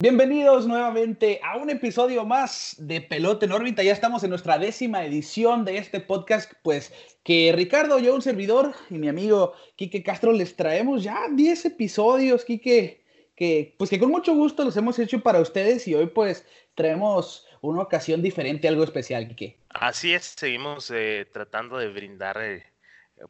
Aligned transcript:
Bienvenidos 0.00 0.68
nuevamente 0.68 1.40
a 1.42 1.56
un 1.56 1.70
episodio 1.70 2.24
más 2.24 2.76
de 2.78 3.00
Pelota 3.00 3.46
en 3.46 3.50
órbita. 3.50 3.82
Ya 3.82 3.92
estamos 3.92 4.22
en 4.22 4.30
nuestra 4.30 4.56
décima 4.56 5.04
edición 5.04 5.64
de 5.64 5.78
este 5.78 5.98
podcast, 5.98 6.52
pues 6.62 6.92
que 7.24 7.52
Ricardo, 7.52 7.98
yo 7.98 8.14
un 8.14 8.22
servidor 8.22 8.74
y 8.90 8.94
mi 8.98 9.08
amigo 9.08 9.54
Quique 9.74 10.04
Castro 10.04 10.30
les 10.30 10.54
traemos 10.54 11.02
ya 11.02 11.26
10 11.32 11.64
episodios, 11.64 12.44
Quique, 12.44 13.02
que 13.34 13.74
pues 13.76 13.90
que 13.90 13.98
con 13.98 14.12
mucho 14.12 14.36
gusto 14.36 14.62
los 14.62 14.76
hemos 14.76 15.00
hecho 15.00 15.20
para 15.20 15.40
ustedes 15.40 15.88
y 15.88 15.96
hoy 15.96 16.06
pues 16.06 16.46
traemos 16.76 17.48
una 17.60 17.82
ocasión 17.82 18.22
diferente, 18.22 18.68
algo 18.68 18.84
especial, 18.84 19.26
Quique. 19.26 19.58
Así 19.70 20.14
es, 20.14 20.36
seguimos 20.38 20.92
eh, 20.92 21.26
tratando 21.32 21.76
de 21.76 21.88
brindar 21.88 22.40
eh, 22.40 22.62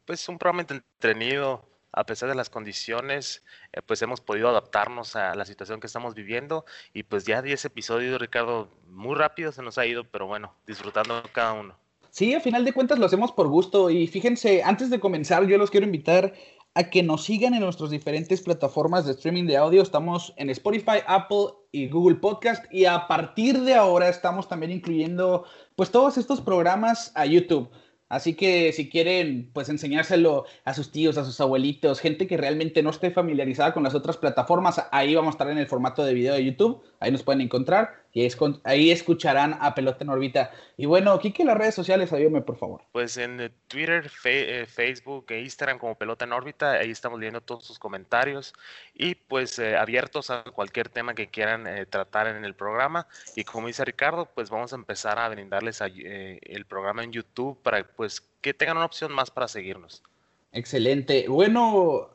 pues 0.05 0.29
un 0.29 0.37
programa 0.37 0.61
entretenido, 0.61 1.67
a 1.91 2.05
pesar 2.05 2.29
de 2.29 2.35
las 2.35 2.49
condiciones, 2.49 3.43
eh, 3.73 3.81
pues 3.85 4.01
hemos 4.01 4.21
podido 4.21 4.49
adaptarnos 4.49 5.15
a 5.15 5.35
la 5.35 5.45
situación 5.45 5.79
que 5.79 5.87
estamos 5.87 6.15
viviendo 6.15 6.65
y 6.93 7.03
pues 7.03 7.25
ya 7.25 7.41
10 7.41 7.65
episodios, 7.65 8.19
Ricardo, 8.19 8.69
muy 8.87 9.15
rápido 9.15 9.51
se 9.51 9.61
nos 9.61 9.77
ha 9.77 9.85
ido, 9.85 10.03
pero 10.03 10.27
bueno, 10.27 10.53
disfrutando 10.67 11.21
cada 11.33 11.53
uno. 11.53 11.75
Sí, 12.11 12.33
a 12.33 12.41
final 12.41 12.65
de 12.65 12.73
cuentas 12.73 12.97
lo 12.97 13.05
hacemos 13.05 13.31
por 13.31 13.47
gusto 13.47 13.89
y 13.89 14.07
fíjense, 14.07 14.63
antes 14.63 14.89
de 14.89 14.99
comenzar 14.99 15.45
yo 15.45 15.57
los 15.57 15.69
quiero 15.69 15.85
invitar 15.85 16.33
a 16.75 16.89
que 16.89 17.03
nos 17.03 17.25
sigan 17.25 17.53
en 17.53 17.61
nuestras 17.61 17.89
diferentes 17.89 18.41
plataformas 18.41 19.05
de 19.05 19.11
streaming 19.11 19.45
de 19.45 19.57
audio. 19.57 19.81
Estamos 19.81 20.33
en 20.37 20.49
Spotify, 20.49 20.99
Apple 21.07 21.47
y 21.71 21.89
Google 21.89 22.15
Podcast 22.15 22.65
y 22.71 22.85
a 22.85 23.07
partir 23.07 23.59
de 23.61 23.75
ahora 23.75 24.09
estamos 24.09 24.47
también 24.47 24.71
incluyendo 24.71 25.45
pues 25.75 25.91
todos 25.91 26.17
estos 26.17 26.41
programas 26.41 27.11
a 27.15 27.25
YouTube. 27.25 27.69
Así 28.09 28.33
que 28.33 28.73
si 28.73 28.89
quieren, 28.89 29.51
pues 29.53 29.69
enseñárselo 29.69 30.45
a 30.65 30.73
sus 30.73 30.91
tíos, 30.91 31.17
a 31.17 31.23
sus 31.23 31.39
abuelitos, 31.39 31.99
gente 31.99 32.25
que 32.25 32.37
realmente 32.37 32.81
no 32.81 32.89
esté 32.89 33.11
familiarizada 33.11 33.71
con 33.73 33.83
las 33.83 33.93
otras 33.93 34.17
plataformas, 34.17 34.83
ahí 34.91 35.13
vamos 35.13 35.29
a 35.29 35.35
estar 35.35 35.49
en 35.49 35.59
el 35.59 35.67
formato 35.67 36.03
de 36.03 36.15
video 36.15 36.33
de 36.33 36.43
YouTube, 36.43 36.81
ahí 36.99 37.11
nos 37.11 37.21
pueden 37.21 37.41
encontrar 37.41 37.93
y 38.11 38.27
ahí 38.63 38.91
escucharán 38.91 39.57
a 39.59 39.75
Pelota 39.75 40.03
en 40.03 40.09
órbita. 40.09 40.51
Y 40.77 40.85
bueno, 40.85 41.19
Kike, 41.19 41.45
las 41.45 41.57
redes 41.57 41.75
sociales, 41.75 42.11
ayúdame 42.11 42.41
por 42.41 42.57
favor. 42.57 42.81
Pues 42.91 43.17
en 43.17 43.39
eh, 43.39 43.51
Twitter, 43.67 44.09
eh, 44.23 44.65
Facebook 44.67 45.25
e 45.29 45.41
Instagram 45.41 45.77
como 45.77 45.95
Pelota 45.95 46.25
en 46.25 46.33
órbita, 46.33 46.71
ahí 46.71 46.89
estamos 46.89 47.19
leyendo 47.19 47.41
todos 47.41 47.65
sus 47.65 47.77
comentarios 47.77 48.53
y 48.95 49.15
pues 49.15 49.59
eh, 49.59 49.77
abiertos 49.77 50.31
a 50.31 50.43
cualquier 50.43 50.89
tema 50.89 51.13
que 51.13 51.27
quieran 51.27 51.67
tratar 51.89 52.27
en 52.27 52.43
el 52.45 52.55
programa. 52.55 53.07
Y 53.35 53.43
como 53.43 53.67
dice 53.67 53.85
Ricardo, 53.85 54.27
pues 54.33 54.49
vamos 54.49 54.73
a 54.73 54.75
empezar 54.75 55.19
a 55.19 55.29
brindarles 55.29 55.81
el 55.81 56.65
programa 56.65 57.03
en 57.03 57.11
YouTube 57.11 57.61
para 57.61 57.83
pues 57.83 58.21
que 58.41 58.53
tengan 58.53 58.77
una 58.77 58.85
opción 58.85 59.11
más 59.11 59.29
para 59.29 59.47
seguirnos. 59.47 60.03
Excelente. 60.51 61.27
Bueno, 61.27 62.09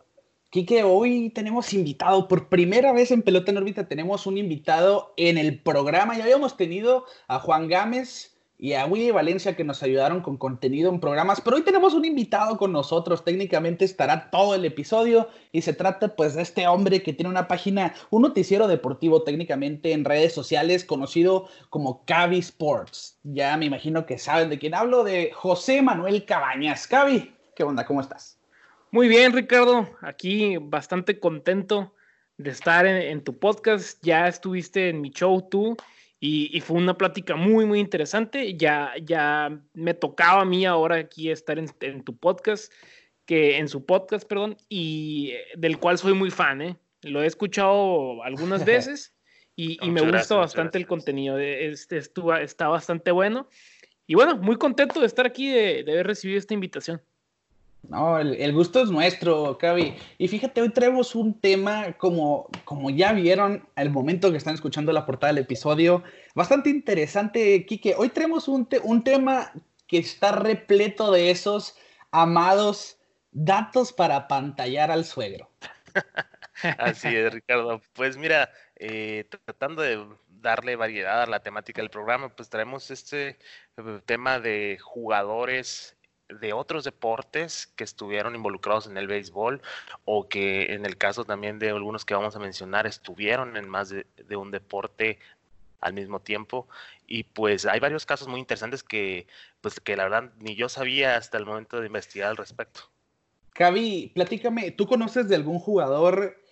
Quique, 0.54 0.84
hoy 0.84 1.30
tenemos 1.30 1.72
invitado, 1.72 2.28
por 2.28 2.48
primera 2.48 2.92
vez 2.92 3.10
en 3.10 3.22
Pelota 3.22 3.50
en 3.50 3.56
órbita 3.56 3.88
tenemos 3.88 4.24
un 4.24 4.38
invitado 4.38 5.12
en 5.16 5.36
el 5.36 5.58
programa. 5.60 6.16
Ya 6.16 6.22
habíamos 6.22 6.56
tenido 6.56 7.06
a 7.26 7.40
Juan 7.40 7.66
Gámez 7.66 8.36
y 8.56 8.74
a 8.74 8.86
Willy 8.86 9.10
Valencia 9.10 9.56
que 9.56 9.64
nos 9.64 9.82
ayudaron 9.82 10.20
con 10.20 10.36
contenido 10.36 10.92
en 10.92 11.00
programas, 11.00 11.40
pero 11.40 11.56
hoy 11.56 11.62
tenemos 11.62 11.92
un 11.92 12.04
invitado 12.04 12.56
con 12.56 12.70
nosotros. 12.70 13.24
Técnicamente 13.24 13.84
estará 13.84 14.30
todo 14.30 14.54
el 14.54 14.64
episodio 14.64 15.28
y 15.50 15.62
se 15.62 15.72
trata 15.72 16.14
pues 16.14 16.34
de 16.34 16.42
este 16.42 16.68
hombre 16.68 17.02
que 17.02 17.12
tiene 17.12 17.30
una 17.30 17.48
página, 17.48 17.92
un 18.10 18.22
noticiero 18.22 18.68
deportivo 18.68 19.24
técnicamente 19.24 19.90
en 19.90 20.04
redes 20.04 20.34
sociales 20.34 20.84
conocido 20.84 21.48
como 21.68 22.04
Cavi 22.04 22.38
Sports. 22.38 23.18
Ya 23.24 23.56
me 23.56 23.66
imagino 23.66 24.06
que 24.06 24.18
saben 24.18 24.50
de 24.50 24.60
quién 24.60 24.76
hablo, 24.76 25.02
de 25.02 25.32
José 25.34 25.82
Manuel 25.82 26.24
Cabañas. 26.24 26.86
Cavi, 26.86 27.34
¿qué 27.56 27.64
onda? 27.64 27.84
¿Cómo 27.84 28.00
estás? 28.00 28.38
Muy 28.94 29.08
bien, 29.08 29.32
Ricardo. 29.32 29.90
Aquí 30.02 30.56
bastante 30.56 31.18
contento 31.18 31.96
de 32.36 32.50
estar 32.50 32.86
en, 32.86 33.24
tu 33.24 33.36
podcast. 33.40 33.98
Ya 34.02 34.28
estuviste 34.28 34.88
en 34.88 35.00
mi 35.00 35.10
show 35.10 35.48
tú 35.50 35.76
y, 36.20 36.60
fue 36.60 36.76
una 36.76 36.96
plática 36.96 37.34
muy, 37.34 37.66
muy 37.66 37.80
interesante. 37.80 38.56
Ya, 38.56 38.92
ya 39.02 39.60
me 39.72 39.94
tocaba 39.94 40.42
a 40.42 40.44
mí 40.44 40.64
ahora 40.64 40.94
aquí 40.94 41.28
estar 41.28 41.58
en, 41.58 42.04
tu 42.04 42.16
podcast, 42.16 42.72
que 43.26 43.58
en 43.58 43.66
su 43.68 43.84
podcast, 43.84 44.28
perdón, 44.28 44.56
y 44.68 45.30
eh, 45.32 45.44
del 45.56 45.80
cual 45.80 45.98
soy 45.98 46.14
muy 46.14 46.30
fan. 46.30 46.62
¿eh? 46.62 46.76
Lo 47.02 47.20
he 47.20 47.26
escuchado 47.26 48.22
algunas 48.22 48.64
veces 48.64 49.12
y, 49.56 49.76
me 49.90 50.02
gusta 50.02 50.36
bastante 50.36 50.78
el 50.78 50.86
contenido. 50.86 51.36
Este, 51.36 51.98
está 51.98 52.68
bastante 52.68 53.10
bueno. 53.10 53.48
Y 54.06 54.14
bueno, 54.14 54.36
muy 54.36 54.54
contento 54.54 55.00
de 55.00 55.06
estar 55.06 55.26
aquí, 55.26 55.50
de 55.50 55.80
haber 55.80 56.06
recibido 56.06 56.38
esta 56.38 56.54
invitación. 56.54 57.02
No, 57.88 58.18
el, 58.18 58.52
gusto 58.52 58.82
es 58.82 58.90
nuestro, 58.90 59.58
Cavi. 59.58 59.94
Y 60.18 60.28
fíjate, 60.28 60.62
hoy 60.62 60.70
traemos 60.70 61.14
un 61.14 61.40
tema, 61.40 61.92
como, 61.94 62.48
como 62.64 62.90
ya 62.90 63.12
vieron 63.12 63.68
al 63.76 63.90
momento 63.90 64.30
que 64.30 64.38
están 64.38 64.54
escuchando 64.54 64.92
la 64.92 65.06
portada 65.06 65.32
del 65.32 65.44
episodio, 65.44 66.02
bastante 66.34 66.70
interesante, 66.70 67.64
Quique. 67.66 67.94
Hoy 67.96 68.08
traemos 68.08 68.48
un, 68.48 68.68
un 68.82 69.04
tema 69.04 69.52
que 69.86 69.98
está 69.98 70.32
repleto 70.32 71.12
de 71.12 71.30
esos 71.30 71.76
amados 72.10 72.98
datos 73.30 73.92
para 73.92 74.28
pantallar 74.28 74.90
al 74.90 75.04
suegro. 75.04 75.50
Así 76.78 77.08
es, 77.08 77.32
Ricardo. 77.32 77.80
Pues 77.92 78.16
mira, 78.16 78.50
eh, 78.76 79.28
tratando 79.44 79.82
de 79.82 80.04
darle 80.28 80.76
variedad 80.76 81.22
a 81.22 81.26
la 81.26 81.42
temática 81.42 81.82
del 81.82 81.90
programa, 81.90 82.28
pues 82.34 82.48
traemos 82.48 82.90
este 82.90 83.38
eh, 83.76 84.00
tema 84.06 84.40
de 84.40 84.78
jugadores 84.80 85.96
de 86.28 86.52
otros 86.52 86.84
deportes 86.84 87.66
que 87.76 87.84
estuvieron 87.84 88.34
involucrados 88.34 88.86
en 88.86 88.96
el 88.96 89.06
béisbol 89.06 89.60
o 90.04 90.28
que 90.28 90.72
en 90.72 90.86
el 90.86 90.96
caso 90.96 91.24
también 91.24 91.58
de 91.58 91.70
algunos 91.70 92.04
que 92.04 92.14
vamos 92.14 92.34
a 92.34 92.38
mencionar 92.38 92.86
estuvieron 92.86 93.56
en 93.56 93.68
más 93.68 93.90
de, 93.90 94.36
un 94.36 94.50
deporte 94.50 95.18
al 95.80 95.92
mismo 95.92 96.20
tiempo 96.20 96.66
y 97.06 97.24
pues 97.24 97.66
hay 97.66 97.78
varios 97.78 98.06
casos 98.06 98.26
muy 98.26 98.40
interesantes 98.40 98.82
que 98.82 99.26
pues 99.60 99.80
que 99.80 99.96
la 99.96 100.04
verdad 100.04 100.30
ni 100.40 100.54
yo 100.56 100.68
sabía 100.68 101.16
hasta 101.16 101.36
el 101.36 101.44
momento 101.44 101.80
de 101.80 101.86
investigar 101.86 102.30
al 102.30 102.36
respecto. 102.36 102.80
Cavi, 103.52 104.10
platícame, 104.14 104.70
¿tú 104.72 104.86
conoces 104.86 105.28
de 105.28 105.36
algún 105.36 105.58
jugador 105.58 106.43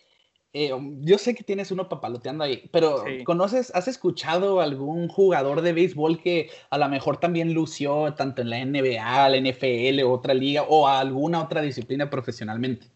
eh, 0.54 0.70
yo 1.00 1.16
sé 1.16 1.34
que 1.34 1.44
tienes 1.44 1.70
uno 1.70 1.88
papaloteando 1.88 2.44
ahí, 2.44 2.68
pero 2.72 3.04
¿conoces, 3.24 3.74
has 3.74 3.88
escuchado 3.88 4.60
algún 4.60 5.08
jugador 5.08 5.62
de 5.62 5.72
béisbol 5.72 6.20
que 6.20 6.50
a 6.68 6.76
lo 6.76 6.88
mejor 6.90 7.16
también 7.16 7.54
lució 7.54 8.12
tanto 8.14 8.42
en 8.42 8.50
la 8.50 8.62
NBA, 8.62 9.30
la 9.30 9.36
NFL, 9.38 10.02
otra 10.04 10.34
liga 10.34 10.62
o 10.68 10.86
alguna 10.86 11.42
otra 11.42 11.62
disciplina 11.62 12.10
profesionalmente? 12.10 12.86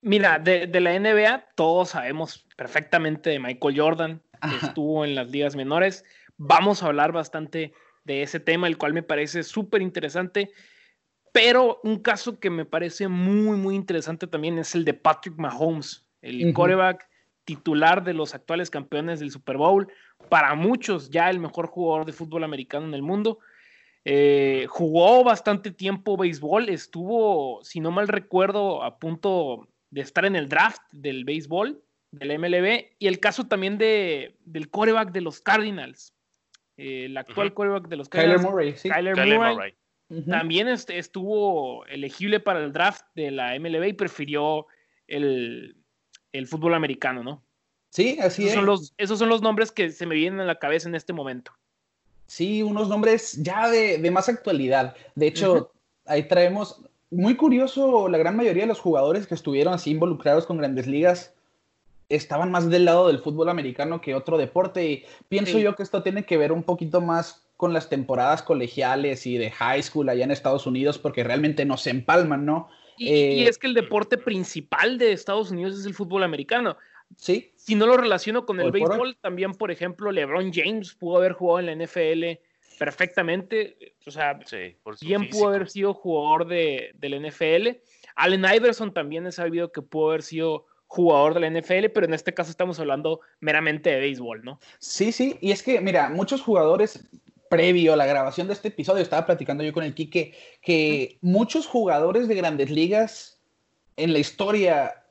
Mira, 0.00 0.38
de, 0.38 0.66
la 0.80 0.98
NBA 0.98 1.48
todos 1.54 1.90
sabemos 1.90 2.46
perfectamente 2.56 3.28
de 3.28 3.38
Michael 3.38 3.78
Jordan, 3.78 4.22
que 4.40 4.66
estuvo 4.66 5.04
en 5.04 5.14
las 5.14 5.30
ligas 5.30 5.54
menores. 5.54 6.06
Vamos 6.38 6.82
a 6.82 6.86
hablar 6.86 7.12
bastante 7.12 7.74
de 8.04 8.22
ese 8.22 8.40
tema, 8.40 8.68
el 8.68 8.78
cual 8.78 8.94
me 8.94 9.02
parece 9.02 9.42
súper 9.42 9.82
interesante. 9.82 10.50
Pero 11.30 11.78
un 11.84 11.98
caso 11.98 12.40
que 12.40 12.50
me 12.50 12.64
parece 12.64 13.06
muy, 13.06 13.56
muy 13.56 13.74
interesante 13.74 14.26
también 14.26 14.58
es 14.58 14.74
el 14.74 14.84
de 14.84 14.94
Patrick 14.94 15.36
Mahomes 15.36 16.01
el 16.22 16.52
coreback 16.54 17.08
titular 17.44 18.04
de 18.04 18.14
los 18.14 18.34
actuales 18.34 18.70
campeones 18.70 19.20
del 19.20 19.30
Super 19.30 19.56
Bowl, 19.56 19.88
para 20.28 20.54
muchos 20.54 21.10
ya 21.10 21.28
el 21.28 21.40
mejor 21.40 21.66
jugador 21.66 22.06
de 22.06 22.12
fútbol 22.12 22.44
americano 22.44 22.86
en 22.86 22.94
el 22.94 23.02
mundo. 23.02 23.38
Eh, 24.04 24.66
jugó 24.68 25.22
bastante 25.22 25.70
tiempo 25.70 26.16
béisbol, 26.16 26.68
estuvo, 26.68 27.62
si 27.62 27.80
no 27.80 27.90
mal 27.90 28.08
recuerdo, 28.08 28.82
a 28.82 28.98
punto 28.98 29.68
de 29.90 30.00
estar 30.00 30.24
en 30.24 30.34
el 30.34 30.48
draft 30.48 30.82
del 30.92 31.24
béisbol, 31.24 31.82
del 32.10 32.38
MLB, 32.38 32.96
y 32.98 33.06
el 33.06 33.20
caso 33.20 33.46
también 33.46 33.78
de, 33.78 34.36
del 34.44 34.70
coreback 34.70 35.12
de 35.12 35.20
los 35.20 35.40
Cardinals, 35.40 36.14
eh, 36.76 37.04
el 37.06 37.16
actual 37.16 37.54
coreback 37.54 37.88
de 37.88 37.96
los 37.96 38.08
Cardinals, 38.08 38.42
Kyler 38.42 38.50
Murray, 38.50 38.74
Kyler 38.74 39.38
Murray, 39.38 39.74
también 40.28 40.68
estuvo 40.68 41.86
elegible 41.86 42.38
para 42.40 42.62
el 42.62 42.72
draft 42.72 43.06
de 43.14 43.30
la 43.30 43.58
MLB 43.58 43.88
y 43.88 43.92
prefirió 43.94 44.66
el, 45.06 45.81
el 46.32 46.46
fútbol 46.46 46.74
americano, 46.74 47.22
¿no? 47.22 47.42
Sí, 47.90 48.18
así 48.20 48.42
esos 48.42 48.50
es. 48.50 48.54
Son 48.54 48.66
los, 48.66 48.94
esos 48.96 49.18
son 49.18 49.28
los 49.28 49.42
nombres 49.42 49.70
que 49.70 49.90
se 49.90 50.06
me 50.06 50.14
vienen 50.14 50.40
a 50.40 50.44
la 50.44 50.58
cabeza 50.58 50.88
en 50.88 50.94
este 50.94 51.12
momento. 51.12 51.52
Sí, 52.26 52.62
unos 52.62 52.88
nombres 52.88 53.42
ya 53.42 53.68
de, 53.68 54.10
más 54.10 54.28
actualidad. 54.28 54.96
De 55.14 55.26
hecho, 55.26 55.70
ahí 56.06 56.22
traemos, 56.22 56.80
muy 57.10 57.36
curioso, 57.36 58.08
la 58.08 58.16
gran 58.16 58.36
mayoría 58.36 58.62
de 58.62 58.68
los 58.68 58.80
jugadores 58.80 59.26
que 59.26 59.34
estuvieron 59.34 59.74
así 59.74 59.90
involucrados 59.90 60.46
con 60.46 60.56
grandes 60.56 60.86
ligas 60.86 61.34
estaban 62.08 62.50
más 62.50 62.68
del 62.68 62.86
lado 62.86 63.08
del 63.08 63.18
fútbol 63.18 63.48
americano 63.48 64.00
que 64.00 64.14
otro 64.14 64.38
deporte. 64.38 64.90
Y 64.90 65.04
pienso 65.28 65.58
yo 65.58 65.74
que 65.74 65.82
esto 65.82 66.02
tiene 66.02 66.24
que 66.24 66.38
ver 66.38 66.52
un 66.52 66.62
poquito 66.62 67.00
más 67.00 67.42
con 67.56 67.72
las 67.72 67.88
temporadas 67.88 68.42
colegiales 68.42 69.26
y 69.26 69.36
de 69.38 69.50
high 69.50 69.82
school 69.82 70.08
allá 70.08 70.24
en 70.24 70.30
Estados 70.30 70.66
Unidos, 70.66 70.98
porque 70.98 71.24
realmente 71.24 71.64
no 71.64 71.76
se 71.76 71.90
empalman, 71.90 72.46
¿no? 72.46 72.68
Y, 72.96 73.08
eh, 73.08 73.48
es 73.48 73.58
que 73.58 73.66
el 73.66 73.74
deporte 73.74 74.18
principal 74.18 74.98
de 74.98 75.12
Estados 75.12 75.50
Unidos 75.50 75.78
es 75.78 75.86
el 75.86 75.94
fútbol 75.94 76.22
americano. 76.22 76.76
Sí. 77.16 77.52
Si 77.56 77.74
no 77.74 77.86
lo 77.86 77.96
relaciono 77.96 78.46
con 78.46 78.60
el 78.60 78.70
béisbol, 78.70 79.16
también, 79.20 79.52
por 79.52 79.70
ejemplo, 79.70 80.10
LeBron 80.10 80.52
James 80.52 80.94
pudo 80.94 81.18
haber 81.18 81.32
jugado 81.32 81.60
en 81.60 81.66
la 81.66 81.84
NFL 81.86 82.40
perfectamente. 82.78 83.94
O 84.06 84.10
sea, 84.10 84.38
bien 85.00 85.28
pudo 85.30 85.48
haber 85.48 85.68
sido 85.70 85.94
jugador 85.94 86.46
de, 86.46 86.94
la 87.00 87.28
NFL. 87.28 87.80
Allen 88.16 88.44
Iverson 88.44 88.92
también 88.92 89.26
he 89.26 89.32
sabido 89.32 89.72
que 89.72 89.82
pudo 89.82 90.10
haber 90.10 90.22
sido 90.22 90.66
jugador 90.86 91.34
de 91.34 91.40
la 91.40 91.60
NFL, 91.60 91.90
pero 91.94 92.06
en 92.06 92.12
este 92.12 92.34
caso 92.34 92.50
estamos 92.50 92.78
hablando 92.78 93.20
meramente 93.40 93.90
de 93.90 94.00
béisbol, 94.00 94.44
¿no? 94.44 94.60
Sí, 94.78 95.10
sí, 95.10 95.38
y 95.40 95.50
es 95.52 95.62
que, 95.62 95.80
mira, 95.80 96.10
muchos 96.10 96.42
jugadores, 96.42 97.08
previo 97.52 97.92
a 97.92 97.96
la 97.96 98.06
grabación 98.06 98.46
de 98.46 98.54
este 98.54 98.68
episodio, 98.68 99.02
estaba 99.02 99.26
platicando 99.26 99.62
yo 99.62 99.74
con 99.74 99.84
el 99.84 99.92
Quique, 99.92 100.32
que 100.62 101.18
muchos 101.20 101.66
jugadores 101.66 102.26
de 102.26 102.34
grandes 102.34 102.70
ligas 102.70 103.42
en 103.98 104.14
la 104.14 104.20
historia 104.20 105.04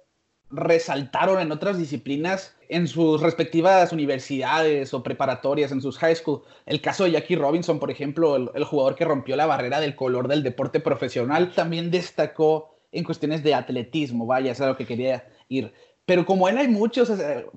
resaltaron 0.50 1.40
en 1.40 1.52
otras 1.52 1.78
disciplinas 1.78 2.56
en 2.68 2.88
sus 2.88 3.22
respectivas 3.22 3.94
universidades 3.94 4.92
o 4.96 5.04
preparatorias, 5.04 5.72
en 5.72 5.82
sus 5.82 6.00
high 6.00 6.16
school. 6.16 6.42
El 6.66 6.82
caso 6.82 7.04
de 7.04 7.12
Jackie 7.12 7.36
Robinson, 7.36 7.78
por 7.78 7.92
ejemplo, 7.92 8.36
el, 8.36 8.64
jugador 8.64 8.96
que 8.96 9.06
rompió 9.06 9.36
la 9.36 9.46
barrera 9.46 9.80
del 9.80 9.96
color 9.96 10.28
del 10.28 10.42
deporte 10.42 10.80
profesional, 10.80 11.54
también 11.54 11.92
destacó 11.92 12.76
en 12.92 13.04
cuestiones 13.04 13.44
de 13.44 13.54
atletismo, 13.54 14.26
vaya, 14.26 14.54
es 14.54 14.62
a 14.62 14.66
lo 14.66 14.78
que 14.78 14.88
quería 14.88 15.28
ir. 15.48 15.72
Pero 16.06 16.26
como 16.26 16.50
él 16.50 16.58
hay 16.58 16.68
muchos 16.68 17.12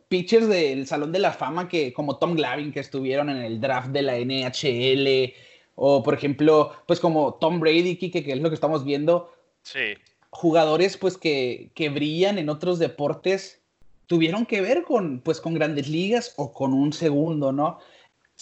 pitchers 0.09 0.49
del 0.49 0.87
Salón 0.87 1.13
de 1.13 1.19
la 1.19 1.33
Fama 1.33 1.69
que, 1.69 1.93
como 1.93 2.19
Tom 2.19 2.35
Glavine, 2.35 2.73
que 2.73 2.81
estuvieron 2.81 3.31
en 3.31 3.39
el 3.39 3.61
draft 3.61 3.89
de 3.89 4.03
la 4.03 4.19
NHL, 4.19 5.35
o 5.77 6.03
por 6.03 6.15
ejemplo, 6.15 6.73
pues 6.87 7.01
como 7.01 7.35
Tom 7.35 7.59
Brady, 7.59 7.97
que, 7.97 8.11
que 8.11 8.33
es 8.33 8.41
lo 8.41 8.51
que 8.51 8.55
estamos 8.55 8.85
viendo. 8.85 9.33
Sí 9.63 9.97
jugadores 10.35 10.97
pues 10.97 11.17
que, 11.17 11.71
que, 11.75 11.89
brillan 11.91 12.39
en 12.39 12.49
otros 12.49 12.81
deportes 12.81 13.63
tuvieron 14.07 14.47
que 14.47 14.61
ver 14.61 14.83
con 14.83 15.21
pues 15.21 15.41
con 15.41 15.55
grandes 15.55 15.89
ligas 15.89 16.35
o 16.37 16.53
con 16.53 16.75
un 16.75 16.93
segundo, 16.93 17.53
¿no? 17.53 17.79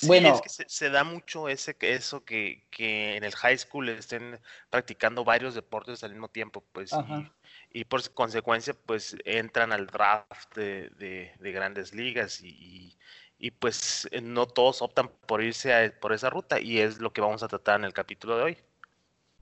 bueno, 0.05 0.35
es 0.35 0.41
que 0.41 0.49
se, 0.49 0.89
da 0.89 1.05
mucho 1.05 1.51
ese, 1.51 1.77
eso 1.81 2.25
que, 2.25 2.65
que, 2.71 3.17
en 3.17 3.25
el 3.25 3.35
high 3.35 3.59
school 3.59 3.91
estén 3.91 4.41
practicando 4.71 5.23
varios 5.23 5.55
deportes 5.55 6.03
al 6.03 6.13
mismo 6.13 6.29
tiempo, 6.29 6.65
pues, 6.73 6.93
y, 6.93 7.31
y, 7.73 7.85
por 7.85 8.09
consecuencia, 8.13 8.75
pues 8.87 9.17
entran 9.25 9.73
al 9.73 9.87
draft 9.87 10.55
de, 10.57 10.91
de, 11.39 11.53
grandes 11.53 11.95
ligas 11.95 12.43
y, 12.43 12.97
y, 13.39 13.51
pues 13.51 14.09
no 14.23 14.47
todos 14.47 14.83
optan 14.83 15.11
por 15.27 15.43
irse 15.43 15.75
a, 15.75 15.93
por 16.01 16.13
esa 16.13 16.31
ruta 16.31 16.61
y 16.61 16.79
es 16.79 16.99
lo 16.99 17.13
que 17.13 17.21
vamos 17.21 17.43
a 17.43 17.49
tratar 17.49 17.79
en 17.81 17.85
el 17.85 17.93
capítulo 17.93 18.37
de 18.37 18.43
hoy. 18.43 18.57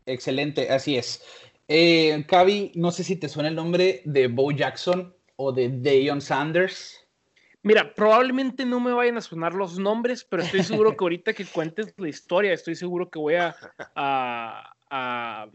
Excelente, 0.06 0.70
así 0.70 0.96
es. 0.96 1.22
Eh, 1.68 2.24
Cavi, 2.26 2.72
no 2.74 2.90
sé 2.90 3.04
si 3.04 3.14
te 3.14 3.28
suena 3.28 3.48
el 3.48 3.54
nombre 3.54 4.02
de 4.04 4.26
Bo 4.26 4.50
Jackson 4.50 5.14
o 5.36 5.52
de 5.52 5.68
Deion 5.68 6.20
Sanders. 6.20 7.06
Mira, 7.62 7.94
probablemente 7.94 8.64
no 8.64 8.80
me 8.80 8.92
vayan 8.92 9.18
a 9.18 9.20
sonar 9.20 9.54
los 9.54 9.78
nombres, 9.78 10.24
pero 10.24 10.42
estoy 10.42 10.62
seguro 10.64 10.90
que 10.96 11.04
ahorita 11.04 11.32
que 11.32 11.44
cuentes 11.44 11.94
la 11.96 12.08
historia, 12.08 12.52
estoy 12.52 12.74
seguro 12.74 13.08
que 13.08 13.18
voy 13.18 13.34
a, 13.34 13.54
a, 13.94 15.46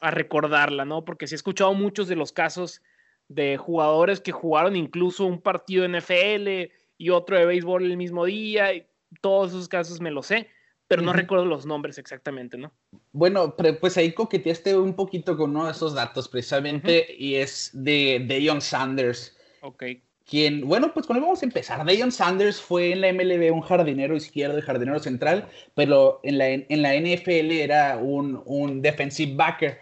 recordarla, 0.00 0.84
¿no? 0.84 1.04
Porque 1.04 1.26
sí 1.26 1.34
he 1.34 1.36
escuchado 1.36 1.74
muchos 1.74 2.08
de 2.08 2.16
los 2.16 2.32
casos 2.32 2.82
de 3.28 3.56
jugadores 3.56 4.20
que 4.20 4.32
jugaron 4.32 4.76
incluso 4.76 5.24
un 5.24 5.40
partido 5.40 5.82
de 5.82 5.98
NFL 5.98 6.72
y 6.98 7.10
otro 7.10 7.36
de 7.36 7.46
béisbol 7.46 7.84
el 7.84 7.96
mismo 7.96 8.24
día, 8.24 8.72
y 8.72 8.86
todos 9.20 9.50
esos 9.50 9.68
casos 9.68 10.00
me 10.00 10.10
los 10.10 10.26
sé 10.26 10.48
pero 10.88 11.02
no 11.02 11.12
recuerdo 11.12 11.44
los 11.44 11.66
nombres 11.66 11.98
exactamente, 11.98 12.56
¿no? 12.56 12.72
Bueno, 13.12 13.56
pues 13.80 13.96
ahí 13.96 14.12
coqueteaste 14.12 14.76
un 14.76 14.94
poquito 14.94 15.36
con 15.36 15.50
uno 15.50 15.66
de 15.66 15.72
esos 15.72 15.94
datos 15.94 16.28
precisamente 16.28 17.06
y 17.18 17.34
es 17.34 17.70
de 17.72 18.24
Deion 18.26 18.60
Sanders. 18.60 19.36
Ok. 19.62 19.84
Quien, 20.26 20.66
bueno, 20.66 20.92
pues 20.92 21.06
con 21.06 21.16
él 21.16 21.22
vamos 21.22 21.42
a 21.42 21.46
empezar. 21.46 21.84
Deion 21.84 22.10
Sanders 22.10 22.60
fue 22.60 22.92
en 22.92 23.00
la 23.00 23.12
MLB 23.12 23.54
un 23.54 23.60
jardinero 23.60 24.16
izquierdo 24.16 24.58
y 24.58 24.62
jardinero 24.62 24.98
central, 24.98 25.48
pero 25.74 26.18
en 26.24 26.38
la, 26.38 26.48
en 26.48 26.82
la 26.82 26.94
NFL 26.94 27.52
era 27.52 27.96
un, 27.96 28.42
un 28.44 28.82
defensive 28.82 29.36
backer. 29.36 29.78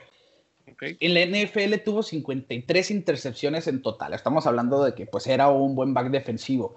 Okay. 0.71 0.99
En 1.01 1.15
la 1.15 1.25
NFL 1.25 1.83
tuvo 1.83 2.03
53 2.03 2.91
intercepciones 2.91 3.67
en 3.69 3.81
total. 3.81 4.13
Estamos 4.13 4.47
hablando 4.47 4.85
de 4.85 4.95
que 4.95 5.07
pues 5.07 5.27
era 5.27 5.49
un 5.49 5.75
buen 5.75 5.95
back 5.95 6.11
defensivo. 6.11 6.77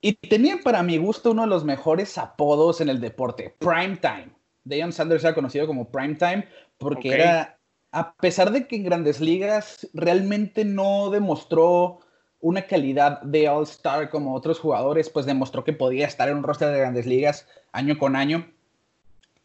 Y 0.00 0.14
tenía 0.14 0.58
para 0.64 0.82
mi 0.82 0.96
gusto 0.96 1.30
uno 1.30 1.42
de 1.42 1.48
los 1.48 1.64
mejores 1.64 2.18
apodos 2.18 2.80
en 2.80 2.88
el 2.88 3.00
deporte, 3.00 3.54
Prime 3.60 3.96
Time. 3.98 4.30
Deion 4.64 4.92
Sanders 4.92 5.22
era 5.22 5.36
conocido 5.36 5.68
como 5.68 5.88
Prime 5.92 6.16
Time 6.16 6.48
porque 6.78 7.14
era, 7.14 7.60
a 7.92 8.12
pesar 8.14 8.50
de 8.50 8.66
que 8.66 8.74
en 8.74 8.84
grandes 8.84 9.20
ligas 9.20 9.88
realmente 9.94 10.64
no 10.64 11.10
demostró 11.10 12.00
una 12.46 12.62
calidad 12.62 13.20
de 13.22 13.48
All-Star 13.48 14.08
como 14.08 14.32
otros 14.32 14.60
jugadores, 14.60 15.10
pues 15.10 15.26
demostró 15.26 15.64
que 15.64 15.72
podía 15.72 16.06
estar 16.06 16.28
en 16.28 16.36
un 16.36 16.44
roster 16.44 16.70
de 16.70 16.78
grandes 16.78 17.04
ligas 17.04 17.48
año 17.72 17.98
con 17.98 18.14
año. 18.14 18.46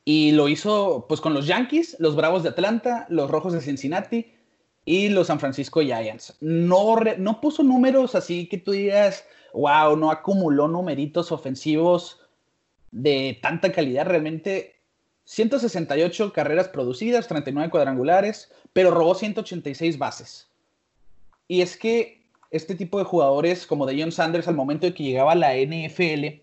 Y 0.05 0.33
lo 0.33 0.47
hizo 0.47 1.07
pues 1.09 1.19
con 1.19 1.33
los 1.33 1.47
Yankees, 1.47 1.95
los 1.97 2.15
Bravos 2.15 2.43
de 2.43 2.49
Atlanta, 2.49 3.07
los 3.09 3.31
Rojos 3.31 3.53
de 3.53 3.61
Cincinnati 3.61 4.31
y 4.85 5.09
los 5.09 5.27
San 5.27 5.39
Francisco 5.39 5.81
Giants. 5.81 6.37
No, 6.41 6.95
no 7.17 7.41
puso 7.41 7.63
números 7.63 8.13
así 8.13 8.47
que 8.47 8.59
tú 8.59 8.71
digas, 8.71 9.25
wow, 9.53 9.95
no 9.97 10.11
acumuló 10.11 10.67
numeritos 10.67 11.31
ofensivos 11.31 12.19
de 12.91 13.39
tanta 13.41 13.71
calidad. 13.71 14.05
Realmente 14.05 14.75
168 15.25 16.33
carreras 16.33 16.67
producidas, 16.67 17.27
39 17.27 17.71
cuadrangulares, 17.71 18.51
pero 18.73 18.91
robó 18.91 19.15
186 19.15 19.97
bases. 19.97 20.47
Y 21.47 21.61
es 21.61 21.75
que 21.77 22.20
este 22.51 22.75
tipo 22.75 22.99
de 22.99 23.05
jugadores 23.05 23.65
como 23.65 23.85
de 23.85 23.99
John 23.99 24.11
Sanders 24.11 24.47
al 24.47 24.55
momento 24.55 24.85
de 24.85 24.93
que 24.93 25.03
llegaba 25.03 25.31
a 25.31 25.35
la 25.35 25.55
NFL, 25.55 26.41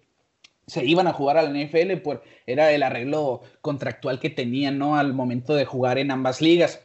se 0.67 0.85
iban 0.85 1.07
a 1.07 1.13
jugar 1.13 1.39
a 1.39 1.43
la 1.43 1.51
NFL, 1.51 1.99
por, 2.03 2.23
era 2.47 2.73
el 2.73 2.83
arreglo 2.83 3.43
contractual 3.61 4.19
que 4.19 4.31
tenían 4.31 4.79
¿no? 4.79 4.97
al 4.97 5.15
momento 5.15 5.55
de 5.55 5.65
jugar 5.65 5.99
en 5.99 6.11
ambas 6.11 6.41
ligas. 6.41 6.85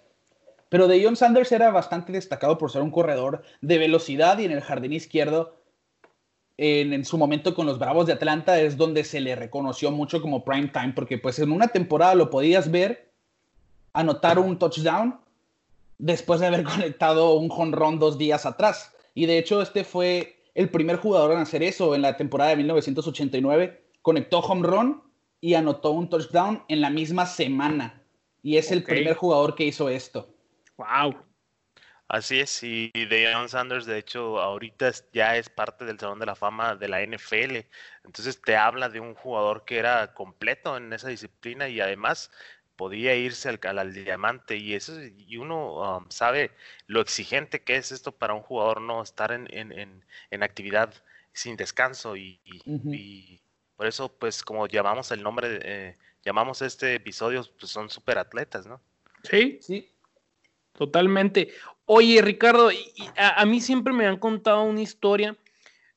Pero 0.69 0.87
de 0.87 1.15
Sanders 1.15 1.51
era 1.51 1.71
bastante 1.71 2.11
destacado 2.11 2.57
por 2.57 2.71
ser 2.71 2.81
un 2.81 2.91
corredor 2.91 3.43
de 3.61 3.77
velocidad 3.77 4.39
y 4.39 4.45
en 4.45 4.51
el 4.51 4.61
jardín 4.61 4.93
izquierdo 4.93 5.55
en, 6.57 7.03
su 7.05 7.17
momento 7.17 7.55
con 7.55 7.65
los 7.65 7.79
Bravos 7.79 8.05
de 8.05 8.13
Atlanta 8.13 8.59
es 8.59 8.77
donde 8.77 9.03
se 9.03 9.19
le 9.19 9.35
reconoció 9.35 9.91
mucho 9.91 10.21
como 10.21 10.43
prime 10.43 10.67
time, 10.67 10.93
porque 10.93 11.17
pues 11.17 11.39
en 11.39 11.51
una 11.51 11.67
temporada 11.67 12.15
lo 12.15 12.29
podías 12.29 12.69
ver 12.69 13.11
anotar 13.93 14.39
un 14.39 14.57
touchdown 14.59 15.19
después 15.97 16.39
de 16.39 16.47
haber 16.47 16.63
conectado 16.63 17.35
un 17.35 17.49
jonrón 17.49 17.99
dos 17.99 18.17
días 18.17 18.45
atrás. 18.45 18.92
Y 19.13 19.25
de 19.25 19.37
hecho 19.37 19.61
este 19.61 19.83
fue 19.83 20.43
el 20.55 20.69
primer 20.69 20.97
jugador 20.97 21.31
en 21.31 21.39
hacer 21.39 21.63
eso 21.63 21.95
en 21.95 22.01
la 22.01 22.17
temporada 22.17 22.51
de 22.51 22.57
1989. 22.57 23.83
Conectó 24.01 24.39
home 24.39 24.67
run 24.67 25.03
y 25.39 25.55
anotó 25.55 25.91
un 25.91 26.09
touchdown 26.09 26.63
en 26.67 26.81
la 26.81 26.89
misma 26.89 27.25
semana. 27.25 28.01
Y 28.41 28.57
es 28.57 28.71
el 28.71 28.83
primer 28.83 29.15
jugador 29.15 29.55
que 29.55 29.65
hizo 29.65 29.89
esto. 29.89 30.29
¡Wow! 30.77 31.15
Así 32.13 32.39
es, 32.39 32.61
y 32.61 32.91
Deion 32.93 33.49
Sanders, 33.49 33.85
de 33.87 33.97
hecho, 33.97 34.39
ahorita 34.39 34.91
ya 35.13 35.35
es 35.35 35.49
parte 35.49 35.83
del 35.83 35.99
Salón 35.99 36.19
de 36.19 36.27
la 36.27 36.35
Fama 36.35 36.75
de 36.75 36.87
la 36.87 37.01
NFL. 37.01 37.65
Entonces 38.03 38.39
te 38.39 38.55
habla 38.55 38.89
de 38.89 38.99
un 38.99 39.15
jugador 39.15 39.65
que 39.65 39.79
era 39.79 40.13
completo 40.13 40.77
en 40.77 40.93
esa 40.93 41.07
disciplina 41.07 41.69
y 41.69 41.79
además 41.79 42.29
podía 42.83 43.15
irse 43.15 43.47
al, 43.47 43.93
diamante. 43.93 44.57
Y 44.57 44.73
eso 44.73 45.01
y 45.01 45.37
uno 45.37 45.97
um, 45.97 46.05
sabe 46.09 46.51
lo 46.85 46.99
exigente 46.99 47.61
que 47.61 47.77
es 47.77 47.93
esto 47.93 48.11
para 48.11 48.33
un 48.33 48.41
jugador, 48.41 48.81
no 48.81 49.01
estar 49.01 49.31
en, 49.31 49.47
en, 49.51 50.03
en, 50.31 50.43
actividad 50.43 50.93
sin 51.31 51.55
descanso. 51.55 52.17
Y, 52.17 52.41
y, 52.43 53.39
por 53.77 53.87
eso, 53.87 54.11
pues, 54.11 54.43
como 54.43 54.67
llamamos 54.67 55.11
el 55.11 55.23
nombre, 55.23 55.59
eh, 55.63 55.95
llamamos 56.25 56.61
este 56.61 56.95
episodio, 56.95 57.45
pues 57.57 57.71
son 57.71 57.89
super 57.89 58.17
atletas, 58.17 58.67
¿no? 58.67 58.81
Sí, 59.23 59.59
sí. 59.61 59.89
Totalmente. 60.73 61.53
Oye, 61.85 62.21
Ricardo, 62.21 62.69
a, 63.15 63.45
mí 63.45 63.61
siempre 63.61 63.93
me 63.93 64.07
han 64.07 64.17
contado 64.17 64.63
una 64.63 64.81
historia 64.81 65.37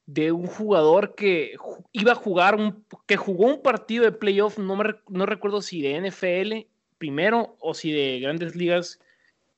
de 0.07 0.31
un 0.31 0.47
jugador 0.47 1.16
que 1.16 1.57
iba 1.90 2.12
a 2.12 2.14
jugar, 2.14 2.55
un, 2.55 2.85
que 3.07 3.16
jugó 3.16 3.47
un 3.47 3.61
partido 3.61 4.05
de 4.05 4.12
playoff, 4.12 4.57
no, 4.57 4.78
no 5.09 5.26
recuerdo 5.26 5.62
si 5.62 5.83
de 5.83 6.00
NFL 6.00 6.75
primero 6.99 7.57
o 7.61 7.75
si 7.75 7.93
de 7.93 8.21
grandes 8.21 8.57
ligas 8.57 9.00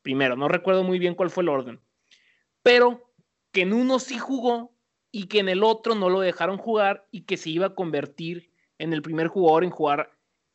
primero, 0.02 0.37
no 0.37 0.49
recuerdo 0.49 0.85
muy 0.85 0.99
bien 0.99 1.14
cuál 1.14 1.30
fue 1.30 1.42
el 1.42 1.49
orden, 1.49 1.80
pero 2.62 3.12
que 3.52 3.62
en 3.62 3.73
uno 3.73 3.99
sí 3.99 4.18
jugó 4.18 4.73
y 5.11 5.26
que 5.26 5.40
en 5.40 5.49
el 5.49 5.62
otro 5.62 5.95
no 5.95 6.11
lo 6.11 6.21
dejaron 6.21 6.59
jugar 6.59 7.07
y 7.11 7.23
que 7.23 7.37
se 7.37 7.50
iba 7.50 7.66
a 7.66 7.75
convertir 7.75 8.50
en 8.78 8.92
el 8.92 9.02
primer 9.02 9.28
jugador 9.28 9.64
en 9.64 9.71
jugar 9.71 10.12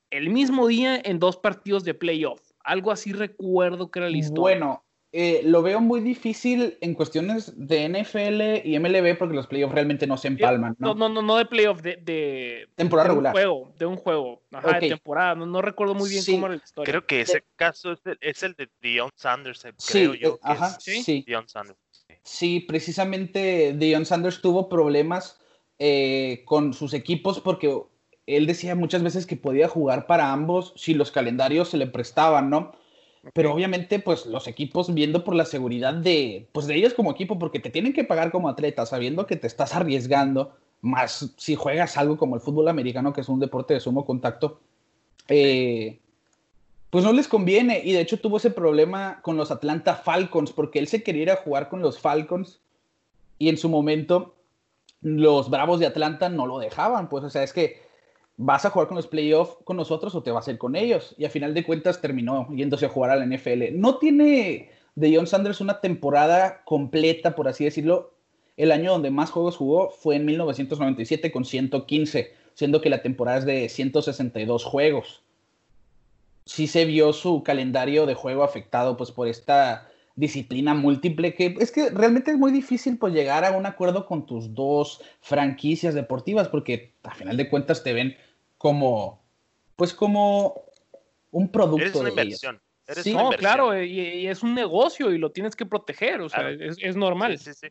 el 0.09 0.29
mismo 0.29 0.67
día 0.67 1.01
en 1.03 1.19
dos 1.19 1.37
partidos 1.37 1.83
de 1.83 1.93
playoff. 1.93 2.51
Algo 2.63 2.91
así 2.91 3.13
recuerdo 3.13 3.89
que 3.89 3.99
era 3.99 4.09
la 4.09 4.17
historia. 4.17 4.41
Bueno, 4.41 4.82
eh, 5.15 5.41
lo 5.43 5.61
veo 5.61 5.79
muy 5.79 6.01
difícil 6.01 6.75
en 6.81 6.95
cuestiones 6.95 7.53
de 7.55 7.87
NFL 7.87 8.67
y 8.67 8.79
MLB 8.79 9.15
porque 9.15 9.35
los 9.35 9.45
playoffs 9.45 9.75
realmente 9.75 10.07
no 10.07 10.17
se 10.17 10.27
empalman, 10.27 10.75
¿no? 10.79 10.95
No, 10.95 11.07
no, 11.07 11.21
no, 11.21 11.37
de 11.37 11.45
playoff, 11.45 11.83
de, 11.83 12.67
temporada 12.73 13.09
de 13.09 13.09
regular. 13.11 13.31
Un 13.31 13.33
juego, 13.33 13.73
de 13.77 13.85
un 13.85 13.97
juego, 13.97 14.41
ajá, 14.51 14.79
de 14.79 14.89
temporada. 14.89 15.35
No, 15.35 15.61
recuerdo 15.61 15.93
muy 15.93 16.09
bien 16.09 16.23
cómo 16.25 16.47
era 16.47 16.55
la 16.55 16.63
historia. 16.63 16.91
Creo 16.91 17.05
que 17.05 17.21
ese 17.21 17.43
caso 17.55 17.91
es 17.91 18.41
el, 18.41 18.55
de 18.55 18.67
Dion 18.81 19.11
Sanders, 19.15 19.63
eh, 19.65 19.73
creo 19.87 20.15
yo. 20.15 20.29
Eh, 20.33 20.39
ajá, 20.41 20.79
sí. 20.79 21.23
Dion 21.27 21.47
Sanders. 21.47 21.77
Sí, 22.23 22.61
precisamente 22.61 23.75
Dion 23.77 24.07
Sanders 24.07 24.41
tuvo 24.41 24.67
problemas 24.67 25.39
con 26.45 26.73
sus 26.73 26.91
equipos 26.95 27.39
porque 27.39 27.77
él 28.25 28.47
decía 28.47 28.73
muchas 28.73 29.03
veces 29.03 29.27
que 29.27 29.35
podía 29.35 29.67
jugar 29.67 30.07
para 30.07 30.31
ambos 30.31 30.73
si 30.75 30.95
los 30.95 31.11
calendarios 31.11 31.69
se 31.69 31.77
le 31.77 31.85
prestaban, 31.85 32.49
¿no? 32.49 32.71
Pero 33.31 33.53
obviamente, 33.53 33.99
pues 33.99 34.25
los 34.25 34.47
equipos 34.47 34.93
viendo 34.93 35.23
por 35.23 35.35
la 35.35 35.45
seguridad 35.45 35.93
de, 35.93 36.49
pues 36.51 36.67
de 36.67 36.75
ellos 36.75 36.93
como 36.93 37.11
equipo, 37.11 37.39
porque 37.39 37.59
te 37.59 37.69
tienen 37.69 37.93
que 37.93 38.03
pagar 38.03 38.31
como 38.31 38.49
atleta, 38.49 38.85
sabiendo 38.85 39.25
que 39.25 39.37
te 39.37 39.47
estás 39.47 39.73
arriesgando, 39.75 40.51
más 40.81 41.33
si 41.37 41.55
juegas 41.55 41.95
algo 41.95 42.17
como 42.17 42.35
el 42.35 42.41
fútbol 42.41 42.67
americano, 42.67 43.13
que 43.13 43.21
es 43.21 43.29
un 43.29 43.39
deporte 43.39 43.73
de 43.73 43.79
sumo 43.79 44.05
contacto, 44.05 44.59
eh, 45.29 45.99
pues 46.89 47.05
no 47.05 47.13
les 47.13 47.29
conviene. 47.29 47.81
Y 47.83 47.93
de 47.93 48.01
hecho 48.01 48.19
tuvo 48.19 48.37
ese 48.37 48.51
problema 48.51 49.21
con 49.21 49.37
los 49.37 49.51
Atlanta 49.51 49.95
Falcons, 49.95 50.51
porque 50.51 50.79
él 50.79 50.87
se 50.87 51.01
quería 51.01 51.21
ir 51.21 51.31
a 51.31 51.37
jugar 51.37 51.69
con 51.69 51.81
los 51.81 51.99
Falcons 51.99 52.59
y 53.39 53.47
en 53.47 53.57
su 53.57 53.69
momento 53.69 54.35
los 54.99 55.49
Bravos 55.49 55.79
de 55.79 55.85
Atlanta 55.85 56.27
no 56.27 56.45
lo 56.45 56.59
dejaban. 56.59 57.07
Pues, 57.07 57.23
o 57.23 57.29
sea, 57.29 57.43
es 57.43 57.53
que 57.53 57.81
vas 58.37 58.65
a 58.65 58.69
jugar 58.69 58.87
con 58.87 58.97
los 58.97 59.07
playoffs 59.07 59.57
con 59.63 59.77
nosotros 59.77 60.15
o 60.15 60.23
te 60.23 60.31
vas 60.31 60.47
a 60.47 60.51
ir 60.51 60.57
con 60.57 60.75
ellos. 60.75 61.15
Y 61.17 61.25
a 61.25 61.29
final 61.29 61.53
de 61.53 61.63
cuentas 61.63 62.01
terminó 62.01 62.47
yéndose 62.53 62.85
a 62.85 62.89
jugar 62.89 63.11
a 63.11 63.15
la 63.15 63.25
NFL. 63.25 63.73
No 63.73 63.97
tiene 63.97 64.69
de 64.95 65.15
John 65.15 65.27
Sanders 65.27 65.61
una 65.61 65.81
temporada 65.81 66.63
completa, 66.65 67.35
por 67.35 67.47
así 67.47 67.63
decirlo. 67.65 68.13
El 68.55 68.71
año 68.71 68.91
donde 68.91 69.09
más 69.09 69.31
juegos 69.31 69.57
jugó 69.57 69.89
fue 69.89 70.15
en 70.15 70.25
1997 70.25 71.31
con 71.31 71.43
115, 71.43 72.33
siendo 72.53 72.81
que 72.81 72.89
la 72.89 73.01
temporada 73.01 73.39
es 73.39 73.45
de 73.45 73.67
162 73.67 74.63
juegos. 74.63 75.23
Sí 76.45 76.67
se 76.67 76.85
vio 76.85 77.13
su 77.13 77.41
calendario 77.41 78.05
de 78.05 78.13
juego 78.13 78.43
afectado 78.43 78.95
pues 78.97 79.11
por 79.11 79.27
esta 79.27 79.89
disciplina 80.15 80.73
múltiple 80.73 81.33
que 81.33 81.55
es 81.59 81.71
que 81.71 81.89
realmente 81.89 82.31
es 82.31 82.37
muy 82.37 82.51
difícil 82.51 82.97
pues 82.97 83.13
llegar 83.13 83.43
a 83.45 83.51
un 83.51 83.65
acuerdo 83.65 84.05
con 84.05 84.25
tus 84.25 84.53
dos 84.53 85.01
franquicias 85.21 85.95
deportivas 85.95 86.49
porque 86.49 86.93
a 87.03 87.15
final 87.15 87.35
de 87.35 87.49
cuentas 87.49 87.83
te 87.83 87.93
ven 87.93 88.15
como 88.57 89.23
pues 89.75 89.93
como 89.93 90.65
un 91.31 91.51
producto 91.51 91.83
Eres 91.83 91.95
una 91.95 92.09
inversión. 92.09 92.61
sí, 92.87 93.13
no, 93.13 93.31
claro, 93.31 93.81
y, 93.81 94.27
es 94.27 94.43
un 94.43 94.53
negocio 94.53 95.11
y 95.11 95.17
lo 95.17 95.31
tienes 95.31 95.55
que 95.55 95.65
proteger, 95.65 96.21
o 96.21 96.29
sea, 96.29 96.51
es, 96.51 96.77
es, 96.79 96.95
normal. 96.95 97.39
Sí, 97.39 97.53
sí, 97.53 97.69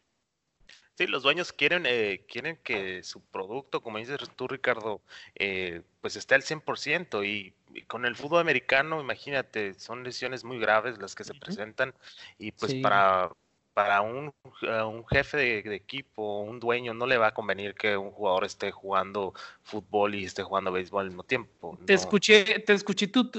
Sí, 0.95 1.07
los 1.07 1.23
dueños 1.23 1.53
quieren, 1.55 1.85
eh, 1.87 2.25
quieren 2.29 2.59
que 2.63 3.03
su 3.03 3.23
producto, 3.23 3.81
como 3.81 3.97
dices 3.97 4.19
tú, 4.37 4.47
Ricardo, 4.47 5.01
eh, 5.35 5.81
pues 6.03 6.17
esté 6.17 6.35
al 6.35 6.43
100%. 6.43 7.25
Y, 7.25 7.55
y, 7.62 7.62
con 7.87 8.05
el 8.05 8.17
fútbol 8.17 8.41
americano, 8.41 9.01
imagínate, 9.01 9.75
son 9.75 10.05
lesiones 10.05 10.45
muy 10.45 10.59
graves 10.59 10.99
las 10.99 11.15
que 11.15 11.25
se 11.25 11.35
presentan. 11.35 11.95
Y 12.39 12.53
pues 12.53 12.75
para, 12.75 13.31
para 13.75 14.03
un, 14.03 14.29
uh, 14.29 14.87
un 14.87 15.07
jefe 15.07 15.37
de, 15.37 15.63
de, 15.63 15.75
equipo, 15.75 16.41
un 16.41 16.61
dueño, 16.61 16.93
no 16.95 17.07
le 17.07 17.17
va 17.17 17.29
a 17.29 17.35
convenir 17.35 17.75
que 17.75 17.97
un 17.97 18.11
jugador 18.11 18.45
esté 18.45 18.71
jugando 18.71 19.33
fútbol 19.63 20.15
y 20.15 20.25
esté 20.25 20.43
jugando 20.43 20.73
béisbol 20.73 21.03
al 21.03 21.09
mismo 21.09 21.25
tiempo. 21.25 21.79
Te 21.87 21.95
escuché, 21.95 22.61
te 22.61 22.73
escuché 22.75 23.07
tú 23.09 23.31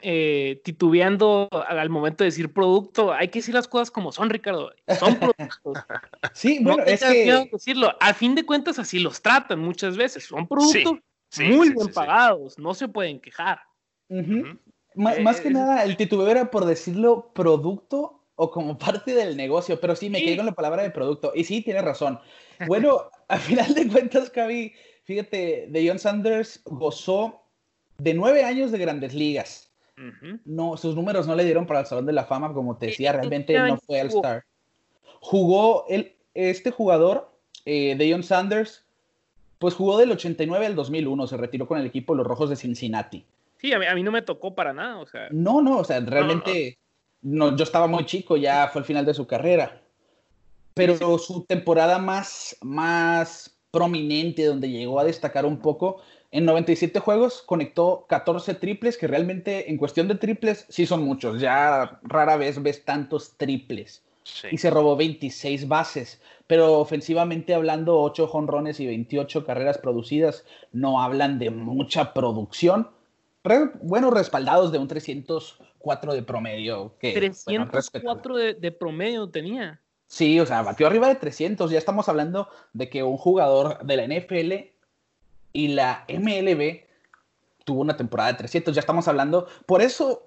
eh, 0.00 0.60
titubeando 0.64 1.48
al 1.50 1.90
momento 1.90 2.24
de 2.24 2.30
decir 2.30 2.52
producto. 2.52 3.12
Hay 3.12 3.28
que 3.28 3.40
decir 3.40 3.54
las 3.54 3.68
cosas 3.68 3.90
como 3.90 4.12
son, 4.12 4.30
Ricardo. 4.30 4.72
Son 4.98 5.16
productos. 5.16 5.84
sí, 6.32 6.58
bueno, 6.62 6.78
no 6.78 6.84
es 6.84 7.00
que... 7.00 7.48
decirlo. 7.52 7.94
A 8.00 8.14
fin 8.14 8.34
de 8.34 8.46
cuentas, 8.46 8.78
así 8.78 8.98
los 8.98 9.20
tratan 9.20 9.60
muchas 9.60 9.96
veces. 9.96 10.24
Son 10.24 10.46
productos 10.46 10.98
sí, 11.28 11.44
sí, 11.44 11.44
muy 11.44 11.68
sí, 11.68 11.74
bien 11.74 11.88
pagados. 11.88 12.58
No 12.58 12.72
se 12.72 12.88
pueden 12.88 13.20
quejar. 13.20 13.60
Uh 14.08 14.16
-huh. 14.16 14.58
eh, 15.16 15.22
más 15.22 15.40
que 15.40 15.50
nada, 15.50 15.84
el 15.84 15.96
titubeo 15.96 16.28
era 16.28 16.50
por 16.50 16.64
decirlo 16.64 17.32
producto 17.34 18.20
o 18.36 18.50
como 18.50 18.78
parte 18.78 19.14
del 19.14 19.36
negocio, 19.36 19.80
pero 19.80 19.96
sí 19.96 20.10
me 20.10 20.18
sí. 20.18 20.24
quedé 20.24 20.36
con 20.36 20.46
la 20.46 20.52
palabra 20.52 20.82
de 20.82 20.90
producto. 20.90 21.32
Y 21.34 21.44
sí, 21.44 21.62
tiene 21.62 21.82
razón. 21.82 22.18
Bueno, 22.66 23.10
a 23.28 23.38
final 23.38 23.74
de 23.74 23.88
cuentas, 23.88 24.30
Cavi, 24.30 24.72
fíjate, 25.04 25.66
de 25.68 25.88
John 25.88 25.98
Sanders 25.98 26.60
gozó 26.64 27.42
de 27.98 28.14
nueve 28.14 28.44
años 28.44 28.72
de 28.72 28.78
grandes 28.78 29.14
ligas. 29.14 29.70
Uh 29.96 30.02
-huh. 30.02 30.40
No, 30.44 30.76
sus 30.76 30.96
números 30.96 31.26
no 31.26 31.36
le 31.36 31.44
dieron 31.44 31.66
para 31.66 31.80
el 31.80 31.86
Salón 31.86 32.06
de 32.06 32.12
la 32.12 32.24
Fama, 32.24 32.52
como 32.52 32.76
te 32.76 32.86
decía, 32.86 33.12
realmente 33.12 33.58
no 33.58 33.78
fue 33.78 34.00
al 34.00 34.08
Star. 34.08 34.44
Jugó 35.20 35.86
el, 35.88 36.16
este 36.34 36.70
jugador, 36.70 37.30
eh, 37.64 37.94
de 37.96 38.12
John 38.12 38.22
Sanders, 38.22 38.84
pues 39.58 39.74
jugó 39.74 39.96
del 39.96 40.10
89 40.12 40.66
al 40.66 40.74
2001, 40.74 41.26
se 41.26 41.36
retiró 41.36 41.66
con 41.66 41.78
el 41.78 41.86
equipo 41.86 42.12
de 42.12 42.18
los 42.18 42.26
Rojos 42.26 42.50
de 42.50 42.56
Cincinnati. 42.56 43.24
Sí, 43.64 43.72
a 43.72 43.78
mí, 43.78 43.86
a 43.86 43.94
mí 43.94 44.02
no 44.02 44.10
me 44.10 44.20
tocó 44.20 44.54
para 44.54 44.74
nada, 44.74 44.98
o 44.98 45.06
sea. 45.06 45.28
No, 45.30 45.62
no, 45.62 45.78
o 45.78 45.84
sea, 45.84 45.98
realmente 46.00 46.76
no, 47.22 47.56
yo 47.56 47.64
estaba 47.64 47.86
muy 47.86 48.04
chico, 48.04 48.36
ya 48.36 48.68
fue 48.68 48.80
el 48.80 48.84
final 48.84 49.06
de 49.06 49.14
su 49.14 49.26
carrera. 49.26 49.80
Pero 50.74 51.16
su 51.16 51.46
temporada 51.46 51.98
más, 51.98 52.58
más 52.60 53.56
prominente, 53.70 54.44
donde 54.44 54.68
llegó 54.68 55.00
a 55.00 55.04
destacar 55.04 55.46
un 55.46 55.60
poco, 55.60 56.02
en 56.30 56.44
97 56.44 57.00
juegos 57.00 57.40
conectó 57.40 58.04
14 58.06 58.52
triples, 58.52 58.98
que 58.98 59.06
realmente 59.06 59.70
en 59.70 59.78
cuestión 59.78 60.08
de 60.08 60.16
triples 60.16 60.66
sí 60.68 60.84
son 60.84 61.02
muchos. 61.02 61.40
Ya 61.40 62.00
rara 62.02 62.36
vez 62.36 62.62
ves 62.62 62.84
tantos 62.84 63.34
triples. 63.38 64.02
Sí. 64.24 64.48
Y 64.50 64.58
se 64.58 64.68
robó 64.68 64.94
26 64.94 65.68
bases. 65.68 66.20
Pero 66.46 66.80
ofensivamente 66.80 67.54
hablando, 67.54 67.98
8 68.02 68.26
jonrones 68.26 68.78
y 68.78 68.86
28 68.86 69.46
carreras 69.46 69.78
producidas 69.78 70.44
no 70.70 71.00
hablan 71.00 71.38
de 71.38 71.48
mucha 71.48 72.12
producción. 72.12 72.90
Re, 73.44 73.70
bueno, 73.82 74.10
respaldados 74.10 74.72
de 74.72 74.78
un 74.78 74.88
304 74.88 76.14
de 76.14 76.22
promedio. 76.22 76.96
Que, 76.98 77.12
304 77.12 78.02
bueno, 78.02 78.36
de, 78.38 78.54
de, 78.54 78.72
promedio 78.72 79.28
tenía. 79.28 79.80
Sí, 80.06 80.40
o 80.40 80.46
sea, 80.46 80.62
batió 80.62 80.86
arriba 80.86 81.08
de 81.08 81.16
300. 81.16 81.70
Ya 81.70 81.78
estamos 81.78 82.08
hablando 82.08 82.48
de 82.72 82.88
que 82.88 83.02
un 83.02 83.18
jugador 83.18 83.84
de 83.84 83.96
la 83.96 84.06
NFL 84.06 84.52
y 85.52 85.68
la 85.68 86.06
MLB 86.08 86.84
tuvo 87.64 87.82
una 87.82 87.96
temporada 87.96 88.32
de 88.32 88.38
300. 88.38 88.74
Ya 88.74 88.80
estamos 88.80 89.06
hablando. 89.08 89.46
Por 89.66 89.82
eso. 89.82 90.24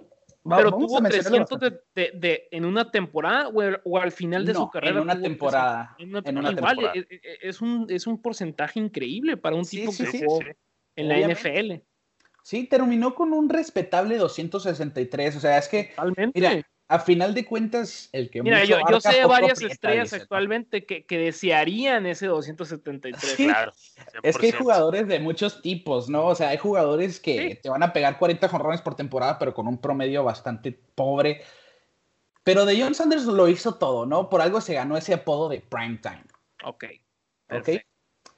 Pero 0.47 0.71
tuvo 0.71 1.01
300 1.01 1.59
de, 1.59 1.81
de, 1.95 2.11
de, 2.13 2.47
en 2.51 2.65
una 2.65 2.89
temporada 2.89 3.49
o, 3.49 3.97
al 3.97 4.11
final 4.11 4.45
de 4.45 4.53
no, 4.53 4.59
su 4.59 4.69
carrera. 4.69 4.97
En 4.97 5.01
una 5.01 5.19
temporada. 5.19 5.95
En 5.97 6.09
una, 6.09 6.21
en 6.23 6.37
una 6.37 6.51
igual, 6.51 6.75
temporada. 6.77 6.93
Es, 6.93 7.07
es, 7.41 7.61
un, 7.61 7.87
es 7.89 8.05
un 8.05 8.21
porcentaje 8.21 8.79
increíble 8.79 9.35
para 9.35 9.55
un 9.55 9.65
sí, 9.65 9.79
tipo 9.79 9.91
sí, 9.91 10.05
que 10.05 10.11
sí, 10.11 10.23
jugó 10.23 10.39
en 10.95 11.07
la 11.07 11.15
Obviamente. 11.15 11.63
NFL. 11.63 11.96
Sí, 12.47 12.63
terminó 12.63 13.13
con 13.13 13.33
un 13.33 13.49
respetable 13.49 14.15
263. 14.15 15.35
O 15.35 15.39
sea, 15.41 15.57
es 15.57 15.67
que. 15.67 15.91
Totalmente. 15.97 16.39
Mira, 16.39 16.65
a 16.87 16.99
final 16.99 17.33
de 17.33 17.43
cuentas, 17.43 18.07
el 18.13 18.29
que. 18.29 18.41
Mira, 18.41 18.63
yo, 18.63 18.77
yo, 18.89 19.01
sé 19.01 19.25
varias 19.25 19.61
estrellas 19.61 20.13
actualmente 20.13 20.85
que, 20.85 21.05
que, 21.05 21.17
desearían 21.17 22.05
ese 22.05 22.27
273. 22.27 23.21
Sí, 23.21 23.47
claro. 23.47 23.73
100%. 23.73 24.19
Es 24.23 24.37
que 24.37 24.45
hay 24.45 24.51
jugadores 24.53 25.09
de 25.09 25.19
muchos 25.19 25.61
tipos, 25.61 26.07
¿no? 26.07 26.27
O 26.27 26.35
sea, 26.35 26.47
hay 26.47 26.57
jugadores 26.57 27.19
que 27.19 27.49
sí. 27.49 27.59
te 27.63 27.67
van 27.69 27.83
a 27.83 27.91
pegar 27.91 28.17
40 28.17 28.47
jonrones 28.47 28.81
por 28.81 28.95
temporada, 28.95 29.37
pero 29.37 29.53
con 29.53 29.67
un 29.67 29.79
promedio 29.79 30.23
bastante 30.23 30.71
pobre. 30.71 31.41
Pero 32.45 32.65
de 32.65 32.81
John 32.81 32.95
Sanders 32.95 33.25
lo 33.25 33.49
hizo 33.49 33.75
todo, 33.75 34.05
¿no? 34.05 34.29
Por 34.29 34.39
algo 34.39 34.61
se 34.61 34.73
ganó 34.73 34.95
ese 34.95 35.13
apodo 35.13 35.49
de 35.49 35.59
prime 35.59 35.99
time. 36.01 36.23
Ok. 36.63 36.85
Ok. 37.51 37.69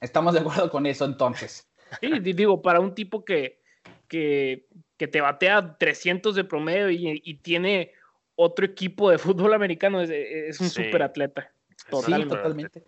Estamos 0.00 0.34
de 0.34 0.40
acuerdo 0.40 0.68
con 0.68 0.86
eso 0.86 1.04
entonces. 1.04 1.70
Sí, 2.00 2.10
digo, 2.18 2.60
para 2.60 2.80
un 2.80 2.94
tipo 2.94 3.24
que, 3.24 3.59
que, 4.10 4.66
que 4.98 5.08
te 5.08 5.22
batea 5.22 5.78
300 5.78 6.34
de 6.34 6.44
promedio 6.44 6.90
y, 6.90 7.22
y 7.24 7.34
tiene 7.36 7.92
otro 8.34 8.66
equipo 8.66 9.08
de 9.10 9.16
fútbol 9.18 9.54
americano, 9.54 10.02
es, 10.02 10.10
es 10.10 10.60
un 10.60 10.68
sí. 10.68 10.84
super 10.84 11.02
atleta. 11.02 11.50
Totalmente. 11.88 12.34
Sí, 12.34 12.36
totalmente. 12.36 12.84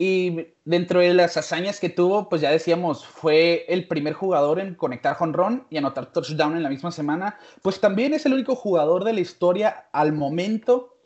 Y 0.00 0.46
dentro 0.64 1.00
de 1.00 1.12
las 1.12 1.36
hazañas 1.36 1.80
que 1.80 1.88
tuvo, 1.88 2.28
pues 2.28 2.40
ya 2.40 2.50
decíamos, 2.50 3.04
fue 3.04 3.64
el 3.68 3.88
primer 3.88 4.12
jugador 4.12 4.60
en 4.60 4.74
conectar 4.74 5.16
jonrón 5.16 5.66
y 5.70 5.76
anotar 5.76 6.12
touchdown 6.12 6.56
en 6.56 6.62
la 6.62 6.68
misma 6.68 6.92
semana. 6.92 7.36
Pues 7.62 7.80
también 7.80 8.14
es 8.14 8.24
el 8.24 8.34
único 8.34 8.54
jugador 8.54 9.02
de 9.02 9.12
la 9.12 9.20
historia 9.20 9.88
al 9.92 10.12
momento 10.12 10.96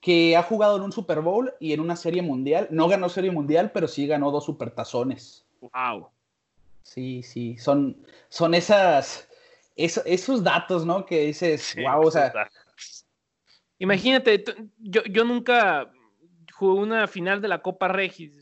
que 0.00 0.36
ha 0.36 0.42
jugado 0.42 0.76
en 0.76 0.84
un 0.84 0.92
Super 0.92 1.20
Bowl 1.20 1.52
y 1.60 1.74
en 1.74 1.80
una 1.80 1.96
serie 1.96 2.22
mundial. 2.22 2.68
No 2.70 2.88
ganó 2.88 3.10
serie 3.10 3.30
mundial, 3.30 3.72
pero 3.72 3.88
sí 3.88 4.06
ganó 4.06 4.30
dos 4.30 4.46
supertazones. 4.46 5.46
Wow. 5.60 6.08
Sí, 6.82 7.22
sí, 7.22 7.56
son, 7.58 8.04
son 8.28 8.54
esas, 8.54 9.28
esos, 9.76 10.02
esos 10.06 10.42
datos, 10.42 10.86
¿no? 10.86 11.04
Que 11.04 11.26
dices, 11.26 11.62
sí, 11.62 11.82
wow, 11.82 12.06
o 12.06 12.10
sea. 12.10 12.32
Imagínate, 13.78 14.44
yo, 14.78 15.02
yo 15.04 15.24
nunca 15.24 15.92
jugué 16.52 16.80
una 16.80 17.06
final 17.06 17.40
de 17.40 17.48
la 17.48 17.62
Copa 17.62 17.88
Regis. 17.88 18.32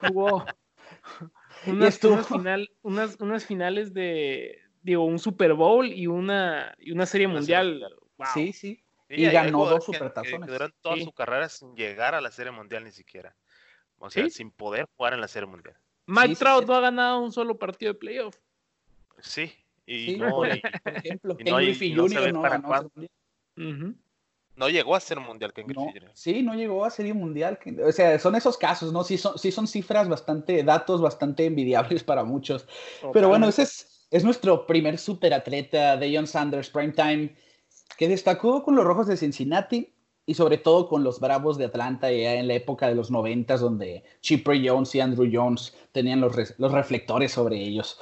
Jugó 0.00 0.44
unas, 1.66 2.02
unas, 2.04 2.28
final, 2.28 2.70
unas, 2.82 3.16
unas, 3.20 3.46
finales 3.46 3.94
de, 3.94 4.58
digo, 4.82 5.04
un 5.04 5.18
Super 5.18 5.54
Bowl 5.54 5.86
y 5.86 6.06
una, 6.06 6.74
y 6.78 6.92
una 6.92 7.06
serie 7.06 7.28
mundial. 7.28 7.80
Wow. 8.18 8.28
Sí, 8.34 8.52
sí. 8.52 8.84
Y, 9.08 9.24
y 9.24 9.30
ganó 9.30 9.64
dos 9.64 9.84
supertazones. 9.84 10.50
Que, 10.50 10.58
que 10.58 10.70
toda 10.82 10.96
sí. 10.96 11.04
su 11.04 11.12
carrera 11.12 11.48
sin 11.48 11.74
llegar 11.74 12.14
a 12.14 12.20
la 12.20 12.30
serie 12.30 12.52
mundial 12.52 12.84
ni 12.84 12.92
siquiera. 12.92 13.34
O 13.98 14.10
sea, 14.10 14.24
¿Sí? 14.24 14.30
sin 14.30 14.50
poder 14.50 14.86
jugar 14.96 15.14
en 15.14 15.20
la 15.20 15.28
serie 15.28 15.48
mundial. 15.48 15.76
Mike 16.08 16.34
sí, 16.34 16.38
Trout 16.38 16.66
no 16.66 16.74
ha 16.74 16.80
ganado 16.80 17.20
un 17.20 17.30
solo 17.30 17.58
partido 17.58 17.92
de 17.92 17.98
playoff. 17.98 18.34
Sí, 19.20 19.52
y 19.84 20.06
sí, 20.06 20.16
no, 20.16 20.30
por, 20.30 20.48
ejemplo, 20.86 21.36
y 21.38 21.44
Ken 21.44 21.52
no, 21.52 21.56
Griffey 21.58 21.92
no 21.92 22.02
Jr. 22.04 22.32
no 22.32 22.42
ganó 22.42 22.68
uh 22.68 22.90
-huh. 23.56 23.94
No 24.56 24.68
llegó 24.70 24.96
a 24.96 25.00
ser 25.00 25.20
mundial 25.20 25.52
Ken 25.52 25.66
no, 25.66 25.84
Griffey 25.84 26.00
Jr. 26.00 26.10
Sí, 26.14 26.42
no 26.42 26.54
llegó 26.54 26.86
a 26.86 26.90
serie 26.90 27.12
mundial. 27.12 27.58
O 27.86 27.92
sea, 27.92 28.18
son 28.18 28.36
esos 28.36 28.56
casos, 28.56 28.90
¿no? 28.90 29.04
Sí 29.04 29.18
son, 29.18 29.38
sí 29.38 29.52
son 29.52 29.66
cifras 29.66 30.08
bastante, 30.08 30.62
datos 30.62 31.02
bastante 31.02 31.44
envidiables 31.44 32.02
para 32.02 32.24
muchos. 32.24 32.66
Pero 33.12 33.28
bueno, 33.28 33.46
ese 33.46 33.62
es, 33.64 34.06
es 34.10 34.24
nuestro 34.24 34.66
primer 34.66 34.96
superatleta 34.96 35.98
de 35.98 36.16
John 36.16 36.26
Sanders, 36.26 36.70
Primetime. 36.70 37.36
que 37.98 38.08
destacó 38.08 38.62
con 38.64 38.76
los 38.76 38.84
Rojos 38.86 39.06
de 39.08 39.18
Cincinnati 39.18 39.92
y 40.28 40.34
sobre 40.34 40.58
todo 40.58 40.88
con 40.90 41.02
los 41.02 41.20
Bravos 41.20 41.56
de 41.56 41.64
Atlanta 41.64 42.12
ya 42.12 42.34
en 42.34 42.48
la 42.48 42.54
época 42.54 42.86
de 42.86 42.94
los 42.94 43.10
noventas 43.10 43.62
donde 43.62 44.04
Chipper 44.20 44.60
Jones 44.62 44.94
y 44.94 45.00
Andrew 45.00 45.26
Jones 45.32 45.74
tenían 45.92 46.20
los, 46.20 46.36
los 46.58 46.70
reflectores 46.70 47.32
sobre 47.32 47.56
ellos. 47.56 47.98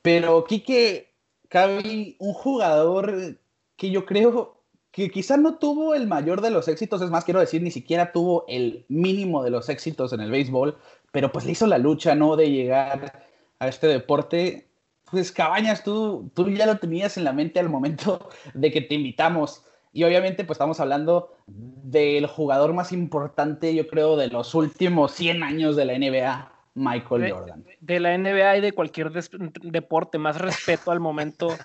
Pero 0.00 0.44
Kike, 0.44 1.12
cabe 1.48 2.14
un 2.20 2.32
jugador 2.32 3.40
que 3.74 3.90
yo 3.90 4.06
creo 4.06 4.62
que 4.92 5.10
quizá 5.10 5.36
no 5.36 5.58
tuvo 5.58 5.96
el 5.96 6.06
mayor 6.06 6.42
de 6.42 6.50
los 6.50 6.68
éxitos, 6.68 7.02
es 7.02 7.10
más, 7.10 7.24
quiero 7.24 7.40
decir, 7.40 7.60
ni 7.60 7.72
siquiera 7.72 8.12
tuvo 8.12 8.44
el 8.46 8.84
mínimo 8.88 9.42
de 9.42 9.50
los 9.50 9.68
éxitos 9.68 10.12
en 10.12 10.20
el 10.20 10.30
béisbol, 10.30 10.78
pero 11.10 11.32
pues 11.32 11.44
le 11.44 11.52
hizo 11.52 11.66
la 11.66 11.78
lucha, 11.78 12.14
¿no? 12.14 12.36
De 12.36 12.52
llegar 12.52 13.26
a 13.58 13.66
este 13.66 13.88
deporte. 13.88 14.68
Pues 15.10 15.32
Cabañas, 15.32 15.82
tú, 15.82 16.30
tú 16.34 16.48
ya 16.50 16.66
lo 16.66 16.78
tenías 16.78 17.16
en 17.16 17.24
la 17.24 17.32
mente 17.32 17.58
al 17.58 17.68
momento 17.68 18.28
de 18.54 18.70
que 18.70 18.80
te 18.80 18.94
invitamos. 18.94 19.64
Y 19.94 20.02
obviamente, 20.02 20.44
pues 20.44 20.56
estamos 20.56 20.80
hablando 20.80 21.30
del 21.46 22.26
jugador 22.26 22.74
más 22.74 22.90
importante, 22.90 23.74
yo 23.76 23.86
creo, 23.86 24.16
de 24.16 24.26
los 24.26 24.54
últimos 24.56 25.12
100 25.12 25.44
años 25.44 25.76
de 25.76 25.84
la 25.84 25.96
NBA, 25.96 26.52
Michael 26.74 27.30
Jordan. 27.30 27.64
De 27.80 28.00
la 28.00 28.18
NBA 28.18 28.56
y 28.56 28.60
de 28.60 28.72
cualquier 28.72 29.12
deporte, 29.12 30.18
más 30.18 30.40
respeto 30.40 30.90
al 30.90 30.98
momento 30.98 31.56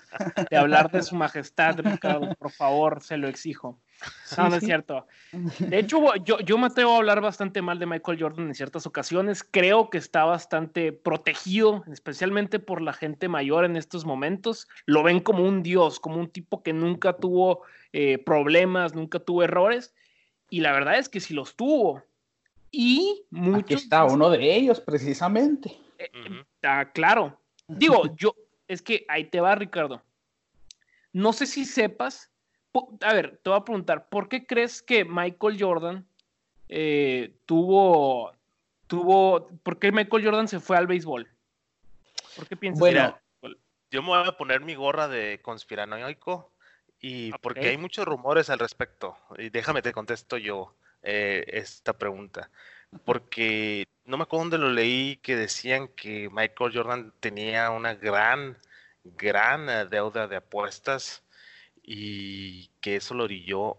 de 0.50 0.56
hablar 0.56 0.90
de 0.90 1.02
su 1.02 1.16
majestad, 1.16 1.80
Ricardo, 1.80 2.34
por 2.36 2.52
favor, 2.52 3.02
se 3.02 3.16
lo 3.16 3.26
exijo. 3.26 3.80
No, 4.38 4.48
no 4.48 4.56
es 4.56 4.64
cierto. 4.64 5.06
De 5.58 5.78
hecho, 5.78 6.14
yo, 6.24 6.38
yo 6.40 6.56
me 6.58 6.66
atrevo 6.66 6.94
a 6.94 6.96
hablar 6.98 7.20
bastante 7.20 7.60
mal 7.60 7.78
de 7.78 7.86
Michael 7.86 8.20
Jordan 8.20 8.46
en 8.46 8.54
ciertas 8.54 8.86
ocasiones. 8.86 9.44
Creo 9.44 9.90
que 9.90 9.98
está 9.98 10.24
bastante 10.24 10.92
protegido, 10.92 11.84
especialmente 11.92 12.58
por 12.58 12.80
la 12.80 12.92
gente 12.92 13.28
mayor 13.28 13.64
en 13.64 13.76
estos 13.76 14.06
momentos. 14.06 14.68
Lo 14.86 15.02
ven 15.02 15.20
como 15.20 15.44
un 15.44 15.62
dios, 15.62 16.00
como 16.00 16.18
un 16.18 16.30
tipo 16.30 16.62
que 16.62 16.72
nunca 16.72 17.14
tuvo 17.14 17.62
eh, 17.92 18.18
problemas, 18.18 18.94
nunca 18.94 19.18
tuvo 19.18 19.42
errores. 19.42 19.94
Y 20.48 20.60
la 20.60 20.72
verdad 20.72 20.98
es 20.98 21.08
que 21.08 21.20
si 21.20 21.34
los 21.34 21.56
tuvo. 21.56 22.02
Y 22.70 23.24
muchos. 23.30 23.62
Aquí 23.62 23.74
está 23.74 24.04
uno 24.04 24.30
de 24.30 24.54
ellos, 24.54 24.80
precisamente. 24.80 25.76
Está 25.98 26.82
eh, 26.82 26.90
claro. 26.92 27.38
Digo, 27.66 28.14
yo, 28.16 28.34
es 28.68 28.82
que 28.82 29.04
ahí 29.08 29.24
te 29.24 29.40
va, 29.40 29.54
Ricardo. 29.54 30.02
No 31.12 31.32
sé 31.32 31.46
si 31.46 31.64
sepas. 31.64 32.30
A 33.00 33.12
ver, 33.12 33.40
te 33.42 33.50
voy 33.50 33.58
a 33.58 33.64
preguntar, 33.64 34.08
¿por 34.08 34.28
qué 34.28 34.46
crees 34.46 34.80
que 34.80 35.04
Michael 35.04 35.56
Jordan 35.58 36.06
eh, 36.68 37.34
tuvo, 37.46 38.32
tuvo, 38.86 39.48
¿por 39.64 39.80
qué 39.80 39.90
Michael 39.90 40.24
Jordan 40.24 40.46
se 40.46 40.60
fue 40.60 40.76
al 40.76 40.86
béisbol? 40.86 41.28
¿Por 42.36 42.46
qué 42.46 42.56
piensas? 42.56 42.78
Bueno, 42.78 43.18
yo 43.90 44.02
me 44.02 44.08
voy 44.08 44.28
a 44.28 44.36
poner 44.36 44.60
mi 44.60 44.76
gorra 44.76 45.08
de 45.08 45.40
conspiranoico 45.42 46.52
y 47.00 47.32
porque 47.42 47.70
hay 47.70 47.76
muchos 47.76 48.04
rumores 48.04 48.50
al 48.50 48.60
respecto. 48.60 49.16
Y 49.36 49.50
déjame 49.50 49.82
te 49.82 49.92
contesto 49.92 50.36
yo 50.36 50.76
eh, 51.02 51.44
esta 51.48 51.96
pregunta. 51.96 52.50
Porque 53.04 53.86
no 54.04 54.16
me 54.16 54.24
acuerdo 54.24 54.44
dónde 54.44 54.58
lo 54.58 54.70
leí 54.70 55.16
que 55.16 55.36
decían 55.36 55.88
que 55.88 56.28
Michael 56.30 56.72
Jordan 56.74 57.12
tenía 57.20 57.70
una 57.70 57.94
gran, 57.94 58.58
gran 59.04 59.68
eh, 59.68 59.86
deuda 59.86 60.26
de 60.26 60.36
apuestas 60.36 61.22
y 61.82 62.68
que 62.80 62.96
eso 62.96 63.14
lo 63.14 63.24
orilló 63.24 63.78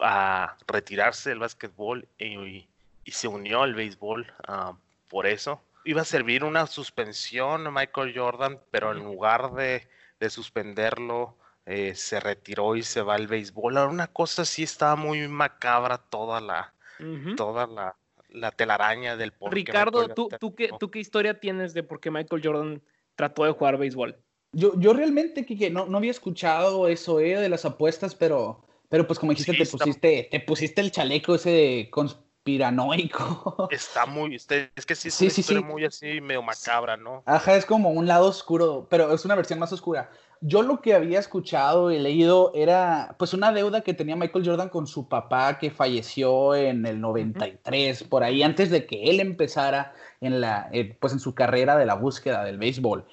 a 0.00 0.56
retirarse 0.66 1.30
del 1.30 1.38
básquetbol 1.38 2.08
y, 2.18 2.66
se 3.06 3.28
unió 3.28 3.62
al 3.62 3.74
béisbol 3.74 4.32
ah, 4.48 4.74
por 5.08 5.26
eso. 5.26 5.60
Iba 5.84 6.02
a 6.02 6.06
servir 6.06 6.44
una 6.44 6.66
suspensión 6.66 7.72
Michael 7.74 8.14
Jordan, 8.16 8.60
pero 8.70 8.92
en 8.92 8.98
lugar 8.98 9.52
de, 9.52 9.86
de 10.20 10.30
suspenderlo, 10.30 11.36
eh, 11.66 11.94
se 11.94 12.18
retiró 12.18 12.74
y 12.76 12.82
se 12.82 13.02
va 13.02 13.14
al 13.14 13.28
béisbol. 13.28 13.76
una 13.78 14.08
cosa 14.08 14.44
sí 14.44 14.64
estaba 14.64 14.96
muy 14.96 15.28
macabra 15.28 15.98
toda 15.98 16.40
la, 16.40 16.74
toda 17.36 17.66
la, 17.66 18.50
telaraña 18.52 19.16
del 19.16 19.32
por 19.32 19.54
Ricardo, 19.54 20.08
¿tú, 20.08 20.28
tú, 20.40 20.54
qué, 20.54 20.70
¿tú 20.80 20.90
qué 20.90 20.98
historia 20.98 21.38
tienes 21.38 21.72
de 21.74 21.82
por 21.82 22.00
qué 22.00 22.10
Michael 22.10 22.42
Jordan 22.44 22.82
trató 23.14 23.44
de 23.44 23.52
jugar 23.52 23.78
béisbol? 23.78 24.16
Yo, 24.52 24.78
yo 24.78 24.92
realmente, 24.92 25.46
Kike, 25.46 25.70
no, 25.70 25.86
no 25.86 25.98
había 25.98 26.10
escuchado 26.10 26.88
eso 26.88 27.20
eh, 27.20 27.36
de 27.36 27.48
las 27.48 27.64
apuestas, 27.64 28.14
pero, 28.14 28.66
pero 28.88 29.06
pues 29.06 29.18
como 29.18 29.32
dijiste, 29.32 29.52
te, 29.54 29.66
pusiste, 29.66 30.28
te 30.30 30.40
pusiste 30.40 30.80
el 30.80 30.90
chaleco 30.90 31.36
ese 31.36 31.50
de 31.50 31.90
conspiranoico. 31.90 33.68
Está 33.70 34.04
muy, 34.04 34.34
este, 34.34 34.70
es 34.76 34.84
que 34.84 34.94
sí 34.94 35.08
es 35.08 35.34
sí, 35.34 35.54
muy 35.54 35.84
así, 35.86 36.20
medio 36.20 36.42
macabra, 36.42 36.98
¿no? 36.98 37.22
Ajá, 37.24 37.56
es 37.56 37.64
como 37.64 37.90
un 37.90 38.06
lado 38.06 38.26
oscuro, 38.26 38.88
pero 38.90 39.14
es 39.14 39.24
una 39.24 39.36
versión 39.36 39.58
más 39.58 39.72
oscura. 39.72 40.10
Yo 40.44 40.62
lo 40.62 40.80
que 40.80 40.92
había 40.92 41.20
escuchado 41.20 41.92
y 41.92 42.00
leído 42.00 42.50
era 42.52 43.14
pues 43.16 43.32
una 43.32 43.52
deuda 43.52 43.82
que 43.82 43.94
tenía 43.94 44.16
Michael 44.16 44.44
Jordan 44.44 44.70
con 44.70 44.88
su 44.88 45.08
papá 45.08 45.56
que 45.56 45.70
falleció 45.70 46.56
en 46.56 46.84
el 46.84 47.00
93, 47.00 48.02
por 48.02 48.24
ahí 48.24 48.42
antes 48.42 48.68
de 48.70 48.84
que 48.84 49.04
él 49.04 49.20
empezara 49.20 49.94
en 50.20 50.40
la 50.40 50.68
eh, 50.72 50.96
pues 50.98 51.12
en 51.12 51.20
su 51.20 51.32
carrera 51.36 51.76
de 51.76 51.86
la 51.86 51.94
búsqueda 51.94 52.42
del 52.42 52.58
béisbol, 52.58 53.04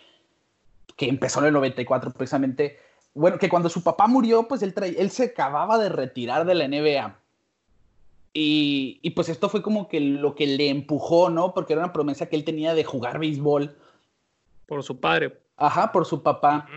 que 0.95 1.07
empezó 1.07 1.39
en 1.41 1.45
el 1.45 1.53
94 1.53 2.11
precisamente. 2.13 2.79
Bueno, 3.13 3.37
que 3.37 3.49
cuando 3.49 3.69
su 3.69 3.83
papá 3.83 4.07
murió, 4.07 4.47
pues 4.47 4.63
él, 4.63 4.73
él 4.97 5.11
se 5.11 5.25
acababa 5.25 5.77
de 5.77 5.89
retirar 5.89 6.45
de 6.47 6.55
la 6.55 6.67
NBA. 6.67 7.15
Y, 8.33 8.99
y, 9.03 9.11
pues 9.11 9.29
esto 9.29 9.49
fue 9.49 9.61
como 9.61 9.87
que 9.87 9.99
lo 9.99 10.33
que 10.33 10.47
le 10.47 10.69
empujó, 10.69 11.29
¿no? 11.29 11.53
Porque 11.53 11.73
era 11.73 11.83
una 11.83 11.93
promesa 11.93 12.27
que 12.27 12.35
él 12.35 12.43
tenía 12.43 12.73
de 12.73 12.83
jugar 12.83 13.19
béisbol. 13.19 13.75
Por 14.67 14.83
su 14.83 14.99
padre. 14.99 15.39
Ajá, 15.57 15.91
por 15.91 16.05
su 16.05 16.23
papá. 16.23 16.67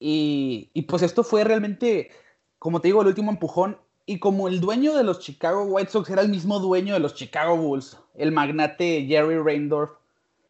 Y, 0.00 0.82
pues 0.88 1.02
esto 1.02 1.22
fue 1.22 1.44
realmente, 1.44 2.10
como 2.58 2.80
te 2.80 2.88
digo, 2.88 3.02
el 3.02 3.08
último 3.08 3.30
empujón. 3.30 3.78
Y 4.06 4.18
como 4.18 4.48
el 4.48 4.60
dueño 4.60 4.94
de 4.96 5.04
los 5.04 5.20
Chicago 5.20 5.62
White 5.64 5.92
Sox 5.92 6.10
era 6.10 6.22
el 6.22 6.30
mismo 6.30 6.58
dueño 6.58 6.94
de 6.94 7.00
los 7.00 7.14
Chicago 7.14 7.56
Bulls, 7.56 7.96
el 8.14 8.32
magnate 8.32 9.06
Jerry 9.06 9.38
Reindorf, 9.38 9.92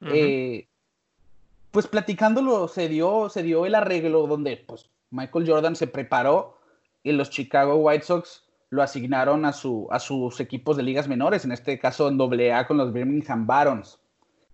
eh, 0.03 0.67
pues 1.71 1.87
platicándolo 1.87 2.69
se 2.69 2.89
dio, 2.89 3.29
se 3.29 3.43
dio 3.43 3.67
el 3.67 3.75
arreglo 3.75 4.27
donde 4.27 4.57
pues, 4.57 4.89
Michael 5.11 5.47
Jordan 5.47 5.77
se 5.77 5.89
preparó 5.89 6.57
y 7.03 7.13
los 7.13 7.29
Chicago 7.29 7.75
White 7.77 8.05
Sox 8.05 8.45
lo 8.71 8.83
asignaron 8.83 9.45
a, 9.45 9.53
su, 9.53 9.89
a 9.91 9.99
sus 9.99 10.41
equipos 10.41 10.77
de 10.77 10.85
ligas 10.85 11.09
menores, 11.09 11.45
en 11.45 11.53
este 11.53 11.79
caso 11.79 12.09
en 12.09 12.19
AA 12.19 12.67
con 12.67 12.79
los 12.79 12.93
Birmingham 12.93 13.47
Barons, 13.47 13.99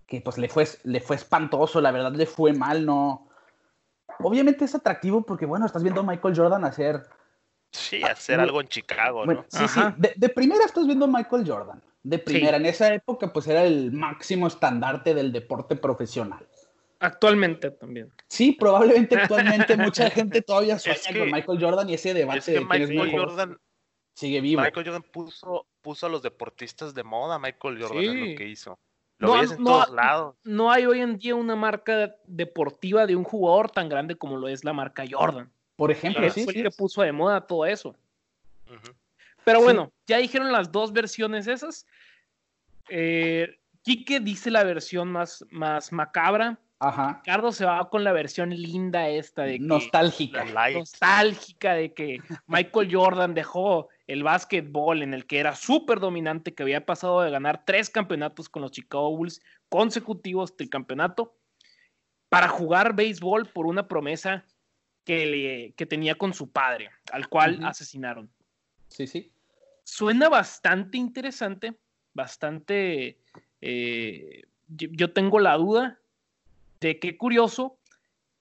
que 0.06 0.20
pues 0.20 0.38
le 0.38 0.48
fue, 0.48 0.66
le 0.84 1.00
fue 1.00 1.16
espantoso, 1.16 1.80
la 1.80 1.92
verdad 1.92 2.12
le 2.12 2.26
fue 2.26 2.54
mal, 2.54 2.86
no, 2.86 3.28
obviamente 4.20 4.64
es 4.64 4.74
atractivo 4.74 5.22
porque, 5.22 5.46
bueno, 5.46 5.66
estás 5.66 5.82
viendo 5.82 6.00
a 6.00 6.04
Michael 6.04 6.36
Jordan 6.36 6.64
hacer... 6.64 7.02
Sí, 7.70 8.02
hacer 8.02 8.40
algo 8.40 8.60
en 8.60 8.68
Chicago, 8.68 9.26
¿no? 9.26 9.44
Sí, 9.48 9.68
sí, 9.68 9.80
de, 9.96 10.28
primera 10.28 10.64
estás 10.64 10.86
viendo 10.86 11.04
a 11.04 11.08
Michael 11.08 11.44
Jordan. 11.46 11.82
De 12.02 12.18
primera, 12.18 12.56
en 12.56 12.66
esa 12.66 12.94
época, 12.94 13.32
pues 13.32 13.48
era 13.48 13.64
el 13.64 13.92
máximo 13.92 14.46
estandarte 14.46 15.14
del 15.14 15.32
deporte 15.32 15.76
profesional. 15.76 16.46
Actualmente 17.00 17.70
también. 17.72 18.12
Sí, 18.28 18.52
probablemente 18.52 19.16
actualmente 19.16 19.76
mucha 19.76 20.08
gente 20.10 20.40
todavía 20.40 20.78
sueña 20.78 21.18
con 21.18 21.30
Michael 21.30 21.58
Jordan 21.60 21.90
y 21.90 21.94
ese 21.94 22.14
debate 22.14 22.38
es 22.38 22.46
que 22.46 22.60
Michael 22.60 23.12
Jordan 23.12 23.58
sigue 24.14 24.40
vivo. 24.40 24.62
Michael 24.62 24.86
Jordan 24.86 25.02
puso, 25.12 25.66
puso 25.82 26.06
a 26.06 26.08
los 26.08 26.22
deportistas 26.22 26.94
de 26.94 27.04
moda, 27.04 27.38
Michael 27.38 27.82
Jordan 27.82 28.04
es 28.04 28.30
lo 28.30 28.36
que 28.36 28.48
hizo. 28.48 28.78
Lo 29.18 29.28
no, 29.28 29.42
en 29.42 29.64
todos 29.64 29.90
lados. 29.90 30.36
No 30.44 30.70
hay 30.70 30.86
hoy 30.86 31.00
en 31.00 31.18
día 31.18 31.34
una 31.34 31.56
marca 31.56 32.14
deportiva 32.26 33.06
de 33.06 33.16
un 33.16 33.24
jugador 33.24 33.70
tan 33.70 33.88
grande 33.88 34.16
como 34.16 34.36
lo 34.36 34.48
es 34.48 34.64
la 34.64 34.72
marca 34.72 35.04
Jordan. 35.08 35.50
Por 35.76 35.90
ejemplo, 35.90 36.28
sí, 36.30 36.44
fue 36.44 36.54
el 36.54 36.62
que 36.64 36.70
puso 36.70 37.02
de 37.02 37.12
moda 37.12 37.40
todo 37.46 37.66
eso. 37.66 37.94
Pero 39.44 39.62
bueno, 39.62 39.92
ya 40.06 40.18
dijeron 40.18 40.50
las 40.52 40.72
dos 40.72 40.92
versiones 40.92 41.46
esas. 41.46 41.86
Eh, 42.88 43.58
Quique 43.82 44.20
dice 44.20 44.50
la 44.50 44.64
versión 44.64 45.12
más, 45.12 45.44
más 45.50 45.92
macabra. 45.92 46.58
Ajá. 46.78 47.20
Ricardo 47.24 47.52
se 47.52 47.64
va 47.64 47.88
con 47.88 48.04
la 48.04 48.12
versión 48.12 48.50
linda 48.50 49.08
esta 49.08 49.44
de 49.44 49.58
nostálgica. 49.58 50.44
nostálgica 50.44 51.74
de 51.74 51.94
que 51.94 52.20
Michael 52.46 52.88
Jordan 52.90 53.32
dejó 53.32 53.88
el 54.06 54.22
básquetbol 54.22 55.02
en 55.02 55.14
el 55.14 55.26
que 55.26 55.38
era 55.38 55.54
súper 55.54 55.98
dominante, 56.00 56.54
que 56.54 56.62
había 56.62 56.86
pasado 56.86 57.22
de 57.22 57.30
ganar 57.30 57.64
tres 57.64 57.90
campeonatos 57.90 58.48
con 58.48 58.62
los 58.62 58.70
Chicago 58.70 59.16
Bulls 59.16 59.40
consecutivos 59.68 60.56
del 60.56 60.70
campeonato, 60.70 61.36
para 62.28 62.48
jugar 62.48 62.94
béisbol 62.94 63.46
por 63.46 63.66
una 63.66 63.88
promesa 63.88 64.44
que, 65.04 65.26
le, 65.26 65.86
tenía 65.86 66.16
con 66.16 66.34
su 66.34 66.50
padre, 66.50 66.90
al 67.12 67.28
cual 67.28 67.64
asesinaron. 67.64 68.30
Sí, 68.88 69.06
sí. 69.06 69.32
Suena 69.84 70.28
bastante 70.28 70.98
interesante, 70.98 71.74
bastante... 72.12 73.18
Eh, 73.60 74.42
yo 74.68 75.12
tengo 75.12 75.38
la 75.38 75.56
duda 75.56 76.00
de 76.80 76.98
qué 76.98 77.16
curioso 77.16 77.78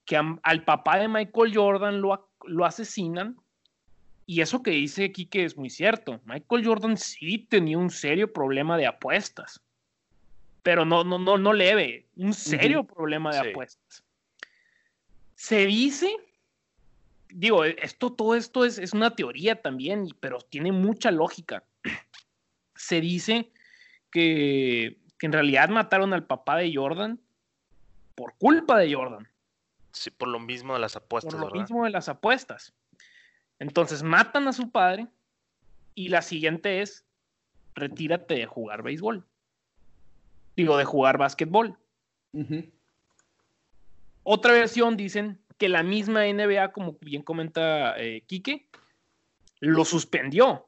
que 0.06 0.18
al 0.18 0.66
papá 0.66 0.98
de 0.98 1.08
Michael 1.08 1.56
Jordan 1.56 2.02
lo, 2.02 2.30
lo 2.46 2.66
asesinan 2.66 3.38
y 4.26 4.42
eso 4.42 4.64
que 4.64 4.72
dice 4.72 5.12
que 5.12 5.46
es 5.46 5.56
muy 5.56 5.70
cierto. 5.70 6.20
Michael 6.26 6.66
Jordan 6.66 6.98
sí 6.98 7.38
tenía 7.38 7.78
un 7.78 7.92
serio 7.92 8.32
problema 8.34 8.78
de 8.78 8.88
apuestas. 8.88 9.62
Pero 10.64 10.84
no, 10.84 11.04
no, 11.04 11.20
no, 11.20 11.38
no 11.38 11.54
leve, 11.54 12.08
un 12.16 12.34
serio 12.34 12.84
problema 12.84 13.32
de 13.32 13.52
apuestas. 13.52 14.04
Se 15.36 15.68
dice, 15.68 16.10
digo, 17.30 17.66
esto, 17.66 18.14
todo 18.14 18.34
esto 18.36 18.66
es, 18.66 18.80
es 18.80 18.94
una 18.94 19.16
teoría 19.16 19.62
también, 19.62 20.08
pero 20.20 20.40
tiene 20.40 20.72
mucha 20.72 21.12
lógica. 21.12 21.64
Se 22.76 23.00
dice 23.00 23.52
que, 24.10 24.98
que 25.20 25.26
en 25.28 25.34
realidad 25.34 25.70
mataron 25.70 26.14
al 26.14 26.26
papá 26.26 26.58
de 26.58 26.74
Jordan 26.74 27.20
por 28.16 28.34
culpa 28.38 28.80
de 28.80 28.92
Jordan. 28.92 29.28
Sí, 29.92 30.10
por 30.10 30.30
lo 30.30 30.40
mismo 30.40 30.74
de 30.74 30.80
las 30.80 30.96
apuestas. 30.96 31.36
Por 31.36 31.54
lo 31.54 31.62
mismo 31.62 31.84
de 31.86 31.92
las 31.92 32.10
apuestas. 32.10 32.74
Entonces 33.60 34.04
matan 34.04 34.48
a 34.48 34.54
su 34.54 34.72
padre 34.72 35.08
y 35.94 36.10
la 36.10 36.22
siguiente 36.22 36.82
es, 36.82 37.06
retírate 37.74 38.36
de 38.36 38.46
jugar 38.46 38.84
béisbol. 38.84 39.26
Digo, 40.56 40.78
de 40.78 40.86
jugar 40.86 41.18
básquetbol. 41.18 41.78
Otra 44.24 44.54
versión 44.54 44.98
dicen 44.98 45.40
que 45.58 45.70
la 45.70 45.84
misma 45.84 46.26
NBA, 46.26 46.72
como 46.72 46.98
bien 47.02 47.22
comenta 47.22 47.98
eh, 47.98 48.24
Quique, 48.28 48.68
lo 49.60 49.86
suspendió. 49.86 50.68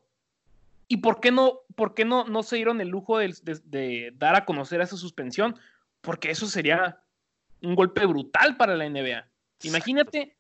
¿Y 0.88 0.98
por 0.98 1.20
qué 1.20 1.32
no, 1.32 1.62
por 1.76 1.94
qué 1.94 2.06
no, 2.06 2.24
no 2.26 2.44
se 2.44 2.56
dieron 2.56 2.80
el 2.80 2.88
lujo 2.88 3.18
de, 3.18 4.14
dar 4.16 4.36
a 4.36 4.46
conocer 4.46 4.80
esa 4.80 4.96
suspensión? 4.96 5.56
Porque 6.02 6.32
eso 6.32 6.48
sería 6.48 7.02
un 7.62 7.76
golpe 7.76 8.06
brutal 8.06 8.56
para 8.56 8.78
la 8.78 8.90
NBA. 8.90 9.28
Imagínate, 9.64 10.38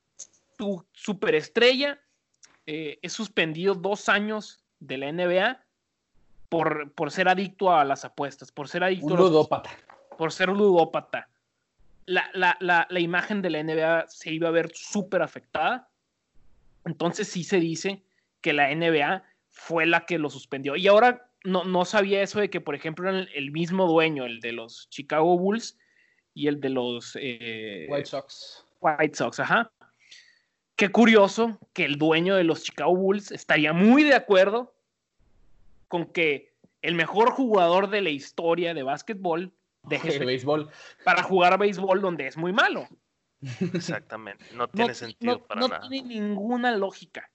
tu 0.58 0.86
superestrella 0.94 2.02
eh, 2.68 3.00
es 3.02 3.14
suspendido 3.14 3.76
dos 3.76 4.10
años 4.10 4.60
de 4.80 4.98
la 4.98 5.12
NBA 5.12 5.64
por, 6.50 6.92
por, 6.94 7.12
ser 7.12 7.30
adicto 7.30 7.74
a 7.74 7.86
las 7.86 8.06
apuestas, 8.06 8.52
por 8.52 8.68
ser 8.68 8.84
adicto 8.84 9.08
un 9.08 9.18
ludópata. 9.18 9.72
por 10.18 10.34
ser 10.34 10.50
ludópata. 10.50 11.30
La, 12.06 12.30
la, 12.34 12.58
la, 12.60 12.86
la, 12.90 13.00
imagen 13.00 13.42
de 13.42 13.50
la 13.50 13.64
NBA 13.64 14.08
se 14.08 14.32
iba 14.32 14.50
a 14.50 14.52
ver 14.52 14.72
súper 14.74 15.22
afectada. 15.22 15.90
Entonces 16.86 17.28
sí 17.28 17.44
se 17.44 17.60
dice 17.60 18.04
que 18.42 18.54
la 18.54 18.74
NBA 18.74 19.24
fue 19.50 19.86
la 19.86 20.06
que 20.06 20.18
lo 20.18 20.30
suspendió. 20.30 20.76
Y 20.76 20.88
ahora 20.88 21.30
no, 21.44 21.64
no 21.64 21.86
sabía 21.86 22.22
eso 22.22 22.40
de 22.40 22.50
que, 22.50 22.62
por 22.62 22.76
ejemplo, 22.76 23.10
era 23.10 23.28
el 23.34 23.52
mismo 23.52 23.88
dueño, 23.88 24.26
el 24.26 24.42
de 24.42 24.52
los 24.52 24.90
Chicago 24.90 25.38
Bulls 25.38 25.78
y 26.34 26.48
el 26.48 26.60
de 26.60 26.70
los 26.70 27.18
eh, 27.20 27.88
White 27.90 28.06
Sox. 28.06 28.66
White 28.82 29.16
Sox, 29.16 29.40
ajá. 29.40 29.72
Qué 30.78 30.90
curioso 30.90 31.58
que 31.74 31.86
el 31.86 31.98
dueño 31.98 32.36
de 32.36 32.44
los 32.44 32.64
Chicago 32.64 32.96
Bulls 32.96 33.32
estaría 33.32 33.74
muy 33.74 34.04
de 34.04 34.14
acuerdo 34.14 34.76
con 35.88 36.06
que 36.06 36.54
el 36.84 36.94
mejor 36.94 37.32
jugador 37.32 37.90
de 37.90 38.02
la 38.02 38.12
historia 38.12 38.76
de 38.76 38.84
básquetbol 38.84 39.52
deje 39.82 40.16
el 40.18 40.26
béisbol 40.26 40.70
para 41.04 41.24
jugar 41.24 41.54
a 41.54 41.58
béisbol 41.58 42.00
donde 42.00 42.28
es 42.28 42.38
muy 42.38 42.54
malo. 42.54 42.88
Exactamente, 43.74 44.46
no 44.54 44.68
tiene 44.68 44.94
sentido 44.94 45.44
para 45.46 45.62
nada. 45.62 45.80
No 45.80 45.90
tiene 45.90 46.08
ninguna 46.08 46.72
lógica. 46.76 47.28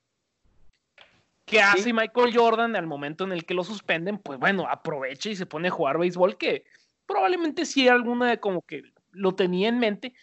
¿Qué 1.45 1.61
hace 1.61 1.93
Michael 1.93 2.37
Jordan 2.37 2.77
al 2.77 2.87
momento 2.87 3.25
en 3.25 3.33
el 3.33 3.45
que 3.45 3.55
lo 3.55 3.65
suspenden? 3.65 4.19
Pues 4.19 4.39
bueno, 4.39 4.69
aprovecha 4.69 5.31
y 5.31 5.37
se 5.37 5.47
pone 5.47 5.67
a 5.67 5.73
jugar 5.73 5.99
béisbol, 5.99 6.39
que 6.39 6.65
probablemente 7.07 7.67
sí 7.67 7.89
alguna 7.89 8.31
de 8.31 8.39
como 8.39 8.63
que 8.63 8.83
lo 9.11 9.35
tenía 9.35 9.69
en 9.69 9.81
mente, 9.81 10.15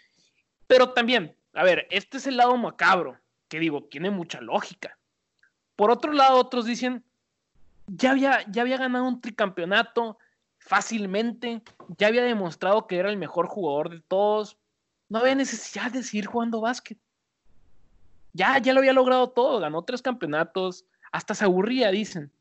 pero 0.67 0.93
también, 0.93 1.35
a 1.59 1.63
ver, 1.63 1.87
este 1.91 2.15
es 2.15 2.25
el 2.25 2.37
lado 2.37 2.55
macabro, 2.55 3.19
que 3.49 3.59
digo, 3.59 3.83
tiene 3.83 4.11
mucha 4.11 4.39
lógica. 4.39 4.97
Por 5.75 5.91
otro 5.91 6.13
lado, 6.13 6.39
otros 6.39 6.63
dicen, 6.63 7.03
ya 7.85 8.11
había, 8.11 8.49
ya 8.49 8.61
había 8.61 8.77
ganado 8.77 9.03
un 9.03 9.19
tricampeonato 9.19 10.17
fácilmente, 10.57 11.61
ya 11.97 12.07
había 12.07 12.23
demostrado 12.23 12.87
que 12.87 12.95
era 12.95 13.09
el 13.09 13.17
mejor 13.17 13.47
jugador 13.47 13.89
de 13.89 13.99
todos, 13.99 14.57
no 15.09 15.19
había 15.19 15.35
necesidad 15.35 15.91
de 15.91 16.01
seguir 16.01 16.27
jugando 16.27 16.61
básquet. 16.61 16.97
Ya, 18.31 18.57
ya 18.59 18.71
lo 18.71 18.79
había 18.79 18.93
logrado 18.93 19.31
todo, 19.31 19.59
ganó 19.59 19.83
tres 19.83 20.01
campeonatos, 20.01 20.85
hasta 21.11 21.35
se 21.35 21.43
aburría, 21.43 21.91
dicen. 21.91 22.31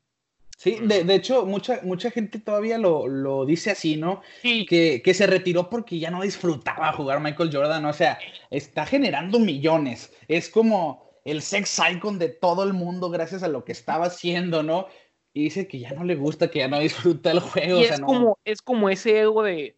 Sí, 0.59 0.77
de, 0.81 1.05
de, 1.05 1.15
hecho, 1.15 1.45
mucha, 1.45 1.79
mucha 1.83 2.11
gente 2.11 2.37
todavía 2.37 2.77
lo, 2.77 3.07
lo 3.07 3.45
dice 3.45 3.71
así, 3.71 3.95
¿no? 3.95 4.21
Sí. 4.41 4.65
Que, 4.65 5.01
que, 5.01 5.13
se 5.13 5.25
retiró 5.25 5.69
porque 5.69 5.99
ya 5.99 6.11
no 6.11 6.21
disfrutaba 6.21 6.91
jugar 6.91 7.21
Michael 7.21 7.49
Jordan, 7.53 7.85
o 7.85 7.93
sea, 7.93 8.19
está 8.49 8.85
generando 8.85 9.39
millones. 9.39 10.13
Es 10.27 10.49
como 10.49 11.09
el 11.23 11.41
sex 11.41 11.79
icon 11.93 12.19
de 12.19 12.27
todo 12.27 12.65
el 12.65 12.73
mundo 12.73 13.09
gracias 13.09 13.41
a 13.41 13.47
lo 13.47 13.63
que 13.63 13.71
estaba 13.71 14.07
haciendo, 14.07 14.61
¿no? 14.61 14.87
Y 15.31 15.43
dice 15.43 15.65
que 15.65 15.79
ya 15.79 15.91
no 15.91 16.03
le 16.03 16.15
gusta, 16.15 16.51
que 16.51 16.59
ya 16.59 16.67
no 16.67 16.79
disfruta 16.81 17.31
el 17.31 17.39
juego. 17.39 17.79
Y 17.79 17.83
o 17.83 17.85
sea, 17.85 17.93
es, 17.93 18.01
no... 18.01 18.07
como, 18.07 18.39
es 18.43 18.61
como 18.61 18.89
ese 18.89 19.17
ego 19.17 19.43
de, 19.43 19.77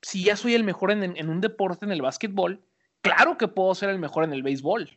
si 0.00 0.22
ya 0.22 0.36
soy 0.36 0.54
el 0.54 0.62
mejor 0.62 0.92
en, 0.92 1.02
en 1.02 1.28
un 1.28 1.40
deporte, 1.40 1.86
en 1.86 1.90
el 1.90 2.02
básquetbol, 2.02 2.64
claro 3.00 3.36
que 3.36 3.48
puedo 3.48 3.74
ser 3.74 3.90
el 3.90 3.98
mejor 3.98 4.22
en 4.22 4.32
el 4.32 4.44
béisbol. 4.44 4.96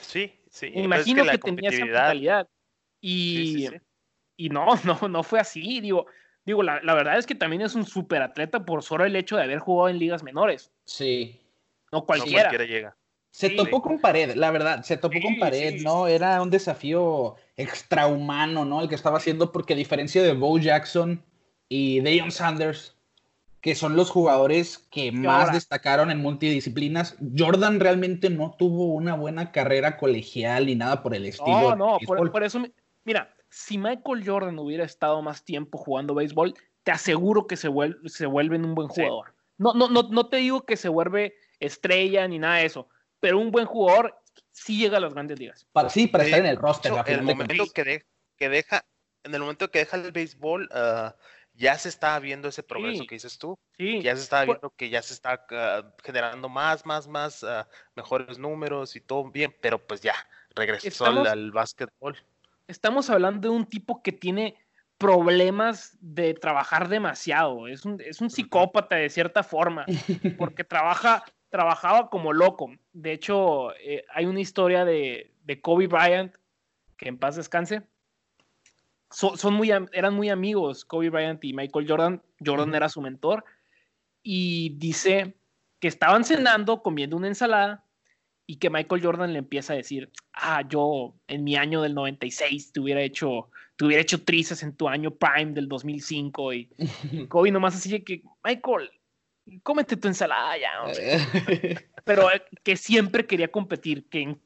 Sí, 0.00 0.34
sí. 0.50 0.72
Me 0.74 0.82
imagino 0.82 1.22
es 1.22 1.30
que, 1.30 1.38
que 1.38 1.52
tenía 1.52 1.70
esa 1.70 1.84
mentalidad. 1.84 2.48
Y... 3.00 3.36
Sí, 3.36 3.54
sí, 3.54 3.68
sí 3.68 3.76
y 4.36 4.48
no, 4.48 4.66
no, 4.84 5.08
no 5.08 5.22
fue 5.22 5.40
así. 5.40 5.80
Digo, 5.80 6.06
digo 6.44 6.62
la, 6.62 6.80
la 6.82 6.94
verdad 6.94 7.18
es 7.18 7.26
que 7.26 7.34
también 7.34 7.62
es 7.62 7.74
un 7.74 7.84
super 7.84 8.22
atleta 8.22 8.64
por 8.64 8.82
solo 8.82 9.04
el 9.04 9.16
hecho 9.16 9.36
de 9.36 9.44
haber 9.44 9.58
jugado 9.58 9.88
en 9.88 9.98
ligas 9.98 10.22
menores. 10.22 10.72
Sí. 10.84 11.40
No 11.90 12.04
cualquiera. 12.04 12.44
No 12.44 12.48
cualquiera 12.48 12.64
llega. 12.64 12.96
Se 13.32 13.48
sí, 13.48 13.56
topó 13.56 13.80
con 13.80 13.98
pared, 13.98 14.34
la 14.34 14.50
verdad, 14.50 14.82
se 14.82 14.98
topó 14.98 15.16
sí, 15.16 15.22
con 15.22 15.38
pared, 15.38 15.78
sí, 15.78 15.84
¿no? 15.84 16.06
Era 16.06 16.42
un 16.42 16.50
desafío 16.50 17.36
extrahumano, 17.56 18.66
¿no? 18.66 18.82
El 18.82 18.90
que 18.90 18.94
estaba 18.94 19.16
haciendo, 19.16 19.52
porque 19.52 19.72
a 19.72 19.76
diferencia 19.76 20.22
de 20.22 20.34
Bo 20.34 20.58
Jackson 20.58 21.24
y 21.66 22.00
Deion 22.00 22.30
Sanders, 22.30 22.94
que 23.62 23.74
son 23.74 23.96
los 23.96 24.10
jugadores 24.10 24.86
que 24.90 25.12
más 25.12 25.44
ahora? 25.44 25.54
destacaron 25.54 26.10
en 26.10 26.20
multidisciplinas, 26.20 27.16
Jordan 27.34 27.80
realmente 27.80 28.28
no 28.28 28.54
tuvo 28.58 28.92
una 28.92 29.14
buena 29.14 29.50
carrera 29.50 29.96
colegial 29.96 30.66
ni 30.66 30.74
nada 30.74 31.02
por 31.02 31.14
el 31.14 31.24
estilo. 31.24 31.74
No, 31.74 31.76
no, 31.76 31.98
por, 32.06 32.30
por, 32.30 32.44
eso, 32.44 32.62
mira, 33.04 33.34
si 33.52 33.76
Michael 33.76 34.26
Jordan 34.26 34.58
hubiera 34.58 34.84
estado 34.84 35.20
más 35.20 35.44
tiempo 35.44 35.76
jugando 35.76 36.14
béisbol, 36.14 36.54
te 36.84 36.90
aseguro 36.90 37.46
que 37.46 37.58
se 37.58 37.68
vuelve, 37.68 38.08
se 38.08 38.24
vuelve 38.24 38.56
un 38.56 38.74
buen 38.74 38.88
jugador. 38.88 39.28
Sí. 39.28 39.34
No, 39.58 39.74
no, 39.74 39.88
no, 39.88 40.04
no 40.04 40.28
te 40.28 40.38
digo 40.38 40.64
que 40.64 40.78
se 40.78 40.88
vuelve 40.88 41.36
estrella 41.60 42.26
ni 42.26 42.38
nada 42.38 42.56
de 42.56 42.64
eso, 42.64 42.88
pero 43.20 43.38
un 43.38 43.50
buen 43.50 43.66
jugador 43.66 44.18
sí 44.50 44.78
llega 44.78 44.96
a 44.96 45.00
las 45.00 45.12
grandes 45.12 45.38
ligas. 45.38 45.66
Para, 45.70 45.90
sí, 45.90 46.06
para 46.06 46.24
estar 46.24 46.40
en 46.40 46.46
el 46.46 46.56
roster. 46.56 46.92
En 47.06 47.18
el 47.18 47.22
momento 47.22 47.66
que, 47.74 47.84
de, 47.84 48.06
que, 48.38 48.48
deja, 48.48 48.86
en 49.22 49.34
el 49.34 49.40
momento 49.42 49.70
que 49.70 49.80
deja 49.80 49.98
el 49.98 50.12
béisbol, 50.12 50.70
uh, 50.74 51.10
ya 51.52 51.76
se 51.76 51.90
está 51.90 52.18
viendo 52.20 52.48
ese 52.48 52.62
progreso 52.62 53.02
sí. 53.02 53.06
que 53.06 53.16
dices 53.16 53.36
tú. 53.36 53.58
Sí. 53.76 54.00
Ya 54.00 54.16
se 54.16 54.22
está 54.22 54.46
viendo 54.46 54.70
que 54.70 54.88
ya 54.88 55.02
se 55.02 55.12
está 55.12 55.44
uh, 55.50 56.02
generando 56.02 56.48
más, 56.48 56.86
más, 56.86 57.06
más 57.06 57.42
uh, 57.42 57.66
mejores 57.94 58.38
números 58.38 58.96
y 58.96 59.02
todo 59.02 59.30
bien, 59.30 59.54
pero 59.60 59.78
pues 59.86 60.00
ya 60.00 60.14
regresó 60.54 60.88
Estamos... 60.88 61.28
al, 61.28 61.32
al 61.32 61.52
básquetbol 61.52 62.16
estamos 62.66 63.10
hablando 63.10 63.48
de 63.48 63.54
un 63.54 63.66
tipo 63.66 64.02
que 64.02 64.12
tiene 64.12 64.56
problemas 64.98 65.96
de 66.00 66.34
trabajar 66.34 66.88
demasiado. 66.88 67.66
Es 67.66 67.84
un, 67.84 68.00
es 68.00 68.20
un 68.20 68.30
psicópata 68.30 68.96
de 68.96 69.10
cierta 69.10 69.42
forma, 69.42 69.84
porque 70.38 70.62
trabaja, 70.62 71.24
trabajaba 71.50 72.08
como 72.08 72.32
loco. 72.32 72.70
De 72.92 73.12
hecho, 73.12 73.74
eh, 73.76 74.04
hay 74.14 74.26
una 74.26 74.40
historia 74.40 74.84
de, 74.84 75.34
de, 75.44 75.60
Kobe 75.60 75.88
Bryant, 75.88 76.34
que 76.96 77.08
en 77.08 77.18
paz 77.18 77.36
descanse. 77.36 77.82
So, 79.10 79.36
son 79.36 79.54
muy, 79.54 79.70
eran 79.70 80.14
muy 80.14 80.30
amigos, 80.30 80.84
Kobe 80.84 81.10
Bryant 81.10 81.44
y 81.44 81.52
Michael 81.52 81.86
Jordan. 81.88 82.22
Jordan 82.44 82.68
uh 82.68 82.72
-huh. 82.72 82.76
era 82.76 82.88
su 82.88 83.00
mentor. 83.00 83.44
Y 84.22 84.76
dice 84.78 85.34
que 85.80 85.88
estaban 85.88 86.24
cenando, 86.24 86.80
comiendo 86.80 87.16
una 87.16 87.26
ensalada, 87.26 87.84
y 88.46 88.56
que 88.56 88.70
Michael 88.70 89.02
Jordan 89.02 89.32
le 89.32 89.38
empieza 89.38 89.72
a 89.72 89.76
decir, 89.76 90.10
ah, 90.32 90.62
yo 90.68 91.14
en 91.28 91.44
mi 91.44 91.56
año 91.56 91.82
del 91.82 91.94
96 91.94 92.72
te 92.72 92.80
hubiera 92.80 93.02
hecho, 93.02 93.50
te 93.76 93.84
hubiera 93.84 94.02
hecho 94.02 94.24
trizas 94.24 94.62
en 94.62 94.74
tu 94.74 94.88
año 94.88 95.12
prime 95.12 95.52
del 95.52 95.68
2005 95.68 96.52
y, 96.52 96.68
Kobe 97.28 97.50
nomás 97.50 97.76
así 97.76 97.90
de 97.90 98.02
que, 98.02 98.22
Michael, 98.44 98.90
cómete 99.62 99.96
tu 99.96 100.08
ensalada 100.08 100.56
ya. 100.58 100.70
Pero 102.04 102.30
eh, 102.32 102.42
que 102.62 102.76
siempre 102.76 103.26
quería 103.26 103.48
competir, 103.48 104.08
que 104.08 104.36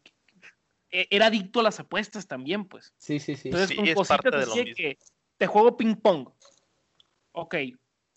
e, 0.90 1.06
era 1.10 1.26
adicto 1.26 1.60
a 1.60 1.64
las 1.64 1.80
apuestas 1.80 2.26
también, 2.26 2.66
pues. 2.66 2.92
Sí, 2.98 3.18
sí, 3.18 3.34
sí. 3.34 3.48
Entonces, 3.48 3.70
sí, 3.70 3.76
con 3.76 3.94
cositas 3.94 4.08
parte 4.08 4.30
de 4.30 4.44
decía 4.44 4.64
lo 4.64 4.74
que 4.74 4.98
te 5.38 5.46
juego 5.46 5.76
ping 5.76 5.96
pong. 5.96 6.28
Ok, 7.32 7.54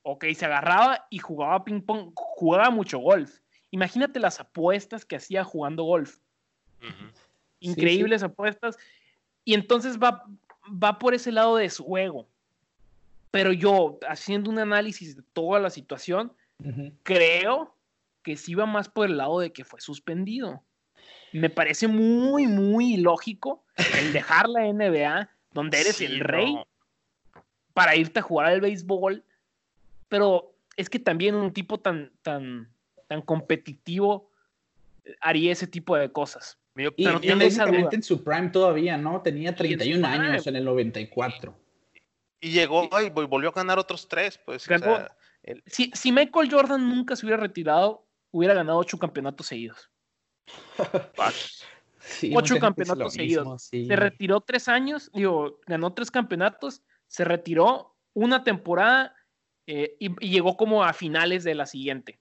ok, 0.04 0.26
se 0.36 0.46
agarraba 0.46 1.08
y 1.10 1.20
jugaba 1.20 1.64
ping 1.64 1.82
pong, 1.82 2.12
jugaba 2.16 2.70
mucho 2.70 3.00
golf 3.00 3.40
Imagínate 3.72 4.20
las 4.20 4.40
apuestas 4.40 5.06
que 5.06 5.16
hacía 5.16 5.44
jugando 5.44 5.84
golf. 5.84 6.18
Uh 6.82 6.86
-huh. 6.86 7.12
Increíbles 7.60 8.22
sí, 8.22 8.28
sí. 8.28 8.32
apuestas. 8.32 8.78
Y 9.46 9.54
entonces 9.54 9.98
va, 9.98 10.26
va 10.72 11.00
por 11.00 11.14
ese 11.14 11.32
lado 11.32 11.58
de 11.58 11.70
su 11.70 11.84
juego. 11.84 12.28
Pero 13.32 13.52
yo, 13.54 14.00
haciendo 14.08 14.50
un 14.50 14.60
análisis 14.60 15.16
de 15.16 15.24
toda 15.34 15.60
la 15.60 15.70
situación, 15.70 16.34
uh 16.64 16.68
-huh. 16.68 16.94
creo 17.04 17.76
que 18.24 18.36
sí 18.38 18.56
va 18.56 18.66
más 18.66 18.90
por 18.90 19.08
el 19.08 19.18
lado 19.18 19.40
de 19.40 19.52
que 19.52 19.64
fue 19.64 19.82
suspendido. 19.82 20.64
Me 21.32 21.50
parece 21.50 21.88
muy, 21.88 22.48
muy 22.48 22.98
lógico 22.98 23.64
el 23.78 24.14
dejar 24.14 24.50
la 24.50 24.62
NBA, 24.62 25.30
donde 25.54 25.80
eres 25.80 25.98
sí, 25.98 26.06
el 26.06 26.20
rey, 26.20 26.56
no. 26.56 26.68
para 27.74 27.96
irte 27.96 28.20
a 28.20 28.24
jugar 28.24 28.48
al 28.48 28.62
béisbol. 28.62 29.24
Pero 30.08 30.54
es 30.76 30.90
que 30.90 31.00
también 31.00 31.36
un 31.36 31.54
tipo 31.54 31.80
tan, 31.80 32.12
tan, 32.24 32.70
tan 33.10 33.24
competitivo 33.24 34.30
haría 35.20 35.52
ese 35.52 35.68
tipo 35.68 35.98
de 35.98 36.12
cosas. 36.12 36.60
y, 36.76 37.04
técnicamente 37.04 37.96
en 37.96 38.04
su 38.04 38.24
prime 38.24 38.50
todavía, 38.50 38.96
¿no? 38.98 39.22
Tenía 39.22 39.54
31 39.56 40.08
años 40.08 40.48
en 40.48 40.56
el 40.56 40.64
94. 40.64 41.54
Y 42.40 42.52
llegó 42.52 42.88
y 43.02 43.10
volvió 43.10 43.50
a 43.50 43.54
ganar 43.54 43.80
otros 43.80 44.08
tres, 44.08 44.40
pues. 44.46 44.66
si, 45.66 45.92
si, 45.94 46.12
Michael 46.12 46.50
Jordan 46.50 46.88
nunca 46.88 47.16
se 47.16 47.26
hubiera 47.26 47.42
retirado, 47.42 48.06
hubiera 48.32 48.54
ganado 48.54 48.78
ocho 48.78 48.98
campeonatos 48.98 49.48
seguidos. 49.48 49.90
ocho 52.34 52.60
campeonatos 52.60 53.14
seguidos. 53.14 53.64
Se 53.64 53.96
retiró 53.96 54.40
tres 54.42 54.70
años, 54.70 55.12
digo, 55.14 55.60
ganó 55.66 55.94
tres 55.94 56.12
campeonatos, 56.12 56.84
se 57.08 57.26
retiró 57.26 57.96
una 58.14 58.44
temporada 58.44 59.16
eh, 59.68 59.98
y, 60.00 60.30
llegó 60.30 60.56
como 60.56 60.84
a 60.84 60.94
finales 60.94 61.44
de 61.44 61.56
la 61.56 61.66
siguiente. 61.66 62.20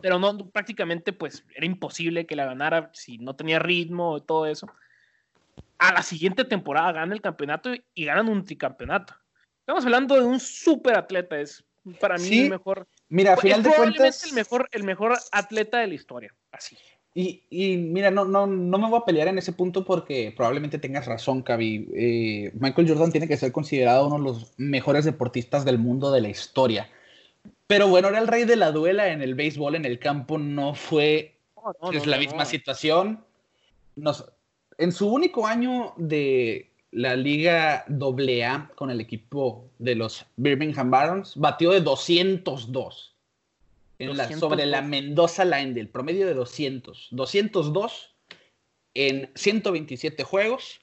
Pero 0.00 0.18
no, 0.18 0.50
prácticamente, 0.50 1.12
pues 1.12 1.44
era 1.54 1.66
imposible 1.66 2.26
que 2.26 2.36
la 2.36 2.46
ganara 2.46 2.90
si 2.92 3.18
no 3.18 3.34
tenía 3.34 3.58
ritmo 3.58 4.18
y 4.18 4.20
todo 4.20 4.46
eso. 4.46 4.68
A 5.78 5.92
la 5.92 6.02
siguiente 6.02 6.44
temporada 6.44 6.92
gana 6.92 7.14
el 7.14 7.20
campeonato 7.20 7.70
y, 7.94 8.04
ganan 8.04 8.28
un 8.28 8.44
tricampeonato. 8.44 9.14
Estamos 9.60 9.84
hablando 9.84 10.14
de 10.14 10.24
un 10.24 10.38
super 10.38 10.96
atleta, 10.96 11.38
es 11.38 11.64
para 12.00 12.16
mí 12.16 12.40
el 12.40 12.50
mejor. 12.50 12.86
Mira, 13.08 13.34
a 13.34 13.36
final 13.36 13.62
de 13.62 13.70
cuentas. 13.70 14.24
el 14.24 14.34
mejor, 14.34 14.68
el 14.72 14.84
mejor 14.84 15.18
atleta 15.32 15.78
de 15.78 15.88
la 15.88 15.94
historia. 15.94 16.34
Así. 16.52 16.76
Y, 17.16 17.44
y, 17.48 17.76
mira, 17.76 18.10
no, 18.10 18.24
no, 18.24 18.46
no 18.46 18.78
me 18.78 18.88
voy 18.88 18.98
a 19.00 19.04
pelear 19.04 19.28
en 19.28 19.38
ese 19.38 19.52
punto 19.52 19.84
porque 19.84 20.32
probablemente 20.36 20.78
tengas 20.78 21.06
razón, 21.06 21.42
Cavi. 21.42 21.88
Eh, 21.94 22.52
Michael 22.54 22.88
Jordan 22.88 23.12
tiene 23.12 23.28
que 23.28 23.36
ser 23.36 23.52
considerado 23.52 24.08
uno 24.08 24.16
de 24.16 24.24
los 24.24 24.52
mejores 24.58 25.04
deportistas 25.04 25.64
del 25.64 25.78
mundo 25.78 26.10
de 26.10 26.20
la 26.20 26.28
historia. 26.28 26.90
Pero 27.66 27.88
bueno, 27.88 28.08
era 28.08 28.18
el 28.18 28.28
rey 28.28 28.44
de 28.44 28.56
la 28.56 28.72
duela 28.72 29.08
en 29.08 29.22
el 29.22 29.34
béisbol, 29.34 29.74
en 29.74 29.84
el 29.84 29.98
campo 29.98 30.38
no 30.38 30.74
fue 30.74 31.34
es 31.92 32.06
la 32.06 32.18
misma 32.18 32.44
situación. 32.44 33.24
Nos, 33.96 34.24
en 34.78 34.92
su 34.92 35.08
único 35.08 35.46
año 35.46 35.94
de 35.96 36.70
la 36.90 37.16
Liga 37.16 37.84
AA 37.88 38.70
con 38.74 38.90
el 38.90 39.00
equipo 39.00 39.70
de 39.78 39.94
los 39.94 40.26
Birmingham 40.36 40.90
Barons, 40.90 41.36
batió 41.36 41.72
de 41.72 41.80
202 41.80 43.14
sobre 44.38 44.66
la 44.66 44.82
Mendoza 44.82 45.44
Line 45.44 45.72
del 45.72 45.88
promedio 45.88 46.26
de 46.26 46.34
200. 46.34 47.08
202 47.10 48.14
en 48.94 49.30
127 49.34 50.22
juegos, 50.24 50.80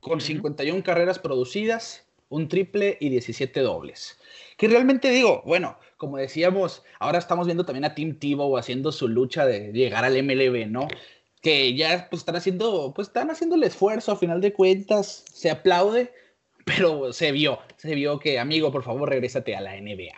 con 0.00 0.20
51 0.20 0.82
carreras 0.82 1.18
producidas, 1.18 2.06
un 2.28 2.48
triple 2.48 2.98
y 3.00 3.08
17 3.08 3.60
dobles. 3.60 4.18
Que 4.58 4.66
realmente 4.66 5.08
digo, 5.10 5.40
bueno, 5.46 5.78
como 5.96 6.16
decíamos, 6.16 6.82
ahora 6.98 7.18
estamos 7.18 7.46
viendo 7.46 7.64
también 7.64 7.84
a 7.84 7.94
Tim 7.94 8.18
Tebow 8.18 8.58
haciendo 8.58 8.90
su 8.90 9.06
lucha 9.06 9.46
de 9.46 9.72
llegar 9.72 10.04
al 10.04 10.20
MLB, 10.20 10.66
¿no? 10.66 10.88
Que 11.40 11.76
ya 11.76 12.08
pues 12.10 12.22
están 12.22 12.34
haciendo, 12.34 12.92
pues 12.92 13.06
están 13.06 13.30
haciendo 13.30 13.54
el 13.54 13.62
esfuerzo, 13.62 14.10
a 14.10 14.16
final 14.16 14.40
de 14.40 14.52
cuentas, 14.52 15.24
se 15.32 15.48
aplaude, 15.48 16.12
pero 16.64 17.12
se 17.12 17.30
vio, 17.30 17.60
se 17.76 17.94
vio 17.94 18.18
que, 18.18 18.40
amigo, 18.40 18.72
por 18.72 18.82
favor, 18.82 19.08
regrésate 19.08 19.54
a 19.54 19.60
la 19.60 19.80
NBA. 19.80 20.12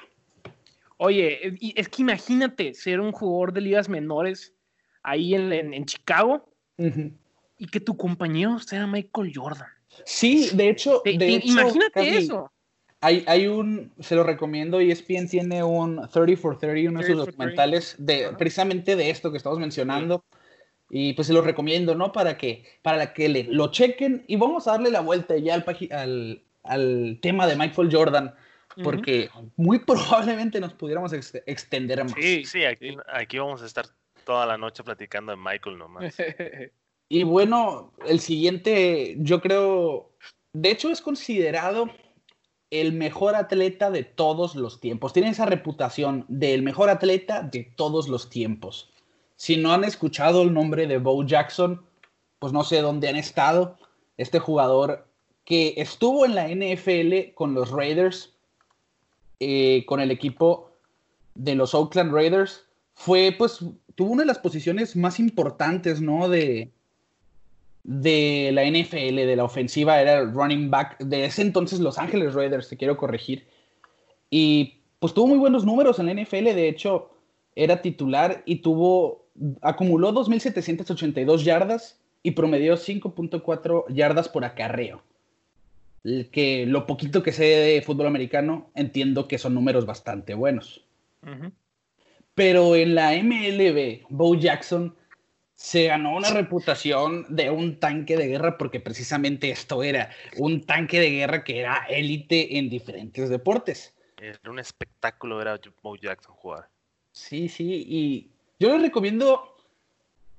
Oye, 0.96 1.58
es 1.76 1.88
que 1.90 2.00
imagínate 2.00 2.72
ser 2.72 2.98
un 3.00 3.12
jugador 3.12 3.52
de 3.52 3.60
ligas 3.60 3.90
menores 3.90 4.54
ahí 5.02 5.34
en, 5.34 5.84
Chicago 5.84 6.50
y 6.78 7.66
que 7.66 7.80
tu 7.80 7.94
compañero 7.94 8.58
sea 8.58 8.86
Michael 8.86 9.32
Jordan. 9.34 9.68
Sí, 10.06 10.48
de 10.54 10.70
hecho, 10.70 11.02
imagínate 11.04 12.16
eso. 12.16 12.50
Hay, 13.02 13.24
hay, 13.26 13.46
un, 13.46 13.92
se 13.98 14.14
lo 14.14 14.24
recomiendo, 14.24 14.78
ESPN 14.78 15.28
tiene 15.28 15.64
un 15.64 16.06
30 16.08 16.36
for 16.36 16.58
30, 16.58 16.90
uno 16.90 17.00
de 17.00 17.06
sus 17.06 17.16
documentales 17.16 17.94
de, 17.98 18.30
precisamente 18.36 18.94
de 18.94 19.08
esto 19.10 19.30
que 19.30 19.38
estamos 19.38 19.58
mencionando. 19.58 20.24
Y 20.90 21.12
pues 21.12 21.28
se 21.28 21.32
lo 21.32 21.40
recomiendo, 21.40 21.94
¿no? 21.94 22.10
Para 22.10 22.36
que, 22.36 22.64
para 22.82 23.14
que 23.14 23.28
le, 23.28 23.44
lo 23.44 23.70
chequen 23.70 24.24
y 24.26 24.36
vamos 24.36 24.66
a 24.66 24.72
darle 24.72 24.90
la 24.90 25.00
vuelta 25.00 25.36
ya 25.36 25.54
al, 25.54 25.64
al, 25.92 26.42
al 26.64 27.18
tema 27.22 27.46
de 27.46 27.56
Michael 27.56 27.90
Jordan 27.92 28.34
porque 28.82 29.30
muy 29.56 29.78
probablemente 29.80 30.60
nos 30.60 30.74
pudiéramos 30.74 31.12
extender 31.12 32.02
más. 32.04 32.12
Sí, 32.12 32.44
sí, 32.44 32.64
aquí, 32.64 32.96
aquí 33.12 33.38
vamos 33.38 33.62
a 33.62 33.66
estar 33.66 33.86
toda 34.24 34.46
la 34.46 34.56
noche 34.56 34.82
platicando 34.82 35.32
de 35.32 35.38
Michael 35.38 35.78
nomás. 35.78 36.14
y 37.08 37.22
bueno, 37.24 37.92
el 38.06 38.20
siguiente, 38.20 39.16
yo 39.18 39.40
creo, 39.40 40.12
de 40.52 40.70
hecho 40.70 40.90
es 40.90 41.00
considerado 41.00 41.90
el 42.70 42.92
mejor 42.92 43.34
atleta 43.34 43.90
de 43.90 44.04
todos 44.04 44.54
los 44.54 44.80
tiempos. 44.80 45.12
Tiene 45.12 45.30
esa 45.30 45.46
reputación 45.46 46.24
del 46.28 46.62
mejor 46.62 46.88
atleta 46.88 47.42
de 47.42 47.64
todos 47.76 48.08
los 48.08 48.30
tiempos. 48.30 48.90
Si 49.36 49.56
no 49.56 49.72
han 49.72 49.84
escuchado 49.84 50.42
el 50.42 50.52
nombre 50.52 50.86
de 50.86 50.98
Bo 50.98 51.24
Jackson, 51.24 51.82
pues 52.38 52.52
no 52.52 52.62
sé 52.62 52.80
dónde 52.80 53.08
han 53.08 53.16
estado. 53.16 53.76
Este 54.16 54.38
jugador 54.38 55.06
que 55.44 55.74
estuvo 55.78 56.24
en 56.24 56.34
la 56.34 56.48
NFL 56.48 57.34
con 57.34 57.54
los 57.54 57.70
Raiders, 57.70 58.34
eh, 59.40 59.84
con 59.86 60.00
el 60.00 60.10
equipo 60.10 60.70
de 61.34 61.54
los 61.54 61.74
Oakland 61.74 62.12
Raiders, 62.12 62.66
fue 62.94 63.34
pues, 63.36 63.58
tuvo 63.94 64.12
una 64.12 64.22
de 64.22 64.26
las 64.26 64.38
posiciones 64.38 64.94
más 64.94 65.18
importantes, 65.18 66.00
¿no? 66.00 66.28
De, 66.28 66.70
de 67.82 68.50
la 68.52 68.64
NFL, 68.64 69.16
de 69.16 69.36
la 69.36 69.44
ofensiva, 69.44 70.00
era 70.00 70.18
el 70.18 70.32
running 70.32 70.70
back 70.70 70.98
de 70.98 71.24
ese 71.24 71.42
entonces 71.42 71.80
Los 71.80 71.98
Ángeles 71.98 72.34
Raiders, 72.34 72.68
te 72.68 72.76
quiero 72.76 72.96
corregir. 72.96 73.46
Y 74.30 74.80
pues 74.98 75.14
tuvo 75.14 75.28
muy 75.28 75.38
buenos 75.38 75.64
números 75.64 75.98
en 75.98 76.06
la 76.06 76.14
NFL, 76.14 76.44
de 76.44 76.68
hecho 76.68 77.10
era 77.56 77.82
titular 77.82 78.42
y 78.46 78.56
tuvo, 78.56 79.26
acumuló 79.60 80.12
2.782 80.12 81.42
yardas 81.42 82.00
y 82.22 82.32
promedió 82.32 82.76
5.4 82.76 83.84
yardas 83.88 84.28
por 84.28 84.44
acarreo 84.44 85.02
que 86.02 86.64
lo 86.66 86.86
poquito 86.86 87.22
que 87.22 87.32
sé 87.32 87.44
de 87.44 87.82
fútbol 87.82 88.06
americano, 88.06 88.70
entiendo 88.74 89.28
que 89.28 89.38
son 89.38 89.54
números 89.54 89.86
bastante 89.86 90.34
buenos. 90.34 90.84
Pero 92.34 92.74
en 92.76 92.94
la 92.94 93.12
MLB, 93.12 94.06
Bo 94.08 94.34
Jackson 94.34 94.94
se 95.60 95.88
ganó 95.88 96.16
una 96.16 96.30
reputación 96.30 97.26
de 97.28 97.50
un 97.50 97.78
tanque 97.78 98.16
de 98.16 98.28
guerra 98.28 98.56
porque 98.56 98.80
precisamente 98.80 99.50
esto 99.50 99.82
era 99.82 100.08
un 100.38 100.62
tanque 100.62 100.98
de 100.98 101.10
guerra 101.10 101.44
que 101.44 101.60
era 101.60 101.84
élite 101.90 102.56
en 102.56 102.70
diferentes 102.70 103.28
deportes. 103.28 103.94
Era 104.16 104.38
un 104.50 104.58
espectáculo 104.58 105.36
ver 105.36 105.48
a 105.48 105.60
Bo 105.82 105.96
Jackson 105.96 106.34
jugar. 106.34 106.70
Sí, 107.12 107.50
sí, 107.50 107.84
y 107.86 108.30
yo 108.58 108.72
les 108.72 108.80
recomiendo 108.80 109.54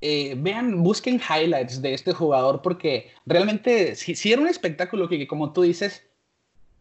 eh, 0.01 0.33
vean, 0.39 0.81
busquen 0.81 1.21
highlights 1.21 1.83
de 1.83 1.93
este 1.93 2.13
jugador 2.13 2.63
porque 2.63 3.11
realmente 3.27 3.95
si, 3.95 4.33
era 4.33 4.41
un 4.41 4.47
espectáculo 4.47 5.07
que, 5.07 5.27
como 5.27 5.53
tú 5.53 5.61
dices, 5.61 6.03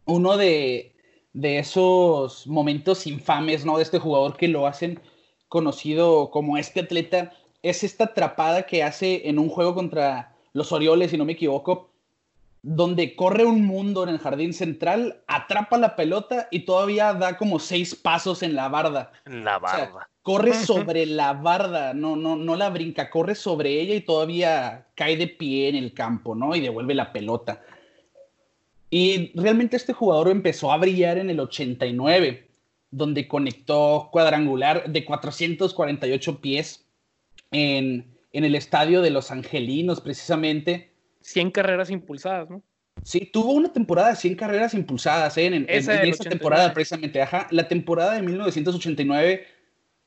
uno 0.05 0.35
de, 0.35 0.95
esos 1.35 2.47
momentos 2.47 3.05
infames, 3.05 3.65
¿no? 3.65 3.77
De 3.77 3.83
este 3.83 3.99
jugador 3.99 4.35
que 4.35 4.47
lo 4.47 4.65
hacen 4.65 4.99
conocido 5.47 6.31
como 6.31 6.57
este 6.57 6.79
atleta, 6.79 7.33
es 7.63 7.83
esta 7.83 8.05
atrapada 8.05 8.63
que 8.63 8.83
hace 8.83 9.27
en 9.29 9.39
un 9.39 9.49
juego 9.49 9.75
contra 9.75 10.35
los 10.53 10.71
Orioles, 10.71 11.11
si 11.11 11.17
no 11.17 11.25
me 11.25 11.33
equivoco, 11.33 11.89
donde 12.63 13.15
corre 13.15 13.45
un 13.45 13.65
mundo 13.65 14.03
en 14.03 14.09
el 14.09 14.19
jardín 14.19 14.53
central, 14.53 15.21
atrapa 15.27 15.77
la 15.77 15.95
pelota 15.95 16.47
y 16.51 16.61
todavía 16.61 17.13
da 17.13 17.37
como 17.37 17.59
seis 17.59 17.95
pasos 17.95 18.43
en 18.43 18.55
la 18.55 18.69
barda. 18.69 19.11
La 19.25 19.57
barda 19.57 20.09
corre 20.21 20.53
sobre 20.65 21.05
la 21.05 21.33
barda, 21.33 21.93
no, 21.93 22.15
no, 22.15 22.35
no 22.35 22.55
la 22.55 22.69
brinca, 22.69 23.09
corre 23.09 23.35
sobre 23.35 23.79
ella 23.79 23.95
y 23.95 24.01
todavía 24.01 24.87
cae 24.95 25.17
de 25.17 25.27
pie 25.27 25.69
en 25.69 25.75
el 25.75 25.93
campo, 25.93 26.35
¿no? 26.35 26.55
Y 26.55 26.61
devuelve 26.61 26.95
la 26.95 27.11
pelota. 27.11 27.61
Y 28.89 29.31
realmente 29.39 29.77
este 29.77 29.93
jugador 29.93 30.29
empezó 30.29 30.71
a 30.71 30.77
brillar 30.77 31.17
en 31.17 31.29
el 31.29 31.39
89, 31.39 32.49
donde 32.91 33.27
conectó 33.27 34.09
cuadrangular 34.11 34.89
de 34.89 35.05
448 35.05 36.41
pies 36.41 36.85
en, 37.51 38.17
el 38.31 38.55
estadio 38.55 39.01
de 39.01 39.11
Los 39.11 39.31
Angelinos, 39.31 40.01
precisamente. 40.01 40.91
100 41.21 41.51
carreras 41.51 41.89
impulsadas, 41.89 42.49
¿no? 42.49 42.61
Sí, 43.03 43.29
tuvo 43.31 43.53
una 43.53 43.71
temporada 43.71 44.09
de 44.09 44.15
100 44.15 44.35
carreras 44.35 44.73
impulsadas 44.73 45.37
¿eh? 45.37 45.47
en, 45.47 45.65
esa 45.67 46.01
temporada 46.29 46.73
precisamente. 46.73 47.21
Ajá, 47.21 47.47
la 47.51 47.67
temporada 47.67 48.13
de 48.13 48.21
1989 48.21 49.45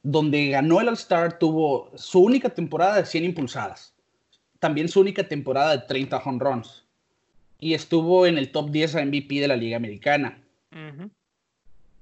donde 0.05 0.51
ganó 0.51 0.81
el 0.81 0.89
All-Star, 0.89 1.39
tuvo 1.39 1.91
su 1.97 2.21
única 2.21 2.51
temporada 2.51 2.97
de 2.97 3.07
100 3.07 3.25
impulsadas, 3.25 3.95
también 4.61 4.87
su 4.87 5.01
única 5.01 5.27
temporada 5.27 5.77
de 5.77 5.87
30 5.87 6.19
home 6.19 6.39
runs, 6.39 6.85
y 7.59 7.73
estuvo 7.73 8.27
en 8.27 8.37
el 8.37 8.53
top 8.53 8.71
10 8.71 8.97
a 8.97 9.05
MVP 9.05 9.41
de 9.41 9.49
la 9.49 9.57
Liga 9.57 9.79
Americana. 9.79 10.43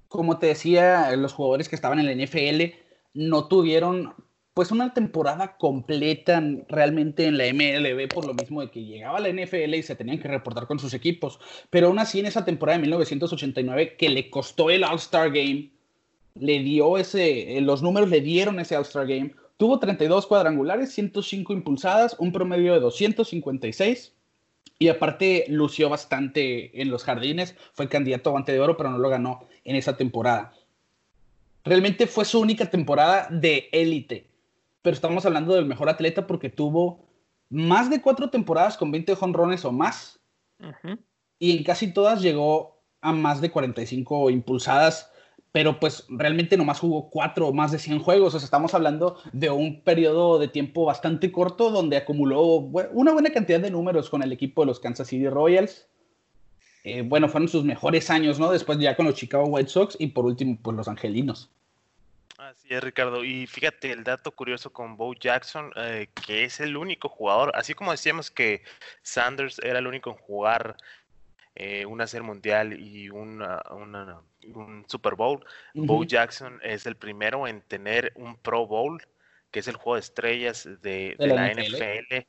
Como 0.08 0.38
te 0.38 0.48
decía, 0.48 1.14
los 1.16 1.32
jugadores 1.32 1.68
que 1.68 1.76
estaban 1.76 2.00
en 2.00 2.06
la 2.06 2.26
NFL 2.26 2.74
no 3.14 3.46
tuvieron 3.46 4.14
pues 4.54 4.70
una 4.70 4.92
temporada 4.92 5.56
completa 5.56 6.42
realmente 6.68 7.26
en 7.26 7.38
la 7.38 7.44
MLB 7.52 8.08
por 8.12 8.26
lo 8.26 8.34
mismo 8.34 8.60
de 8.60 8.70
que 8.70 8.84
llegaba 8.84 9.20
la 9.20 9.30
NFL 9.30 9.74
y 9.74 9.82
se 9.82 9.96
tenían 9.96 10.18
que 10.18 10.28
reportar 10.28 10.66
con 10.66 10.78
sus 10.78 10.92
equipos, 10.92 11.40
pero 11.70 11.86
aún 11.86 11.98
así 11.98 12.20
en 12.20 12.26
esa 12.26 12.44
temporada 12.44 12.76
de 12.76 12.82
1989 12.82 13.96
que 13.96 14.10
le 14.10 14.28
costó 14.28 14.68
el 14.70 14.84
All-Star 14.84 15.30
Game, 15.30 15.70
le 16.34 16.60
dio 16.60 16.98
ese, 16.98 17.56
eh, 17.56 17.60
los 17.60 17.82
números 17.82 18.08
le 18.10 18.20
dieron 18.20 18.60
ese 18.60 18.76
All-Star 18.76 19.06
Game. 19.06 19.34
Tuvo 19.56 19.78
32 19.78 20.26
cuadrangulares, 20.26 20.92
105 20.92 21.52
impulsadas, 21.52 22.16
un 22.18 22.32
promedio 22.32 22.74
de 22.74 22.80
256. 22.80 24.12
Y 24.78 24.88
aparte 24.88 25.44
lució 25.48 25.88
bastante 25.88 26.80
en 26.80 26.90
los 26.90 27.04
jardines. 27.04 27.54
Fue 27.72 27.88
candidato 27.88 28.30
a 28.30 28.32
guante 28.32 28.52
de 28.52 28.60
oro, 28.60 28.76
pero 28.76 28.90
no 28.90 28.98
lo 28.98 29.08
ganó 29.08 29.46
en 29.64 29.76
esa 29.76 29.96
temporada. 29.96 30.52
Realmente 31.64 32.08
fue 32.08 32.24
su 32.24 32.40
única 32.40 32.68
temporada 32.68 33.28
de 33.30 33.68
élite. 33.70 34.31
Pero 34.82 34.94
estamos 34.94 35.24
hablando 35.24 35.54
del 35.54 35.66
mejor 35.66 35.88
atleta 35.88 36.26
porque 36.26 36.50
tuvo 36.50 37.08
más 37.48 37.90
de 37.90 38.00
cuatro 38.02 38.30
temporadas 38.30 38.76
con 38.76 38.90
20 38.90 39.14
jonrones 39.14 39.64
o 39.64 39.72
más. 39.72 40.20
Y 41.38 41.56
en 41.56 41.64
casi 41.64 41.92
todas 41.92 42.22
llegó 42.22 42.82
a 43.00 43.12
más 43.12 43.40
de 43.40 43.50
45 43.50 44.30
impulsadas 44.30 45.12
pero 45.52 45.78
pues 45.78 46.06
realmente 46.08 46.56
nomás 46.56 46.80
jugó 46.80 47.10
cuatro 47.10 47.48
o 47.48 47.52
más 47.52 47.70
de 47.70 47.78
100 47.78 48.00
juegos. 48.00 48.34
O 48.34 48.38
sea, 48.38 48.44
estamos 48.46 48.74
hablando 48.74 49.18
de 49.32 49.50
un 49.50 49.82
periodo 49.82 50.38
de 50.38 50.48
tiempo 50.48 50.86
bastante 50.86 51.30
corto 51.30 51.70
donde 51.70 51.98
acumuló 51.98 52.42
una 52.92 53.12
buena 53.12 53.30
cantidad 53.30 53.60
de 53.60 53.70
números 53.70 54.08
con 54.08 54.22
el 54.22 54.32
equipo 54.32 54.62
de 54.62 54.66
los 54.66 54.80
Kansas 54.80 55.08
City 55.08 55.28
Royals. 55.28 55.86
Eh, 56.84 57.02
bueno, 57.02 57.28
fueron 57.28 57.48
sus 57.48 57.64
mejores 57.64 58.10
años, 58.10 58.40
¿no? 58.40 58.50
Después 58.50 58.78
ya 58.78 58.96
con 58.96 59.06
los 59.06 59.14
Chicago 59.14 59.44
White 59.44 59.68
Sox 59.68 59.96
y 60.00 60.08
por 60.08 60.24
último, 60.24 60.58
pues 60.60 60.76
los 60.76 60.88
Angelinos. 60.88 61.50
Así 62.52 62.68
es, 62.74 62.84
Ricardo. 62.84 63.24
Y 63.24 63.46
fíjate 63.46 63.92
el 63.92 64.04
dato 64.04 64.30
curioso 64.30 64.72
con 64.72 64.96
Bo 64.96 65.14
Jackson, 65.14 65.72
eh, 65.76 66.08
que 66.26 66.44
es 66.44 66.60
el 66.60 66.76
único 66.76 67.08
jugador, 67.08 67.50
así 67.54 67.72
como 67.72 67.92
decíamos 67.92 68.30
que 68.30 68.62
Sanders 69.02 69.58
era 69.60 69.78
el 69.78 69.86
único 69.86 70.10
en 70.10 70.16
jugar 70.16 70.76
eh, 71.54 71.86
una 71.86 72.06
serie 72.06 72.26
mundial 72.26 72.78
y 72.78 73.08
una, 73.08 73.62
un 73.70 74.84
Super 74.86 75.14
Bowl. 75.14 75.44
Bo 75.74 76.04
Jackson 76.04 76.60
es 76.62 76.84
el 76.84 76.96
primero 76.96 77.48
en 77.48 77.62
tener 77.62 78.12
un 78.16 78.36
Pro 78.36 78.66
Bowl, 78.66 79.02
que 79.50 79.60
es 79.60 79.68
el 79.68 79.76
juego 79.76 79.94
de 79.94 80.00
estrellas 80.00 80.68
de, 80.82 81.14
la, 81.18 81.52
NFL. 81.52 82.26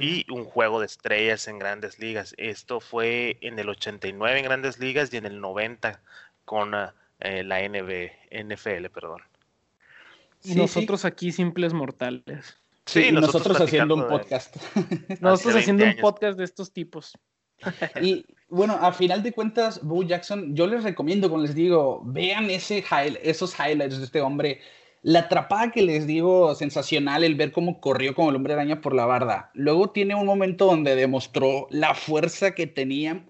Y 0.00 0.24
un 0.30 0.44
juego 0.44 0.80
de 0.80 0.86
estrellas 0.86 1.46
en 1.48 1.58
grandes 1.58 1.98
ligas. 1.98 2.34
Esto 2.38 2.80
fue 2.80 3.38
en 3.42 3.58
el 3.58 3.68
89 3.68 4.38
en 4.38 4.44
grandes 4.44 4.78
ligas 4.78 5.12
y 5.12 5.16
en 5.18 5.26
el 5.26 5.40
90 5.40 6.00
con 6.44 6.74
eh, 7.20 7.42
la 7.42 7.68
NB, 7.68 8.10
NFL. 8.30 8.86
Perdón. 8.88 9.20
Y 10.44 10.54
nosotros 10.54 11.04
aquí 11.04 11.32
simples 11.32 11.72
mortales. 11.72 12.56
Sí, 12.86 13.10
nosotros, 13.10 13.60
haciendo 13.60 13.94
un 13.94 14.06
podcast. 14.06 14.56
nosotros 15.20 15.56
haciendo 15.56 15.84
un 15.84 15.96
podcast 15.96 16.38
de 16.38 16.44
estos 16.44 16.72
tipos. 16.72 17.18
y 18.02 18.26
bueno, 18.48 18.74
a 18.74 18.92
final 18.92 19.22
de 19.22 19.32
cuentas, 19.32 19.82
Bo 19.82 20.02
Jackson, 20.02 20.54
yo 20.54 20.66
les 20.66 20.84
recomiendo, 20.84 21.30
como 21.30 21.42
les 21.42 21.54
digo, 21.54 22.02
vean 22.04 22.50
ese 22.50 22.84
esos 23.22 23.54
highlights 23.58 23.98
de 23.98 24.04
este 24.04 24.20
hombre. 24.20 24.60
La 25.02 25.20
atrapada 25.20 25.70
que 25.70 25.82
les 25.82 26.06
digo, 26.06 26.54
sensacional, 26.54 27.24
el 27.24 27.34
ver 27.34 27.52
cómo 27.52 27.80
corrió 27.80 28.14
como 28.14 28.30
el 28.30 28.36
hombre 28.36 28.54
araña 28.54 28.80
por 28.80 28.94
la 28.94 29.06
barda. 29.06 29.50
Luego 29.54 29.90
tiene 29.90 30.14
un 30.14 30.26
momento 30.26 30.66
donde 30.66 30.94
demostró 30.96 31.66
la 31.70 31.94
fuerza 31.94 32.54
que 32.54 32.66
tenía, 32.66 33.26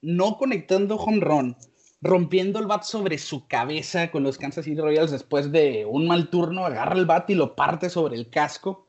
no 0.00 0.38
conectando 0.38 0.96
home 0.96 1.20
run, 1.20 1.56
rompiendo 2.02 2.58
el 2.58 2.66
bat 2.66 2.82
sobre 2.82 3.18
su 3.18 3.46
cabeza 3.46 4.10
con 4.10 4.22
los 4.22 4.38
Kansas 4.38 4.64
City 4.64 4.80
Royals 4.80 5.10
después 5.10 5.52
de 5.52 5.84
un 5.84 6.06
mal 6.06 6.30
turno, 6.30 6.64
agarra 6.64 6.96
el 6.96 7.06
bat 7.06 7.28
y 7.30 7.34
lo 7.34 7.54
parte 7.54 7.90
sobre 7.90 8.16
el 8.16 8.30
casco 8.30 8.86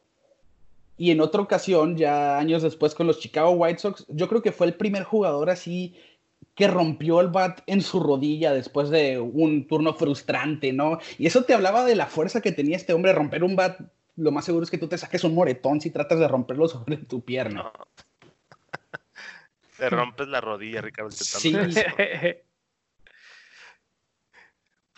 y 1.01 1.09
en 1.09 1.19
otra 1.19 1.41
ocasión, 1.41 1.97
ya 1.97 2.37
años 2.37 2.61
después 2.61 2.93
con 2.93 3.07
los 3.07 3.19
Chicago 3.19 3.49
White 3.49 3.79
Sox, 3.79 4.05
yo 4.07 4.27
creo 4.27 4.43
que 4.43 4.51
fue 4.51 4.67
el 4.67 4.75
primer 4.75 5.03
jugador 5.03 5.49
así 5.49 5.95
que 6.53 6.67
rompió 6.67 7.21
el 7.21 7.29
bat 7.29 7.61
en 7.65 7.81
su 7.81 7.99
rodilla 7.99 8.53
después 8.53 8.91
de 8.91 9.19
un 9.19 9.67
turno 9.67 9.95
frustrante, 9.95 10.73
¿no? 10.73 10.99
Y 11.17 11.25
eso 11.25 11.43
te 11.43 11.55
hablaba 11.55 11.85
de 11.85 11.95
la 11.95 12.05
fuerza 12.05 12.39
que 12.39 12.51
tenía 12.51 12.77
este 12.77 12.93
hombre, 12.93 13.13
romper 13.13 13.43
un 13.43 13.55
bat, 13.55 13.79
lo 14.15 14.31
más 14.31 14.45
seguro 14.45 14.63
es 14.63 14.69
que 14.69 14.77
tú 14.77 14.87
te 14.87 14.99
saques 14.99 15.23
un 15.23 15.33
moretón 15.33 15.81
si 15.81 15.89
tratas 15.89 16.19
de 16.19 16.27
romperlo 16.27 16.67
sobre 16.67 16.97
tu 16.97 17.25
pierna. 17.25 17.71
Te 19.79 19.89
rompes 19.89 20.27
la 20.27 20.39
rodilla, 20.39 20.81
Ricardo. 20.81 21.09
Sí. 21.09 21.55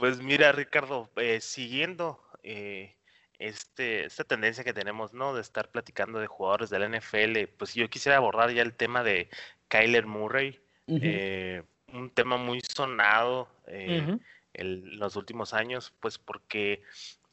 pues 0.03 0.21
mira, 0.21 0.51
Ricardo, 0.51 1.09
eh, 1.15 1.39
siguiendo 1.39 2.21
eh, 2.43 2.93
este, 3.39 4.03
esta 4.03 4.25
tendencia 4.25 4.65
que 4.65 4.73
tenemos, 4.73 5.13
¿no? 5.13 5.33
De 5.33 5.39
estar 5.39 5.71
platicando 5.71 6.19
de 6.19 6.27
jugadores 6.27 6.69
del 6.69 6.93
NFL, 6.93 7.47
pues 7.57 7.73
yo 7.73 7.89
quisiera 7.89 8.17
abordar 8.17 8.51
ya 8.51 8.63
el 8.63 8.73
tema 8.73 9.01
de 9.01 9.29
Kyler 9.69 10.05
Murray, 10.05 10.59
eh, 10.87 11.63
un 11.93 12.09
tema 12.09 12.35
muy 12.35 12.59
sonado 12.59 13.47
eh, 13.67 14.17
en 14.53 14.99
los 14.99 15.15
últimos 15.15 15.53
años, 15.53 15.93
pues 16.01 16.17
porque 16.17 16.83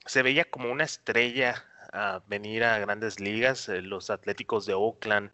se 0.06 0.22
veía 0.22 0.44
como 0.44 0.70
una 0.70 0.84
estrella 0.84 1.64
a 1.92 2.22
venir 2.28 2.62
a 2.62 2.78
grandes 2.78 3.18
ligas. 3.18 3.68
Eh, 3.68 3.82
los 3.82 4.10
Atléticos 4.10 4.64
de 4.64 4.74
Oakland 4.74 5.32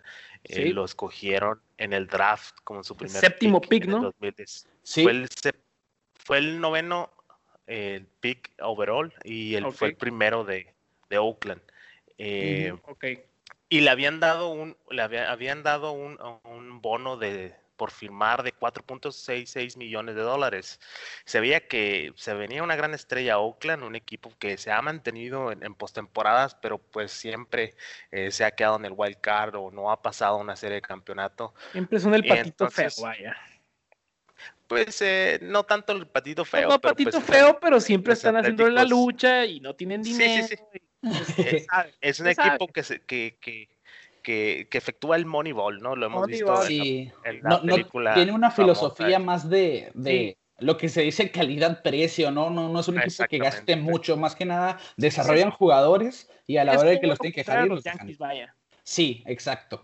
lo 0.49 0.87
escogieron 0.87 1.61
en 1.77 1.93
el 1.93 2.07
draft 2.07 2.57
como 2.65 2.83
su 2.83 2.97
primer 2.97 3.21
séptimo 3.21 3.61
pick, 3.61 3.85
¿no? 3.85 4.15
Sí. 4.85 5.03
Fue 5.03 5.13
el, 5.13 5.29
fue 6.15 6.39
el 6.39 6.63
noveno 6.63 7.13
el 7.67 8.07
pick 8.21 8.53
overall 8.61 9.13
y 9.25 9.55
él 9.55 9.73
fue 9.73 9.89
el 9.89 9.97
primero 9.97 10.45
de, 10.45 10.73
de 11.09 11.19
Oakland. 11.19 11.63
Eh, 12.19 12.73
y 13.69 13.81
le 13.81 13.91
habían 13.91 14.21
dado 14.21 14.49
un, 14.49 14.77
le 14.91 15.03
habían 15.03 15.63
dado 15.63 15.93
un, 15.93 16.19
un, 16.45 16.81
bono 16.81 17.17
de 17.17 17.55
por 17.77 17.91
firmar 17.91 18.43
de 18.43 18.55
4.66 18.55 19.77
millones 19.77 20.15
de 20.15 20.23
dólares. 20.23 20.81
Se 21.27 21.41
veía 21.41 21.67
que 21.69 22.13
se 22.17 22.33
venía 22.33 22.63
una 22.63 22.77
gran 22.77 22.95
estrella 22.95 23.35
a 23.35 23.39
Oakland, 23.39 23.83
un 23.83 23.97
equipo 23.97 24.33
que 24.39 24.57
se 24.57 24.71
ha 24.71 24.81
mantenido 24.81 25.53
en, 25.53 25.75
postemporadas, 25.75 26.55
pero 26.55 26.79
pues 26.79 27.13
siempre 27.13 27.75
eh, 28.13 28.31
se 28.31 28.45
ha 28.45 28.53
quedado 28.53 28.77
en 28.77 28.87
el 28.87 28.95
wild 28.97 29.21
card 29.21 29.57
o 29.57 29.71
no 29.71 29.91
ha 29.91 30.01
pasado 30.01 30.39
una 30.39 30.57
serie 30.57 30.77
de 30.77 30.83
campeonato. 30.83 31.53
Siempre 31.73 32.01
son 32.01 32.15
el 32.15 32.25
patito 32.25 32.71
feo, 32.71 32.89
vaya. 33.03 33.37
Pues 34.67 35.01
eh, 35.01 35.39
no 35.43 35.65
tanto 35.65 35.93
el 35.93 36.07
patito 36.07 36.45
feo. 36.45 36.69
No, 36.69 36.81
patito 36.81 37.13
pues, 37.13 37.25
feo, 37.25 37.59
pero 37.61 37.81
siempre 37.81 38.15
están 38.15 38.37
haciendo 38.37 38.69
la 38.69 38.85
lucha 38.85 39.45
y 39.45 39.61
no 39.61 39.75
tienen 39.75 40.03
dinero. 40.03 40.47
Sí, 40.47 40.57
sí, 40.57 40.63
sí. 40.73 40.81
es, 42.01 42.21
un 42.21 42.27
equipo 42.29 42.67
que, 42.69 42.83
se, 42.83 43.01
que, 43.03 43.39
que, 43.41 43.69
que, 44.23 44.69
efectúa 44.73 45.17
el 45.17 45.27
Moneyball, 45.27 45.81
¿no? 45.81 45.95
Lo 45.95 46.07
hemos 46.07 46.27
visto 46.27 46.69
en, 46.69 47.13
la, 47.43 47.61
película. 47.63 48.15
tiene 48.15 48.33
una 48.33 48.51
filosofía 48.51 49.21
más 49.21 49.49
de, 49.49 49.93
de 49.95 50.37
lo 50.59 50.77
que 50.77 50.89
se 50.89 51.03
dice 51.03 51.31
calidad-precio, 51.31 52.31
¿no? 52.31 52.51
¿no? 52.51 52.69
No 52.69 52.81
es 52.81 52.89
un 52.89 52.99
equipo 52.99 53.25
que 53.29 53.39
gaste 53.39 53.77
mucho, 53.77 54.17
más 54.17 54.35
que 54.35 54.47
nada 54.47 54.79
desarrollan 54.97 55.51
jugadores 55.51 56.31
y 56.47 56.57
a 56.57 56.65
la 56.65 56.79
hora 56.79 56.91
de 56.91 57.01
que 57.01 57.07
los 57.07 57.19
tienen 57.19 57.35
que 57.35 57.43
dejar 57.43 57.69
los 57.69 57.85
Sí, 58.83 59.23
exacto. 59.27 59.83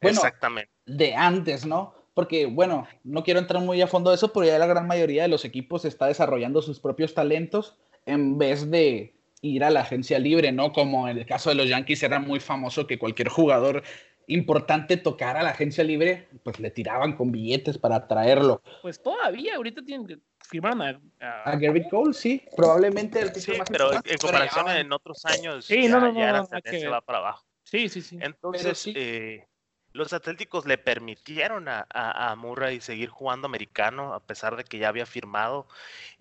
Bueno, 0.00 0.18
Exactamente. 0.18 0.70
de 0.84 1.14
antes, 1.14 1.64
¿no? 1.64 1.94
Porque 2.16 2.46
bueno, 2.46 2.88
no 3.04 3.22
quiero 3.24 3.40
entrar 3.40 3.62
muy 3.62 3.82
a 3.82 3.86
fondo 3.86 4.08
de 4.08 4.16
eso, 4.16 4.32
pero 4.32 4.46
ya 4.46 4.58
la 4.58 4.64
gran 4.64 4.86
mayoría 4.86 5.20
de 5.20 5.28
los 5.28 5.44
equipos 5.44 5.84
está 5.84 6.06
desarrollando 6.06 6.62
sus 6.62 6.80
propios 6.80 7.12
talentos 7.12 7.76
en 8.06 8.38
vez 8.38 8.70
de 8.70 9.14
ir 9.42 9.62
a 9.62 9.68
la 9.68 9.80
agencia 9.80 10.18
libre, 10.18 10.50
¿no? 10.50 10.72
Como 10.72 11.10
en 11.10 11.18
el 11.18 11.26
caso 11.26 11.50
de 11.50 11.56
los 11.56 11.68
Yankees 11.68 12.02
era 12.02 12.18
muy 12.18 12.40
famoso 12.40 12.86
que 12.86 12.98
cualquier 12.98 13.28
jugador 13.28 13.82
importante 14.28 14.96
tocara 14.96 15.40
a 15.40 15.42
la 15.42 15.50
agencia 15.50 15.84
libre, 15.84 16.26
pues 16.42 16.58
le 16.58 16.70
tiraban 16.70 17.18
con 17.18 17.30
billetes 17.30 17.76
para 17.76 18.08
traerlo. 18.08 18.62
Pues 18.80 19.02
todavía, 19.02 19.56
ahorita 19.56 19.82
tienen 19.84 20.06
que 20.06 20.18
firmar 20.40 20.98
a, 21.20 21.26
a, 21.44 21.50
a 21.50 21.56
Garrett 21.56 21.90
Cole, 21.90 22.14
sí, 22.14 22.42
probablemente 22.56 23.20
el 23.20 23.34
sí, 23.34 23.52
pero 23.70 23.92
en 23.92 24.16
comparación 24.18 24.70
en 24.70 24.90
otros 24.90 25.22
años, 25.26 25.66
sí, 25.66 25.82
ya, 25.82 25.90
no, 25.90 26.00
no, 26.00 26.12
no, 26.12 26.48
ya 26.50 26.62
que... 26.62 26.88
va 26.88 27.02
para 27.02 27.18
abajo. 27.18 27.44
Sí, 27.62 27.90
sí, 27.90 28.00
sí. 28.00 28.16
Entonces, 28.22 28.90
eh, 28.94 29.44
los 29.96 30.12
Atléticos 30.12 30.66
le 30.66 30.78
permitieron 30.78 31.68
a, 31.68 31.86
a, 31.90 32.34
Murray 32.36 32.80
seguir 32.80 33.08
jugando 33.08 33.46
americano 33.46 34.12
a 34.14 34.20
pesar 34.20 34.56
de 34.56 34.64
que 34.64 34.78
ya 34.78 34.88
había 34.88 35.06
firmado 35.06 35.66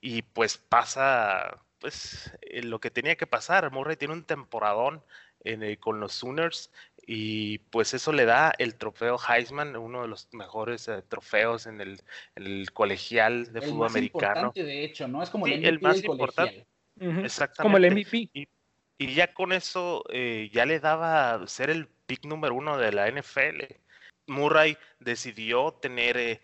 y 0.02 0.22
pues 0.22 0.58
pasa 0.58 1.62
pues 1.80 2.32
eh, 2.42 2.64
lo 2.64 2.80
que 2.80 2.90
tenía 2.90 3.16
que 3.16 3.28
pasar. 3.28 3.70
Murray 3.72 3.98
tiene 3.98 4.14
un 4.14 4.24
temporadón 4.24 5.04
con 5.80 6.00
los 6.00 6.14
Sooners 6.14 6.72
y 7.06 7.60
pues 7.60 7.94
eso 7.94 8.12
le 8.12 8.26
da 8.26 8.52
el 8.58 8.76
trofeo 8.76 9.18
Heisman, 9.20 9.76
uno 9.76 10.02
de 10.02 10.08
los 10.08 10.28
mejores 10.32 10.88
eh, 10.88 11.04
trofeos 11.08 11.68
en 11.68 11.82
el, 11.82 12.72
colegial 12.74 13.54
de 13.54 13.62
fútbol 13.62 13.90
americano. 13.90 14.52
de 14.56 14.84
hecho, 14.84 15.08
¿no? 15.08 15.22
Es 15.22 15.30
como 15.30 15.46
el, 15.46 15.80
más 15.82 16.04
importante. 16.04 16.66
Exactamente. 17.00 17.62
Como 17.62 17.78
el 17.78 17.92
MVP. 17.92 18.30
Y, 18.98 19.14
ya 19.14 19.34
con 19.34 19.52
eso 19.52 20.04
eh, 20.10 20.50
ya 20.52 20.66
le 20.66 20.80
daba 20.80 21.46
ser 21.48 21.70
el 21.70 21.90
pick 22.06 22.26
número 22.26 22.56
uno 22.56 22.78
de 22.78 22.92
la 22.92 23.10
NFL. 23.10 23.64
Murray 24.28 24.78
decidió 25.00 25.72
tener 25.74 26.18
eh, 26.18 26.42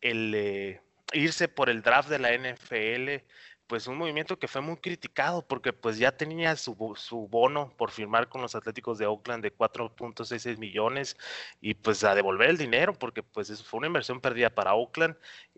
el 0.00 0.34
eh, 0.34 0.80
irse 1.12 1.48
por 1.48 1.68
el 1.68 1.82
draft 1.82 2.08
de 2.08 2.18
la 2.18 2.32
NFL, 2.32 3.24
pues 3.66 3.86
un 3.86 3.96
movimiento 3.96 4.38
que 4.38 4.48
fue 4.48 4.60
muy 4.60 4.76
criticado 4.78 5.46
porque 5.46 5.72
pues 5.72 5.98
ya 5.98 6.10
tenía 6.16 6.56
su, 6.56 6.76
su 6.96 7.28
bono 7.28 7.72
por 7.76 7.90
firmar 7.90 8.28
con 8.28 8.42
los 8.42 8.54
Atléticos 8.54 8.98
de 8.98 9.06
Oakland 9.06 9.42
de 9.44 9.56
4.66 9.56 10.58
millones 10.58 11.16
y 11.60 11.74
pues 11.74 12.02
a 12.02 12.14
devolver 12.14 12.50
el 12.50 12.58
dinero 12.58 12.94
porque 12.94 13.22
pues 13.22 13.48
eso 13.50 13.62
fue 13.62 13.78
una 13.78 13.86
inversión 13.86 14.20
perdida 14.20 14.50
para 14.50 14.74
Oakland 14.74 15.16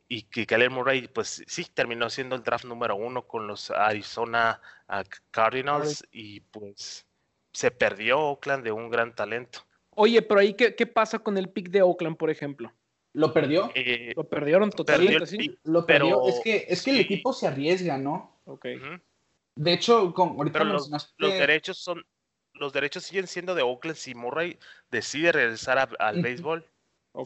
y 0.09 0.24
que 0.24 0.47
Kyler 0.47 0.68
Murray, 0.68 1.09
pues 1.09 1.43
sí, 1.47 1.64
terminó 1.72 2.11
siendo 2.11 2.36
el 2.36 2.43
draft 2.43 2.66
número 2.66 2.97
uno 2.97 3.26
con 3.26 3.47
los 3.47 3.70
Arizona 3.70 4.61
ah, 4.88 5.05
Cardinals 5.30 6.07
y 6.12 6.40
pues 6.40 7.07
se 7.53 7.70
perdió 7.70 8.18
Oakland 8.18 8.64
de 8.64 8.72
un 8.72 8.90
gran 8.90 9.14
talento. 9.14 9.61
Oye, 9.94 10.22
pero 10.22 10.40
ahí, 10.40 10.55
¿qué, 10.55 10.86
pasa 10.86 11.18
con 11.18 11.36
el 11.36 11.50
pick 11.50 11.68
de 11.68 11.82
Oakland, 11.82 12.16
por 12.16 12.30
ejemplo? 12.30 12.72
¿Lo 13.12 13.32
perdió? 13.32 13.70
Eh, 13.74 14.12
lo 14.16 14.24
perdieron 14.24 14.70
totalmente, 14.70 15.26
sí. 15.26 15.59
lo 15.64 15.84
perdió. 15.84 16.26
es 16.28 16.40
que, 16.42 16.64
es 16.68 16.82
que 16.82 16.92
el 16.92 17.00
equipo 17.00 17.32
se 17.34 17.46
arriesga, 17.46 17.98
¿no? 17.98 18.38
Ok. 18.46 18.66
De 19.55 19.72
hecho, 19.72 20.14
con, 20.14 20.30
ahorita 20.30 20.64
los, 20.64 20.90
derechos 21.18 21.76
son 21.76 22.03
los 22.55 22.72
derechos 22.72 23.05
siguen 23.05 23.26
siendo 23.26 23.55
de 23.55 23.62
Oakland 23.62 23.96
si 23.96 24.14
Murray 24.14 24.59
decide 24.90 25.32
regresar 25.32 25.90
al 25.98 26.22
béisbol. 26.22 26.64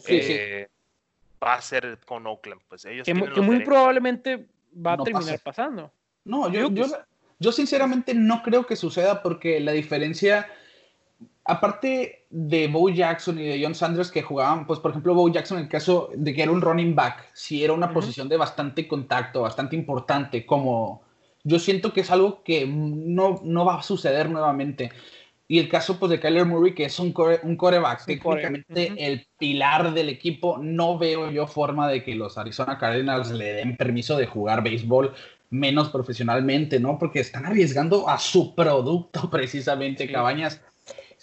Eh, 0.08 0.66
va 1.42 1.54
a 1.54 1.62
ser 1.62 1.98
con 2.04 2.26
Oakland, 2.26 2.60
pues 2.68 2.84
ellos 2.84 3.04
que, 3.04 3.14
muy 3.14 3.60
probablemente 3.60 4.46
va 4.74 4.94
a 4.94 4.98
terminar 4.98 5.38
pasando. 5.40 5.92
No, 6.24 6.50
yo, 6.50 6.68
yo, 6.70 6.86
yo 6.86 6.86
sinceramente 7.52 8.14
no 8.14 8.42
creo 8.42 8.66
que 8.66 8.76
suceda 8.76 9.22
porque 9.22 9.60
la 9.60 9.72
diferencia 9.72 10.46
aparte 11.46 12.26
de 12.30 12.68
Bo 12.68 12.88
Jackson 12.88 13.38
y 13.38 13.44
de 13.44 13.62
John 13.62 13.74
Sanders 13.74 14.10
que 14.10 14.22
jugaban, 14.22 14.66
pues 14.66 14.80
por 14.80 14.90
ejemplo 14.90 15.14
Bo 15.14 15.28
Jackson 15.28 15.58
en 15.58 15.64
el 15.64 15.70
caso 15.70 16.10
de 16.14 16.34
que 16.34 16.42
era 16.42 16.52
un 16.52 16.60
running 16.60 16.94
back, 16.94 17.30
si 17.34 17.64
era 17.64 17.72
una 17.72 17.92
posición 17.92 18.28
de 18.28 18.36
bastante 18.36 18.86
contacto, 18.88 19.42
bastante 19.42 19.76
importante, 19.76 20.44
como 20.44 21.02
yo 21.44 21.58
siento 21.58 21.92
que 21.92 22.00
es 22.00 22.10
algo 22.10 22.42
que 22.42 22.66
no, 22.66 23.40
no 23.44 23.64
va 23.64 23.76
a 23.76 23.82
suceder 23.82 24.28
nuevamente. 24.28 24.90
Y 25.48 25.60
el 25.60 25.68
caso 25.68 26.00
pues 26.00 26.10
de 26.10 26.18
Kyler 26.18 26.44
Murray, 26.44 26.74
que 26.74 26.86
es 26.86 26.98
un, 26.98 27.14
un 27.44 27.56
coreback, 27.56 28.04
técnicamente 28.04 28.92
el 28.96 29.28
pilar 29.38 29.94
del 29.94 30.08
equipo, 30.08 30.58
no 30.58 30.98
veo 30.98 31.30
yo 31.30 31.46
forma 31.46 31.88
de 31.88 32.02
que 32.02 32.16
los 32.16 32.36
Arizona 32.36 32.78
Cardinals 32.78 33.30
le 33.30 33.52
den 33.52 33.76
permiso 33.76 34.16
de 34.16 34.26
jugar 34.26 34.64
béisbol 34.64 35.14
menos 35.50 35.90
profesionalmente, 35.90 36.80
¿no? 36.80 36.98
Porque 36.98 37.20
están 37.20 37.46
arriesgando 37.46 38.08
a 38.08 38.18
su 38.18 38.54
producto 38.54 39.28
precisamente, 39.30 40.10
Cabañas 40.10 40.60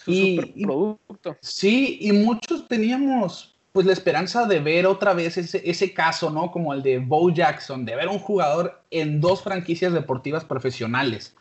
y, 0.08 0.64
producto. 0.64 1.38
Sí, 1.42 1.98
y 2.02 2.12
muchos 2.12 2.68
teníamos 2.68 3.56
pues 3.72 3.88
la 3.88 3.94
esperanza 3.94 4.46
de 4.46 4.60
ver 4.60 4.86
otra 4.86 5.14
vez 5.14 5.38
ese, 5.38 5.62
ese 5.68 5.94
caso, 5.94 6.30
¿no? 6.30 6.52
Como 6.52 6.74
el 6.74 6.84
de 6.84 7.00
Bo 7.00 7.32
Jackson, 7.32 7.86
de 7.86 7.96
ver 7.96 8.08
un 8.08 8.20
jugador 8.20 8.84
en 8.92 9.20
dos 9.20 9.42
franquicias 9.42 9.94
deportivas 9.94 10.46
profesionales. 10.46 11.36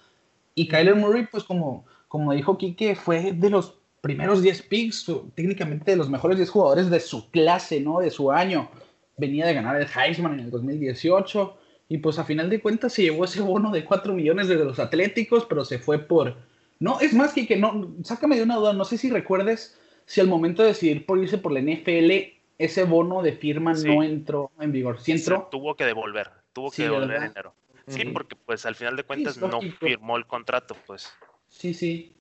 Y 0.55 0.66
Kyler 0.66 0.95
Murray, 0.95 1.26
pues 1.30 1.45
como, 1.45 1.85
como 2.09 2.33
dijo 2.33 2.57
Kike, 2.57 2.97
fue 2.97 3.33
de 3.33 3.51
los 3.51 3.78
primeros 4.01 4.43
10 4.43 4.62
picks, 4.62 5.07
técnicamente 5.35 5.91
de 5.91 5.97
los 5.97 6.09
mejores 6.09 6.39
10 6.39 6.51
jugadores 6.51 6.91
de 6.91 7.01
su 7.01 7.30
clase, 7.30 7.80
¿no? 7.80 8.01
De 8.01 8.11
su 8.11 8.33
año. 8.33 8.70
Venía 9.18 9.47
de 9.47 9.55
ganar 9.55 9.76
el 9.76 9.87
Heisman 9.87 10.35
en 10.35 10.41
el 10.47 10.51
2018 10.51 11.59
y 11.93 11.99
pues 11.99 12.18
a 12.18 12.24
final 12.24 12.49
de 12.49 12.59
cuentas 12.59 12.95
se 12.95 13.03
llevó 13.03 13.26
ese 13.26 13.43
bono 13.43 13.70
de 13.70 13.84
4 13.84 14.14
millones 14.14 14.49
de 14.49 14.55
los 14.55 14.78
Atléticos, 14.78 15.45
pero 15.45 15.62
se 15.62 15.78
fue 15.78 15.99
por 15.99 16.36
no, 16.78 16.99
es 17.01 17.12
más 17.12 17.34
que 17.34 17.47
que 17.47 17.57
no, 17.57 17.95
sácame 18.03 18.36
de 18.36 18.45
una 18.45 18.57
duda, 18.57 18.72
no 18.72 18.86
sé 18.86 18.97
si 18.97 19.11
recuerdes 19.11 19.78
si 20.07 20.22
al 20.22 20.26
momento 20.26 20.62
de 20.62 20.68
decidir 20.68 21.05
por 21.05 21.18
irse 21.18 21.36
por 21.36 21.53
la 21.53 21.61
NFL, 21.61 22.11
ese 22.57 22.84
bono 22.84 23.20
de 23.20 23.34
firma 23.34 23.74
no 23.74 24.03
entró 24.03 24.51
en 24.59 24.72
vigor. 24.72 25.03
¿Sí 25.03 25.12
entró? 25.12 25.49
tuvo 25.51 25.74
que 25.74 25.84
devolver, 25.84 26.30
tuvo 26.55 26.70
que 26.70 26.84
devolver 26.84 27.28
dinero. 27.28 27.55
Sí, 27.86 28.07
porque 28.07 28.36
pues 28.36 28.64
al 28.64 28.74
final 28.74 28.97
de 28.97 29.05
cuentas 29.05 29.36
no 29.36 29.61
firmó 29.78 30.16
el 30.16 30.26
contrato, 30.26 30.74
pues. 30.86 31.12
Sí, 31.49 31.74
sí. 31.74 32.16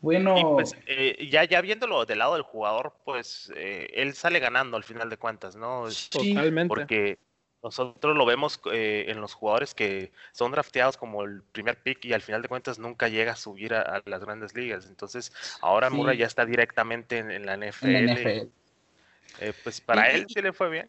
Bueno. 0.00 0.52
pues 0.54 0.76
eh, 0.86 1.28
ya, 1.28 1.42
ya 1.42 1.60
viéndolo 1.62 2.06
del 2.06 2.20
lado 2.20 2.34
del 2.34 2.42
jugador, 2.42 2.94
pues 3.04 3.52
eh, 3.56 3.90
él 3.94 4.14
sale 4.14 4.38
ganando 4.38 4.76
al 4.76 4.84
final 4.84 5.10
de 5.10 5.16
cuentas, 5.16 5.56
¿no? 5.56 5.86
Totalmente. 6.10 6.68
Porque 6.68 7.18
nosotros 7.62 8.16
lo 8.16 8.24
vemos 8.24 8.60
eh, 8.72 9.06
en 9.08 9.20
los 9.20 9.34
jugadores 9.34 9.74
que 9.74 10.12
son 10.32 10.52
drafteados 10.52 10.96
como 10.96 11.24
el 11.24 11.42
primer 11.42 11.76
pick 11.76 12.04
y 12.04 12.12
al 12.12 12.22
final 12.22 12.42
de 12.42 12.48
cuentas 12.48 12.78
nunca 12.78 13.08
llega 13.08 13.32
a 13.32 13.36
subir 13.36 13.74
a, 13.74 14.02
las 14.06 14.24
grandes 14.24 14.54
ligas. 14.54 14.86
Entonces, 14.86 15.32
ahora 15.60 15.90
Murray 15.90 16.18
ya 16.18 16.26
está 16.26 16.46
directamente 16.46 17.18
en, 17.18 17.44
la 17.44 17.56
NFL. 17.56 18.48
Eh, 19.40 19.52
pues 19.62 19.80
para 19.80 20.10
él 20.10 20.26
sí 20.28 20.40
le 20.40 20.52
fue 20.52 20.70
bien. 20.70 20.88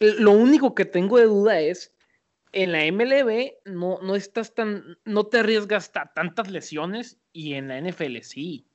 Lo 0.00 0.32
único 0.32 0.74
que 0.74 0.84
tengo 0.84 1.18
de 1.18 1.24
duda 1.24 1.60
es, 1.60 1.92
en 2.52 2.72
la 2.72 2.84
MLB 2.90 3.52
no, 3.64 3.98
no 4.02 4.14
estás 4.14 4.54
tan, 4.54 4.98
no 5.04 5.26
te 5.26 5.38
arriesgas 5.38 5.90
a 5.94 6.12
tantas 6.12 6.50
lesiones 6.50 7.18
y 7.32 7.54
en 7.54 7.68
la 7.68 7.80
NFL 7.80 8.18
sí. 8.22 8.66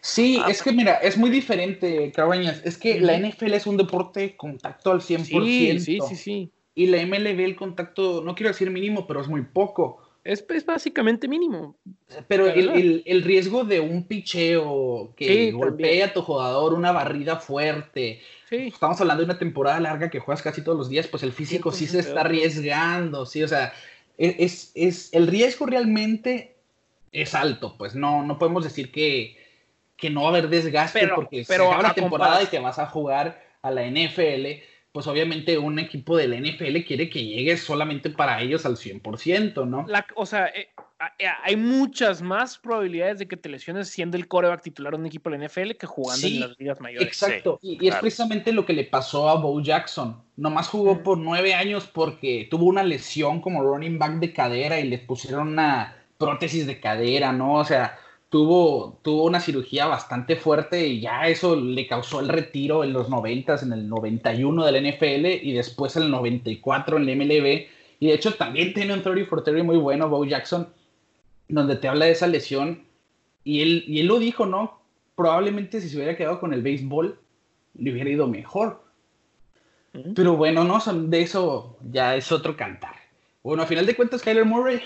Sí, 0.00 0.40
ah, 0.42 0.50
es 0.50 0.62
que 0.62 0.72
mira, 0.72 0.94
es 0.94 1.16
muy 1.16 1.30
diferente, 1.30 2.10
Cabañas. 2.12 2.62
Es 2.64 2.78
que 2.78 3.00
la 3.00 3.18
NFL 3.18 3.54
es 3.54 3.66
un 3.66 3.76
deporte 3.76 4.20
de 4.20 4.36
contacto 4.36 4.90
al 4.90 5.00
100%. 5.00 5.24
Sí, 5.24 5.80
sí, 5.80 5.98
sí, 6.08 6.16
sí. 6.16 6.50
Y 6.74 6.86
la 6.86 7.04
MLB 7.04 7.40
el 7.40 7.56
contacto, 7.56 8.22
no 8.24 8.34
quiero 8.34 8.48
decir 8.48 8.70
mínimo, 8.70 9.06
pero 9.06 9.20
es 9.20 9.28
muy 9.28 9.42
poco. 9.42 10.02
Es, 10.22 10.44
básicamente 10.66 11.28
mínimo. 11.28 11.76
Pero 12.28 12.46
el, 12.46 13.22
riesgo 13.22 13.64
de 13.64 13.80
un 13.80 14.04
picheo 14.04 15.14
que 15.16 15.50
golpee 15.52 16.02
a 16.02 16.12
tu 16.12 16.22
jugador, 16.22 16.74
una 16.74 16.92
barrida 16.92 17.36
fuerte. 17.36 18.20
Estamos 18.50 19.00
hablando 19.00 19.22
de 19.22 19.30
una 19.30 19.38
temporada 19.38 19.80
larga 19.80 20.10
que 20.10 20.18
juegas 20.18 20.42
casi 20.42 20.62
todos 20.62 20.76
los 20.76 20.88
días, 20.88 21.06
pues 21.06 21.22
el 21.22 21.32
físico 21.32 21.72
sí, 21.72 21.86
se 21.86 22.00
está 22.00 22.22
arriesgando, 22.22 23.24
sí, 23.24 23.42
o 23.42 23.48
sea, 23.48 23.72
e, 24.18 24.36
es, 24.40 24.72
es, 24.74 25.14
el 25.14 25.28
riesgo 25.28 25.66
realmente 25.66 26.56
es 27.12 27.34
alto, 27.34 27.76
pues 27.78 27.94
no, 27.94 28.26
no 28.26 28.38
podemos 28.38 28.64
decir 28.64 28.90
que, 28.90 29.36
que 30.00 30.10
no 30.10 30.22
va 30.22 30.28
a 30.28 30.30
haber 30.30 30.48
desgaste 30.48 31.06
porque 31.08 31.44
pero 31.46 31.64
se 31.64 31.68
acaba 31.68 31.88
la 31.88 31.94
temporada 31.94 32.42
y 32.42 32.46
te 32.46 32.58
vas 32.58 32.78
a 32.78 32.86
jugar 32.86 33.42
a 33.62 33.70
la 33.70 33.82
NFL, 33.86 34.46
pues 34.92 35.06
obviamente 35.06 35.58
un 35.58 35.78
equipo 35.78 36.16
de 36.16 36.28
la 36.28 36.36
NFL 36.36 36.78
quiere 36.86 37.10
que 37.10 37.24
llegue 37.24 37.56
solamente 37.56 38.10
para 38.10 38.40
ellos 38.40 38.66
al 38.66 38.76
100%, 38.76 39.66
¿no? 39.66 39.86
o 40.16 40.26
sea, 40.26 40.46
eh, 40.46 40.70
eh, 41.18 41.26
hay 41.44 41.56
muchas 41.56 42.20
más 42.20 42.58
probabilidades 42.58 43.18
de 43.18 43.28
que 43.28 43.36
te 43.36 43.48
lesiones 43.48 43.88
siendo 43.88 44.16
el 44.16 44.28
coreback 44.28 44.62
titular 44.62 44.92
de 44.92 44.98
un 44.98 45.06
equipo 45.06 45.30
de 45.30 45.38
la 45.38 45.46
NFL 45.46 45.72
que 45.72 45.86
jugando 45.86 46.26
en 46.26 46.40
las 46.40 46.58
ligas 46.58 46.80
mayores. 46.80 47.06
Exacto, 47.06 47.58
y, 47.62 47.86
es 47.86 47.94
precisamente 47.96 48.52
lo 48.52 48.66
que 48.66 48.72
le 48.72 48.84
pasó 48.84 49.28
a 49.28 49.34
Bo 49.34 49.60
Jackson. 49.62 50.22
Nomás 50.36 50.68
jugó 50.68 51.02
por 51.02 51.18
nueve 51.18 51.54
años 51.54 51.86
porque 51.86 52.48
tuvo 52.50 52.64
una 52.64 52.82
lesión 52.82 53.40
como 53.40 53.62
running 53.62 53.98
back 53.98 54.14
de 54.14 54.32
cadera 54.32 54.80
y 54.80 54.88
le 54.88 54.98
pusieron 54.98 55.48
una 55.48 55.96
prótesis 56.18 56.66
de 56.66 56.80
cadera, 56.80 57.32
¿no? 57.32 57.54
O 57.54 57.64
sea, 57.64 57.98
tuvo, 58.30 59.00
tuvo 59.02 59.24
una 59.24 59.40
cirugía 59.40 59.86
bastante 59.86 60.36
fuerte 60.36 60.86
y 60.86 61.00
ya 61.00 61.28
eso 61.28 61.56
le 61.56 61.86
causó 61.86 62.20
el 62.20 62.28
retiro 62.28 62.84
en 62.84 62.92
los 62.92 63.10
90, 63.10 63.56
en 63.62 63.72
el 63.72 63.88
91 63.88 64.64
del 64.64 64.88
NFL 64.88 65.26
y 65.26 65.52
después 65.52 65.96
en 65.96 66.04
el 66.04 66.10
94 66.12 66.96
en 66.96 67.08
el 67.08 67.16
MLB. 67.16 67.66
Y 67.98 68.06
de 68.06 68.14
hecho 68.14 68.34
también 68.34 68.72
tiene 68.72 68.94
un 68.94 69.02
30 69.02 69.28
for 69.28 69.44
30 69.44 69.64
muy 69.64 69.76
bueno, 69.76 70.08
Bo 70.08 70.24
Jackson, 70.24 70.68
donde 71.48 71.76
te 71.76 71.88
habla 71.88 72.06
de 72.06 72.12
esa 72.12 72.28
lesión. 72.28 72.84
Y 73.42 73.60
él, 73.62 73.84
y 73.86 74.00
él 74.00 74.06
lo 74.06 74.18
dijo, 74.18 74.46
¿no? 74.46 74.80
Probablemente 75.16 75.80
si 75.80 75.88
se 75.88 75.96
hubiera 75.96 76.16
quedado 76.16 76.40
con 76.40 76.54
el 76.54 76.62
béisbol, 76.62 77.18
le 77.74 77.92
hubiera 77.92 78.10
ido 78.10 78.26
mejor. 78.26 78.84
Pero 80.14 80.36
bueno, 80.36 80.62
no, 80.62 80.78
de 80.78 81.20
eso 81.20 81.76
ya 81.90 82.14
es 82.14 82.30
otro 82.30 82.56
cantar. 82.56 82.94
Bueno, 83.42 83.64
a 83.64 83.66
final 83.66 83.86
de 83.86 83.96
cuentas, 83.96 84.22
Kyler 84.22 84.44
Murray 84.44 84.80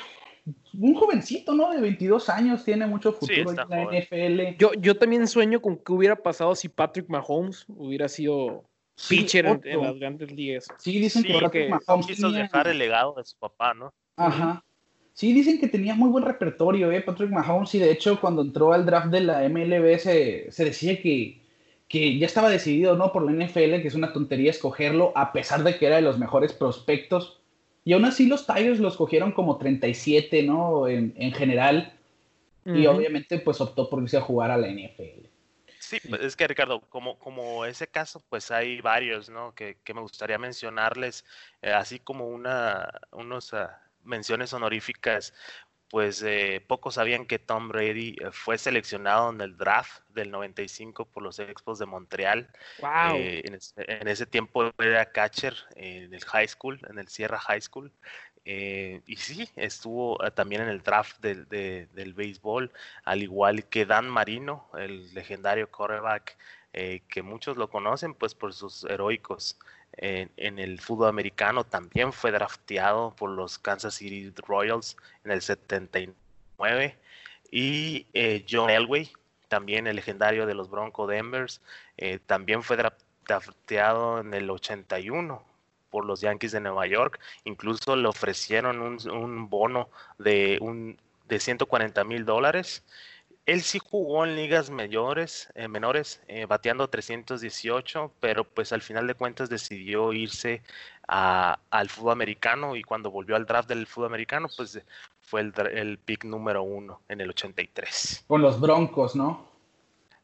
un 0.79 0.95
jovencito, 0.95 1.55
¿no? 1.55 1.71
De 1.71 1.81
22 1.81 2.29
años, 2.29 2.65
tiene 2.65 2.87
mucho 2.87 3.13
futuro 3.13 3.51
en 3.51 3.57
la 3.57 3.67
NFL. 3.67 4.57
Yo, 4.59 4.73
yo 4.75 4.97
también 4.97 5.27
sueño 5.27 5.61
con 5.61 5.77
qué 5.77 5.93
hubiera 5.93 6.17
pasado 6.17 6.55
si 6.55 6.69
Patrick 6.69 7.09
Mahomes 7.09 7.65
hubiera 7.69 8.09
sido 8.09 8.65
pitcher 9.09 9.47
en, 9.47 9.83
las 9.83 9.99
grandes 9.99 10.33
ligas. 10.33 10.67
Sí, 10.79 10.99
dicen 10.99 11.23
que 11.23 11.39
Patrick 11.41 11.71
Mahomes 11.71 12.07
quiso 12.07 12.31
dejar 12.31 12.69
el 12.69 12.79
legado 12.79 13.15
de 13.15 13.25
su 13.25 13.37
papá, 13.39 13.75
¿no? 13.75 13.93
Ajá. 14.17 14.65
Sí, 15.13 15.33
dicen 15.33 15.61
que 15.61 15.69
tenía 15.69 15.95
muy 15.95 16.11
buen 16.11 16.25
repertorio, 16.25 16.91
¿eh? 16.91 17.01
Patrick 17.01 17.31
Mahomes, 17.31 17.75
y 17.75 17.79
de 17.79 17.93
hecho 17.93 18.21
cuando 18.21 18.43
entró 18.43 18.73
al 18.73 18.85
draft 18.85 19.09
de 19.09 19.21
la 19.21 19.49
MLB 19.49 19.99
se, 19.99 20.51
se 20.51 20.65
decía 20.65 21.01
que, 21.01 21.41
que 21.89 22.19
ya 22.19 22.27
estaba 22.27 22.51
decidido, 22.51 22.97
¿no? 22.97 23.13
Por 23.13 23.23
la 23.23 23.33
NFL, 23.33 23.81
que 23.81 23.89
es 23.89 23.95
una 23.95 24.13
tontería 24.13 24.51
escogerlo, 24.51 25.13
a 25.15 25.33
pesar 25.33 25.63
de 25.63 25.79
que 25.79 25.87
era 25.87 25.97
de 25.97 26.03
los 26.03 26.19
mejores 26.19 26.53
prospectos 26.53 27.41
y 27.85 27.93
aún 27.93 28.05
así 28.05 28.27
los 28.27 28.47
Tigers 28.47 28.81
los 28.81 28.97
cogieron 28.97 29.33
como 29.33 29.59
37, 29.59 30.43
¿no? 30.43 30.89
En, 30.89 31.15
en 31.17 31.33
general. 31.33 31.93
Y 32.67 32.87
obviamente 32.87 33.39
pues 33.41 33.61
optó 33.61 33.91
por 33.91 34.03
irse 34.03 34.17
a 34.17 34.23
jugar 34.23 34.51
a 34.51 34.57
la 34.57 34.69
NFL. 34.69 35.27
Sí, 35.79 35.99
pues, 36.09 36.23
es 36.23 36.35
que 36.35 36.49
Ricardo, 36.49 36.81
como, 36.89 37.19
como 37.19 37.67
ese 37.67 37.87
caso, 37.87 38.25
pues 38.31 38.51
hay 38.51 38.81
varios, 38.81 39.29
¿no? 39.29 39.55
Que, 39.55 39.77
que 39.85 39.93
me 39.93 40.01
gustaría 40.01 40.39
mencionarles, 40.39 41.27
eh, 41.61 41.73
así 41.73 41.99
como 41.99 42.27
una, 42.27 42.91
unos 43.13 43.53
ah, 43.53 43.83
menciones 44.03 44.55
honoríficas 44.55 45.35
pues 45.91 46.23
eh, 46.23 46.65
pocos 46.67 46.95
sabían 46.95 47.27
que 47.27 47.39
Tom 47.39 47.69
Brady 47.69 48.17
eh, 48.21 48.31
fue 48.33 48.59
seleccionado 48.59 49.31
en 49.31 49.41
el 49.41 49.57
draft 49.57 50.03
del 50.09 50.31
95 50.31 51.05
por 51.07 51.23
los 51.23 51.39
Expos 51.39 51.79
de 51.79 51.87
Montreal. 51.87 52.49
Wow. 52.81 53.17
Eh, 53.17 53.43
en, 53.77 54.09
ese 54.09 54.27
tiempo 54.27 54.73
era 54.79 55.13
catcher 55.13 55.55
en 55.77 56.13
el 56.13 56.25
high 56.25 56.49
school, 56.49 56.81
en 56.89 56.99
el 56.99 57.09
Sierra 57.09 57.39
High 57.39 57.61
School. 57.61 57.93
y 58.45 59.17
sí, 59.17 59.49
estuvo 59.57 60.19
también 60.35 60.63
en 60.63 60.69
el 60.69 60.83
draft 60.83 61.19
del 61.21 62.15
béisbol, 62.15 62.71
al 63.05 63.23
igual 63.23 63.65
que 63.69 63.87
Dan 63.87 64.09
Marino, 64.09 64.69
el 64.77 65.15
legendario 65.15 65.71
quarterback, 65.71 66.37
que 66.73 67.23
muchos 67.23 67.57
lo 67.57 67.71
conocen 67.71 68.15
pues 68.15 68.35
por 68.35 68.53
sus 68.53 68.85
heroicos 68.85 69.59
en, 69.97 70.59
el 70.59 70.81
fútbol 70.81 71.09
americano, 71.09 71.65
también 71.65 72.13
fue 72.13 72.31
drafteado 72.33 73.15
por 73.17 73.31
los 73.31 73.59
Kansas 73.59 73.95
City 73.95 74.33
Royals 74.47 74.97
en 75.25 75.31
el 75.31 75.43
79. 75.43 76.97
Y 77.51 78.07
eh, 78.13 78.45
John 78.49 78.71
Elway, 78.71 79.13
también 79.49 79.87
el 79.87 79.97
legendario 79.97 80.47
de 80.47 80.55
los 80.55 80.71
Bronco 80.71 81.07
Denvers, 81.07 81.61
eh, 81.97 82.19
también 82.27 82.63
fue 82.63 82.77
drafteado 83.27 84.21
en 84.21 84.35
el 84.35 84.51
81 84.51 85.43
por 85.91 86.05
los 86.05 86.21
Yankees 86.21 86.53
de 86.53 86.61
Nueva 86.61 86.87
York. 86.87 87.21
Incluso 87.45 87.95
le 87.95 88.09
ofrecieron 88.09 88.81
un, 88.81 89.49
bono 89.49 89.89
de, 90.19 90.59
un, 90.61 90.99
de 91.29 91.39
140 91.39 92.03
mil 92.05 92.25
dólares 92.25 92.83
él 93.47 93.61
sí 93.63 93.79
jugó 93.79 94.25
en 94.25 94.37
ligas 94.37 94.71
mayores, 94.71 95.53
eh, 95.55 95.69
menores, 95.69 96.23
eh, 96.29 96.47
bateando 96.47 96.89
318, 96.89 98.11
pero 98.21 98.45
pues 98.45 98.73
al 98.73 98.81
final 98.81 99.07
de 99.07 99.15
cuentas 99.15 99.51
decidió 99.51 100.13
irse 100.13 100.63
al 101.07 101.91
fútbol 101.91 102.13
americano 102.13 102.77
y 102.77 102.83
cuando 102.83 103.11
volvió 103.11 103.37
al 103.37 103.45
draft 103.45 103.69
del 103.69 103.87
fútbol 103.87 104.09
americano, 104.09 104.49
pues 104.57 104.81
fue 105.21 105.43
el, 105.43 105.99
pick 105.99 106.25
número 106.25 106.63
uno 106.63 107.03
en 107.09 107.21
el 107.21 107.29
83. 107.29 108.25
Con 108.27 108.41
los 108.41 108.59
Broncos, 108.59 109.15
¿no? 109.15 109.53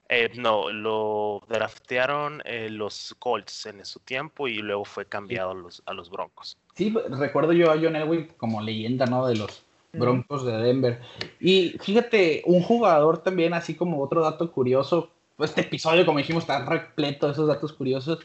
Eh, 0.08 0.30
no, 0.36 0.72
lo 0.72 1.42
draftearon 1.48 2.42
los 2.70 3.14
Colts 3.18 3.66
en 3.66 3.84
su 3.84 4.00
tiempo 4.00 4.48
y 4.48 4.56
luego 4.56 4.86
fue 4.86 5.04
cambiado 5.04 5.50
a, 5.50 5.54
los, 5.54 5.82
a 5.84 5.92
los 5.92 6.08
Broncos. 6.10 6.56
Sí, 6.74 6.94
recuerdo 7.10 7.52
yo 7.52 7.70
a 7.70 7.78
John 7.78 7.94
Elway 7.94 8.28
como 8.38 8.62
leyenda, 8.62 9.04
¿no? 9.04 9.26
De 9.26 9.36
los 9.36 9.62
Broncos 9.92 10.44
de 10.44 10.52
Denver. 10.52 11.00
Y 11.40 11.76
fíjate, 11.80 12.42
un 12.46 12.62
jugador 12.62 13.18
también, 13.18 13.54
así 13.54 13.74
como 13.74 14.02
otro 14.02 14.22
dato 14.22 14.50
curioso, 14.52 15.10
este 15.38 15.62
episodio, 15.62 16.04
como 16.06 16.18
dijimos, 16.18 16.44
está 16.44 16.64
repleto 16.64 17.26
de 17.26 17.32
esos 17.32 17.48
datos 17.48 17.72
curiosos. 17.72 18.18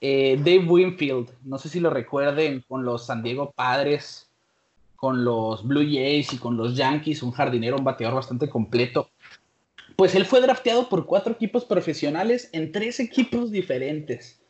Eh, 0.00 0.36
Dave 0.38 0.66
Winfield, 0.66 1.30
no 1.44 1.58
sé 1.58 1.68
si 1.68 1.80
lo 1.80 1.90
recuerden, 1.90 2.64
con 2.66 2.84
los 2.84 3.06
San 3.06 3.22
Diego 3.22 3.52
Padres, 3.52 4.30
con 4.96 5.24
los 5.24 5.66
Blue 5.66 5.84
Jays 5.84 6.32
y 6.32 6.38
con 6.38 6.56
los 6.56 6.76
Yankees, 6.76 7.22
un 7.22 7.32
jardinero, 7.32 7.76
un 7.76 7.84
bateador 7.84 8.16
bastante 8.16 8.48
completo. 8.48 9.10
Pues 9.96 10.14
él 10.14 10.24
fue 10.24 10.40
drafteado 10.40 10.88
por 10.88 11.06
cuatro 11.06 11.32
equipos 11.32 11.64
profesionales 11.64 12.48
en 12.52 12.72
tres 12.72 13.00
equipos 13.00 13.50
diferentes. 13.50 14.40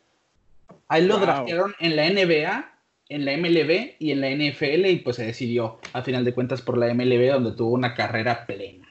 Ahí 0.88 1.04
lo 1.04 1.18
draftearon 1.18 1.74
en 1.80 1.96
la 1.96 2.08
NBA, 2.08 2.72
en 3.10 3.24
la 3.24 3.36
MLB 3.36 3.96
y 3.98 4.12
en 4.12 4.20
la 4.20 4.30
NFL 4.30 4.86
y 4.86 4.96
pues 5.00 5.16
se 5.16 5.26
decidió 5.26 5.80
a 5.92 6.02
final 6.02 6.24
de 6.24 6.32
cuentas 6.32 6.62
por 6.62 6.78
la 6.78 6.94
MLB 6.94 7.32
donde 7.32 7.52
tuvo 7.52 7.72
una 7.72 7.94
carrera 7.94 8.46
plena. 8.46 8.88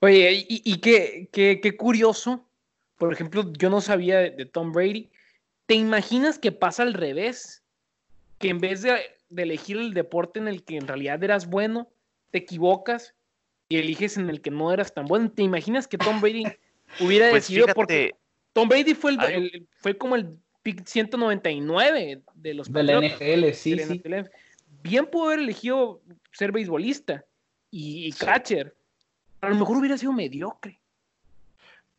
Oye, 0.00 0.44
y, 0.48 0.80
qué, 0.80 1.28
qué, 1.30 1.76
curioso, 1.76 2.44
por 2.98 3.12
ejemplo, 3.12 3.52
yo 3.52 3.70
no 3.70 3.80
sabía 3.80 4.18
de, 4.18 4.46
Tom 4.46 4.72
Brady. 4.72 5.10
¿Te 5.66 5.74
imaginas 5.74 6.40
que 6.40 6.50
pasa 6.50 6.82
al 6.82 6.94
revés? 6.94 7.62
Que 8.38 8.48
en 8.48 8.58
vez 8.58 8.82
de, 8.82 8.98
elegir 9.36 9.76
el 9.76 9.94
deporte 9.94 10.40
en 10.40 10.48
el 10.48 10.64
que 10.64 10.76
en 10.76 10.88
realidad 10.88 11.22
eras 11.22 11.46
bueno, 11.46 11.88
te 12.32 12.38
equivocas 12.38 13.14
y 13.68 13.76
eliges 13.76 14.16
en 14.16 14.28
el 14.28 14.40
que 14.40 14.50
no 14.50 14.72
eras 14.72 14.92
tan 14.92 15.06
bueno. 15.06 15.30
¿Te 15.30 15.44
imaginas 15.44 15.86
que 15.86 15.98
Tom 15.98 16.20
Brady 16.20 16.46
hubiera 17.00 17.30
pues 17.30 17.44
decidido 17.44 17.68
porque 17.72 18.16
Tom 18.52 18.68
Brady 18.68 18.94
fue 18.94 19.12
el, 19.12 19.68
fue 19.78 19.96
como 19.96 20.16
el 20.16 20.36
pick 20.62 20.86
199 20.86 22.22
de 22.34 22.54
los 22.54 22.72
de 22.72 22.82
la 22.82 23.00
NFL, 23.00 23.52
sí, 23.52 23.78
sí. 23.78 24.02
Bien 24.82 25.06
pudo 25.06 25.26
haber 25.26 25.40
elegido 25.40 26.00
ser 26.32 26.52
beisbolista 26.52 27.24
y, 27.70 28.12
catcher. 28.12 28.74
A 29.40 29.48
lo 29.48 29.56
mejor 29.56 29.76
hubiera 29.76 29.98
sido 29.98 30.12
mediocre. 30.12 30.78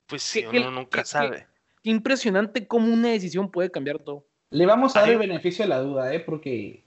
Pues 0.08 0.22
sí, 0.22 0.46
uno 0.46 0.72
nunca 0.72 1.04
sabe. 1.06 1.48
Qué 1.82 1.90
impresionante 1.90 2.68
cómo 2.68 2.94
una 2.94 3.10
decisión 3.10 3.50
puede 3.52 3.72
cambiar 3.72 4.00
todo. 4.00 4.26
Le 4.50 4.66
vamos 4.66 4.96
a 4.96 5.02
dar 5.02 5.10
el 5.10 5.18
beneficio 5.18 5.66
de 5.66 5.70
la 5.70 5.80
duda, 5.80 6.14
¿eh? 6.14 6.20
Porque 6.20 6.84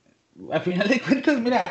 al 0.50 0.60
final 0.62 0.88
de 0.88 1.00
cuentas, 1.00 1.40
mira, 1.40 1.64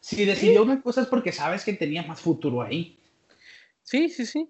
si 0.00 0.24
decidió 0.24 0.62
una 0.62 0.80
cosa 0.80 1.02
es 1.02 1.06
porque 1.06 1.32
sabes 1.32 1.64
que 1.64 1.72
tenía 1.72 2.02
más 2.02 2.20
futuro 2.20 2.62
ahí. 2.62 2.98
Sí, 3.82 4.08
sí, 4.08 4.24
sí. 4.24 4.48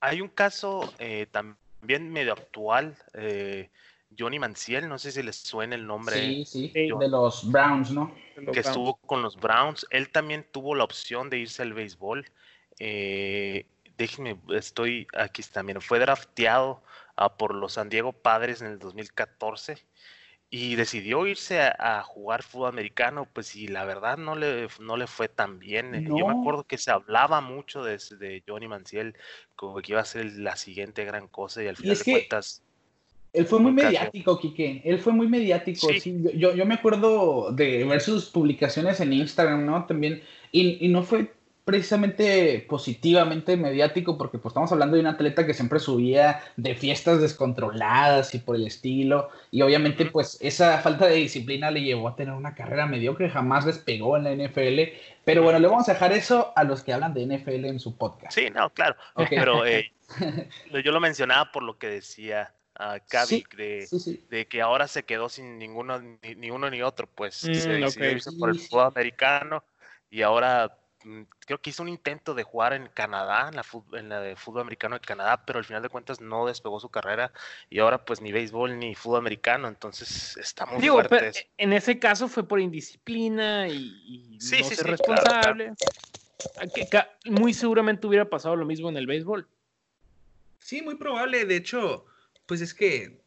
Hay 0.00 0.20
un 0.20 0.28
caso 0.28 0.92
eh, 0.98 1.26
también 1.30 2.10
medio 2.10 2.32
actual. 2.32 2.96
Eh, 3.14 3.70
Johnny 4.20 4.38
Manciel, 4.38 4.88
no 4.88 4.98
sé 4.98 5.12
si 5.12 5.22
les 5.22 5.36
suena 5.36 5.74
el 5.74 5.86
nombre. 5.86 6.16
Sí, 6.16 6.44
sí, 6.44 6.72
de 6.74 7.08
los 7.08 7.50
Browns, 7.50 7.90
¿no? 7.90 8.14
Que 8.52 8.60
estuvo 8.60 8.96
con 8.96 9.22
los 9.22 9.36
Browns. 9.36 9.86
Él 9.90 10.10
también 10.10 10.46
tuvo 10.52 10.74
la 10.74 10.84
opción 10.84 11.30
de 11.30 11.38
irse 11.38 11.62
al 11.62 11.72
béisbol. 11.72 12.26
Eh, 12.78 13.66
déjenme, 13.96 14.38
estoy 14.50 15.06
aquí 15.16 15.42
también. 15.42 15.80
Fue 15.80 15.98
drafteado 15.98 16.82
ah, 17.16 17.36
por 17.36 17.54
los 17.54 17.74
San 17.74 17.88
Diego 17.88 18.12
Padres 18.12 18.60
en 18.60 18.68
el 18.68 18.78
2014 18.78 19.78
y 20.52 20.74
decidió 20.74 21.26
irse 21.26 21.60
a, 21.60 22.02
jugar 22.02 22.42
fútbol 22.42 22.68
americano, 22.68 23.26
pues 23.32 23.54
y 23.54 23.68
la 23.68 23.84
verdad 23.84 24.18
no 24.18 24.34
le, 24.34 24.66
no 24.80 24.96
le 24.96 25.06
fue 25.06 25.28
tan 25.28 25.60
bien. 25.60 25.94
Eh, 25.94 26.04
yo 26.08 26.26
me 26.26 26.32
acuerdo 26.32 26.64
que 26.64 26.76
se 26.76 26.90
hablaba 26.90 27.40
mucho 27.40 27.84
de, 27.84 27.98
de 28.18 28.42
Johnny 28.46 28.66
Manciel, 28.66 29.16
como 29.54 29.80
que 29.80 29.92
iba 29.92 30.00
a 30.00 30.04
ser 30.04 30.26
la 30.32 30.56
siguiente 30.56 31.04
gran 31.04 31.28
cosa 31.28 31.62
y 31.62 31.68
al 31.68 31.76
final 31.76 31.96
de 31.96 32.04
cuentas 32.04 32.64
él 33.32 33.46
fue 33.46 33.60
muy 33.60 33.72
mediático, 33.72 34.38
Quique. 34.38 34.82
Él 34.84 34.98
fue 34.98 35.12
muy 35.12 35.28
mediático. 35.28 35.88
Sí. 36.00 36.22
Yo, 36.34 36.54
yo, 36.54 36.66
me 36.66 36.74
acuerdo 36.74 37.52
de 37.52 37.84
ver 37.84 38.00
sus 38.00 38.26
publicaciones 38.26 39.00
en 39.00 39.12
Instagram, 39.12 39.64
¿no? 39.64 39.84
También. 39.86 40.22
Y, 40.50 40.84
y, 40.84 40.88
no 40.88 41.04
fue 41.04 41.32
precisamente 41.64 42.66
positivamente 42.68 43.56
mediático, 43.56 44.18
porque 44.18 44.38
pues 44.38 44.50
estamos 44.50 44.72
hablando 44.72 44.96
de 44.96 45.02
un 45.02 45.06
atleta 45.06 45.46
que 45.46 45.54
siempre 45.54 45.78
subía 45.78 46.42
de 46.56 46.74
fiestas 46.74 47.20
descontroladas 47.20 48.34
y 48.34 48.38
por 48.38 48.56
el 48.56 48.66
estilo. 48.66 49.28
Y 49.52 49.62
obviamente, 49.62 50.06
pues, 50.06 50.36
esa 50.40 50.78
falta 50.78 51.06
de 51.06 51.14
disciplina 51.14 51.70
le 51.70 51.82
llevó 51.82 52.08
a 52.08 52.16
tener 52.16 52.34
una 52.34 52.56
carrera 52.56 52.86
mediocre, 52.86 53.30
jamás 53.30 53.64
despegó 53.64 54.16
en 54.16 54.24
la 54.24 54.34
NFL. 54.34 54.80
Pero 55.24 55.44
bueno, 55.44 55.60
le 55.60 55.68
vamos 55.68 55.88
a 55.88 55.92
dejar 55.92 56.12
eso 56.12 56.52
a 56.56 56.64
los 56.64 56.82
que 56.82 56.92
hablan 56.92 57.14
de 57.14 57.26
NFL 57.26 57.66
en 57.66 57.78
su 57.78 57.96
podcast. 57.96 58.34
Sí, 58.34 58.48
no, 58.52 58.70
claro. 58.70 58.96
Pero 59.28 59.64
eh, 59.64 59.92
yo 60.84 60.90
lo 60.90 60.98
mencionaba 60.98 61.52
por 61.52 61.62
lo 61.62 61.78
que 61.78 61.86
decía 61.86 62.52
a 62.80 62.98
de, 63.26 64.46
que 64.48 64.62
ahora 64.62 64.88
se 64.88 65.02
quedó 65.02 65.28
sin 65.28 65.58
ninguno, 65.58 66.00
ni, 66.00 66.50
uno 66.50 66.70
ni 66.70 66.80
otro, 66.80 67.06
pues 67.06 67.34
se 67.34 67.50
mm, 67.50 67.82
decidió 67.82 68.38
por 68.38 68.48
el 68.48 68.58
fútbol 68.58 68.86
americano 68.86 69.62
y 70.08 70.22
ahora 70.22 70.78
mm, 71.04 71.22
creo 71.44 71.60
que 71.60 71.70
hizo 71.70 71.82
un 71.82 71.90
intento 71.90 72.32
de 72.32 72.42
jugar 72.42 72.72
en 72.72 72.88
Canadá, 72.88 73.50
en 73.50 73.56
la, 73.56 73.64
en 73.98 74.08
la 74.08 74.20
de 74.20 74.34
fútbol 74.34 74.62
americano 74.62 74.94
de 74.94 75.00
Canadá, 75.00 75.44
pero 75.44 75.58
al 75.58 75.66
final 75.66 75.82
de 75.82 75.90
cuentas 75.90 76.22
no 76.22 76.46
despegó 76.46 76.80
su 76.80 76.88
carrera 76.88 77.32
y 77.68 77.80
ahora 77.80 78.02
pues 78.02 78.22
ni 78.22 78.32
béisbol 78.32 78.78
ni 78.78 78.94
fútbol 78.94 79.18
americano, 79.18 79.68
entonces 79.68 80.38
está 80.38 80.64
muy 80.64 80.80
fuerte. 80.88 81.50
en 81.58 81.74
ese 81.74 81.98
caso 81.98 82.28
fue 82.28 82.48
por 82.48 82.60
indisciplina 82.60 83.68
y, 83.68 84.38
no 84.40 84.68
ser 84.70 84.86
responsable. 84.86 85.74
Muy 87.26 87.52
seguramente 87.52 88.06
hubiera 88.06 88.28
pasado 88.28 88.56
lo 88.56 88.64
mismo 88.64 88.88
en 88.88 88.96
el 88.96 89.06
béisbol. 89.06 89.46
Sí, 90.58 90.82
muy 90.82 90.96
probable. 90.96 91.46
De 91.46 91.56
hecho, 91.56 92.06
pues 92.50 92.62
es 92.62 92.74
que 92.74 93.22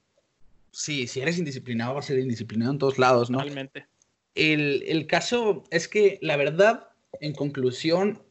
sí, 0.72 1.08
si 1.08 1.22
eres 1.22 1.38
indisciplinado, 1.38 1.94
vas 1.94 2.04
a 2.04 2.08
ser 2.10 2.20
indisciplinado 2.20 2.74
en 2.74 2.78
todos 2.78 3.00
lados, 3.00 3.30
¿no? 3.30 3.40
Realmente. 3.40 3.88
El, 4.36 5.08
caso 5.08 5.64
es 5.72 5.88
que, 5.88 6.20
la 6.22 6.36
verdad, 6.36 6.90
en 7.22 7.34
conclusión, 7.34 8.22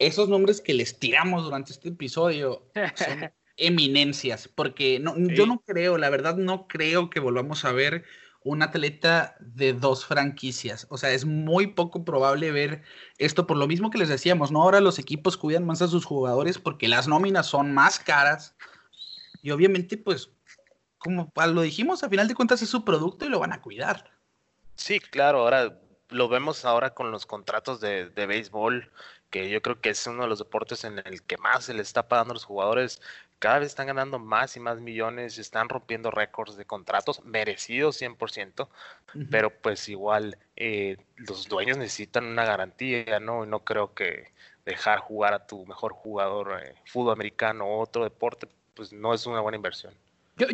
esos 0.00 0.28
nombres 0.28 0.60
que 0.60 0.74
les 0.74 0.98
tiramos 0.98 1.44
durante 1.44 1.70
este 1.70 1.90
episodio 1.90 2.68
son 2.96 3.30
eminencias, 3.56 4.48
porque 4.48 4.98
no, 4.98 5.16
yo 5.16 5.46
no 5.46 5.62
creo, 5.64 5.98
la 5.98 6.10
verdad, 6.10 6.36
no 6.36 6.66
creo 6.66 7.10
que 7.10 7.20
volvamos 7.20 7.64
a 7.64 7.70
ver 7.70 8.02
un 8.42 8.62
atleta 8.62 9.36
de 9.38 9.72
dos 9.72 10.04
franquicias. 10.04 10.88
O 10.90 10.98
sea, 10.98 11.12
es 11.12 11.26
muy 11.26 11.68
poco 11.68 12.04
probable 12.04 12.50
ver 12.50 12.82
esto 13.18 13.46
por 13.46 13.56
lo 13.56 13.68
mismo 13.68 13.90
que 13.90 13.98
les 13.98 14.08
decíamos, 14.08 14.50
¿no? 14.50 14.62
Ahora 14.62 14.80
los 14.80 14.98
equipos 14.98 15.36
cuidan 15.36 15.64
más 15.64 15.80
a 15.80 15.86
sus 15.86 16.04
jugadores 16.04 16.58
porque 16.58 16.88
las 16.88 17.06
nóminas 17.06 17.46
son 17.46 17.72
más 17.72 18.00
caras 18.00 18.56
y 19.42 19.50
obviamente, 19.50 19.96
pues, 19.96 20.30
como 20.98 21.32
lo 21.36 21.62
dijimos, 21.62 22.02
a 22.02 22.08
final 22.08 22.28
de 22.28 22.34
cuentas 22.34 22.62
es 22.62 22.68
su 22.68 22.84
producto 22.84 23.24
y 23.24 23.28
lo 23.28 23.38
van 23.38 23.52
a 23.52 23.60
cuidar. 23.60 24.10
Sí, 24.74 25.00
claro, 25.00 25.40
ahora 25.40 25.78
lo 26.10 26.28
vemos 26.28 26.64
ahora 26.64 26.94
con 26.94 27.10
los 27.10 27.26
contratos 27.26 27.80
de, 27.80 28.08
de 28.10 28.26
béisbol, 28.26 28.90
que 29.30 29.50
yo 29.50 29.60
creo 29.62 29.80
que 29.80 29.90
es 29.90 30.06
uno 30.06 30.22
de 30.22 30.28
los 30.28 30.38
deportes 30.38 30.84
en 30.84 30.98
el 31.04 31.22
que 31.22 31.36
más 31.36 31.64
se 31.64 31.74
le 31.74 31.82
está 31.82 32.08
pagando 32.08 32.32
a 32.32 32.34
los 32.34 32.44
jugadores. 32.44 33.00
Cada 33.38 33.60
vez 33.60 33.68
están 33.68 33.86
ganando 33.86 34.18
más 34.18 34.56
y 34.56 34.60
más 34.60 34.80
millones, 34.80 35.38
están 35.38 35.68
rompiendo 35.68 36.10
récords 36.10 36.56
de 36.56 36.64
contratos, 36.64 37.24
merecidos 37.24 38.00
100%, 38.00 38.68
pero 39.30 39.50
pues 39.50 39.88
igual 39.88 40.38
eh, 40.56 40.96
los 41.16 41.46
dueños 41.48 41.76
necesitan 41.76 42.24
una 42.24 42.44
garantía, 42.44 43.20
¿no? 43.20 43.46
No 43.46 43.60
creo 43.60 43.94
que 43.94 44.32
dejar 44.64 44.98
jugar 44.98 45.34
a 45.34 45.46
tu 45.46 45.64
mejor 45.66 45.92
jugador, 45.92 46.60
eh, 46.62 46.74
fútbol 46.86 47.12
americano 47.12 47.64
o 47.66 47.80
otro 47.80 48.02
deporte, 48.02 48.48
pues 48.78 48.92
no 48.92 49.12
es 49.12 49.26
una 49.26 49.40
buena 49.40 49.56
inversión. 49.56 49.92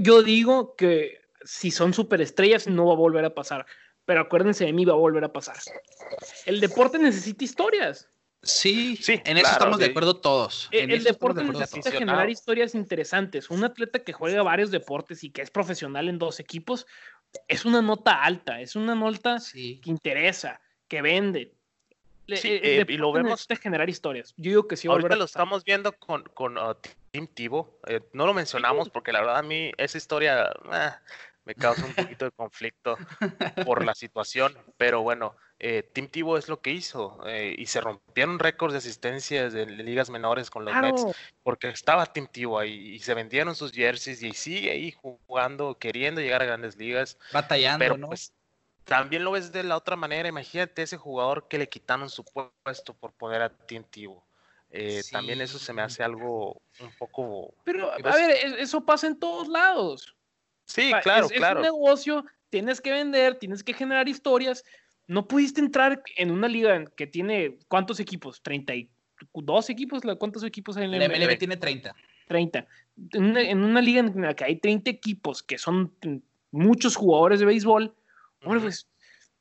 Yo, 0.00 0.22
digo 0.22 0.76
que 0.76 1.20
si 1.44 1.70
son 1.70 1.92
superestrellas 1.92 2.66
no 2.66 2.86
va 2.86 2.94
a 2.94 2.96
volver 2.96 3.22
a 3.22 3.34
pasar, 3.34 3.66
pero 4.06 4.22
acuérdense 4.22 4.64
de 4.64 4.72
mí, 4.72 4.86
va 4.86 4.94
a 4.94 4.96
volver 4.96 5.22
a 5.24 5.32
pasar. 5.32 5.56
El 6.46 6.58
deporte 6.58 6.98
necesita 6.98 7.44
historias. 7.44 8.08
Sí, 8.42 8.96
sí, 8.96 9.20
en 9.26 9.36
eso 9.36 9.50
estamos 9.50 9.78
de 9.78 9.86
acuerdo 9.86 10.16
todos. 10.16 10.70
El, 10.70 10.90
el 10.90 11.04
deporte 11.04 11.44
necesita 11.44 11.90
generar 11.90 12.30
historias 12.30 12.74
interesantes. 12.74 13.50
Un 13.50 13.62
atleta 13.62 13.98
que 13.98 14.14
juega 14.14 14.42
varios 14.42 14.70
deportes 14.70 15.22
y 15.22 15.30
que 15.30 15.42
es 15.42 15.50
profesional 15.50 16.08
en 16.08 16.18
dos 16.18 16.40
equipos 16.40 16.86
es 17.46 17.66
una 17.66 17.82
nota 17.82 18.22
alta, 18.22 18.62
es 18.62 18.74
una 18.74 18.94
nota 18.94 19.36
que 19.52 19.80
interesa, 19.84 20.62
que 20.88 21.02
vende. 21.02 21.52
Sí, 22.28 22.58
eh, 22.62 22.84
y 22.88 22.96
lo 22.96 23.12
vemos 23.12 23.46
de 23.46 23.56
generar 23.56 23.88
historias. 23.90 24.34
Yo 24.36 24.50
digo 24.50 24.68
que 24.68 24.76
sí. 24.76 24.88
Ahorita 24.88 25.16
lo 25.16 25.24
estamos 25.24 25.64
viendo 25.64 25.92
con, 25.92 26.22
con 26.34 26.56
uh, 26.56 26.74
Team 27.10 27.26
Tivo. 27.26 27.78
Eh, 27.86 28.00
no 28.12 28.26
lo 28.26 28.34
mencionamos 28.34 28.88
porque 28.88 29.12
la 29.12 29.20
verdad 29.20 29.38
a 29.38 29.42
mí 29.42 29.72
esa 29.76 29.98
historia 29.98 30.50
ah, 30.70 30.98
me 31.44 31.54
causa 31.54 31.84
un 31.84 31.92
poquito 31.92 32.24
de 32.24 32.30
conflicto 32.30 32.96
por 33.66 33.84
la 33.84 33.94
situación. 33.94 34.56
Pero 34.78 35.02
bueno, 35.02 35.36
eh, 35.58 35.82
Team 35.82 36.08
Tivo 36.08 36.38
es 36.38 36.48
lo 36.48 36.60
que 36.60 36.70
hizo 36.70 37.18
y 37.28 37.66
se 37.66 37.82
rompieron 37.82 38.38
récords 38.38 38.72
de 38.72 38.78
asistencias 38.78 39.52
de 39.52 39.66
ligas 39.66 40.08
menores 40.08 40.48
con 40.48 40.64
los 40.64 40.74
Mets 40.74 41.04
porque 41.42 41.68
estaba 41.68 42.06
Team 42.06 42.28
Tivo 42.32 42.58
ahí 42.58 42.94
y 42.94 42.98
se 43.00 43.12
vendieron 43.12 43.54
sus 43.54 43.72
jerseys 43.72 44.22
y 44.22 44.32
sigue 44.32 44.70
ahí 44.70 44.92
jugando, 44.92 45.76
queriendo 45.78 46.22
llegar 46.22 46.40
a 46.40 46.46
grandes 46.46 46.76
ligas. 46.76 47.18
Batallando, 47.32 47.78
pero, 47.78 47.98
¿no? 47.98 48.08
Pues, 48.08 48.32
también 48.84 49.24
lo 49.24 49.32
ves 49.32 49.52
de 49.52 49.62
la 49.62 49.76
otra 49.76 49.96
manera. 49.96 50.28
Imagínate 50.28 50.82
ese 50.82 50.96
jugador 50.96 51.48
que 51.48 51.58
le 51.58 51.68
quitaron 51.68 52.08
su 52.10 52.24
puesto 52.24 52.94
por 52.94 53.12
poner 53.12 53.42
a 53.42 53.48
Tintivo. 53.48 54.24
Eh, 54.76 55.02
También 55.12 55.40
eso 55.40 55.58
se 55.58 55.72
me 55.72 55.82
hace 55.82 56.02
algo 56.02 56.60
un 56.80 56.90
poco. 56.98 57.54
Pero, 57.64 57.92
a 57.92 57.98
ver, 57.98 58.30
e, 58.30 58.60
eso 58.60 58.84
pasa 58.84 59.06
en 59.06 59.18
todos 59.18 59.46
lados. 59.48 60.16
Sí, 60.66 60.92
claro, 61.02 61.28
claro. 61.28 61.60
Es 61.60 61.68
un 61.68 61.74
negocio, 61.74 62.24
tienes 62.50 62.80
que 62.80 62.90
vender, 62.90 63.38
tienes 63.38 63.62
que 63.62 63.72
generar 63.72 64.08
historias. 64.08 64.64
No 65.06 65.28
pudiste 65.28 65.60
entrar 65.60 66.02
en 66.16 66.30
una 66.32 66.48
liga 66.48 66.84
que 66.96 67.06
tiene 67.06 67.58
¿cuántos 67.68 68.00
equipos? 68.00 68.42
¿32 68.42 69.70
equipos? 69.70 70.02
¿Cuántos 70.18 70.42
equipos 70.42 70.76
hay 70.76 70.84
en 70.84 70.98
la 70.98 71.08
MLB? 71.08 71.38
tiene 71.38 71.56
30. 71.56 71.94
30. 72.26 72.66
En 73.12 73.24
una, 73.24 73.40
en 73.42 73.62
una, 73.62 73.80
liga 73.80 74.00
en 74.00 74.22
la 74.22 74.34
que 74.34 74.44
hay 74.44 74.56
30 74.56 74.90
equipos 74.90 75.42
que 75.42 75.56
son 75.56 75.94
muchos 76.50 76.96
jugadores 76.96 77.38
de 77.38 77.46
béisbol, 77.46 77.94
bueno, 78.44 78.62
pues 78.62 78.88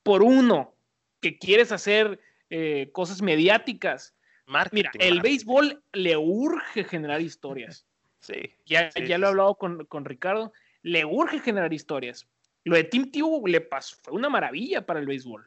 por 0.03 0.23
uno 0.23 0.75
que 1.21 1.37
quieres 1.37 1.71
hacer 1.71 2.19
eh, 2.49 2.89
cosas 2.91 3.21
mediáticas. 3.21 4.15
Mira, 4.71 4.91
el 4.99 5.21
béisbol 5.21 5.81
le 5.93 6.17
urge 6.17 6.83
generar 6.83 7.21
historias. 7.21 7.85
Sí. 8.23 8.55
Ya, 8.65 8.89
ya 8.91 9.17
lo 9.17 9.25
he 9.25 9.29
hablado 9.31 9.55
con, 9.55 9.85
con, 9.87 10.05
Ricardo. 10.05 10.53
Le 10.81 11.03
urge 11.03 11.41
generar 11.41 11.73
historias. 11.73 12.25
Lo 12.63 12.77
de 12.77 12.85
Team 12.85 13.11
Tivo 13.11 13.45
le 13.45 13.59
pasó, 13.59 13.97
fue 14.01 14.13
una 14.13 14.29
maravilla 14.29 14.85
para 14.85 15.01
el 15.01 15.07
béisbol. 15.07 15.45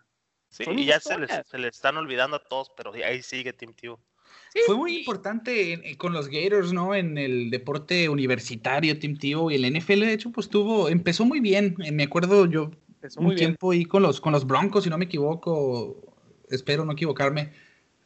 Sí, 0.50 0.64
y 0.76 0.84
ya 0.84 1.00
se 1.00 1.18
les, 1.18 1.30
se 1.30 1.66
están 1.66 1.96
olvidando 1.96 2.36
a 2.36 2.44
todos, 2.44 2.70
pero 2.76 2.92
ahí 2.92 3.22
sigue 3.22 3.54
Team 3.54 3.72
Tivo. 3.72 3.98
Fue 4.66 4.76
muy 4.76 4.98
importante 4.98 5.96
con 5.96 6.12
los 6.12 6.28
Gators, 6.28 6.74
¿no? 6.74 6.94
En 6.94 7.16
el 7.16 7.48
deporte 7.48 8.10
universitario, 8.10 8.98
Team 8.98 9.16
Tivo 9.16 9.50
y 9.50 9.54
el 9.54 9.74
NFL, 9.74 10.00
de 10.00 10.12
hecho, 10.12 10.30
pues 10.30 10.50
tuvo, 10.50 10.90
empezó 10.90 11.24
muy 11.24 11.40
bien. 11.40 11.76
Me 11.92 12.02
acuerdo 12.02 12.44
yo 12.44 12.70
un 13.16 13.34
tiempo 13.34 13.70
ahí 13.70 13.84
con 13.84 14.02
los, 14.02 14.20
con 14.20 14.32
los 14.32 14.46
Broncos, 14.46 14.84
si 14.84 14.90
no 14.90 14.98
me 14.98 15.04
equivoco, 15.04 16.14
espero 16.50 16.84
no 16.84 16.92
equivocarme, 16.92 17.52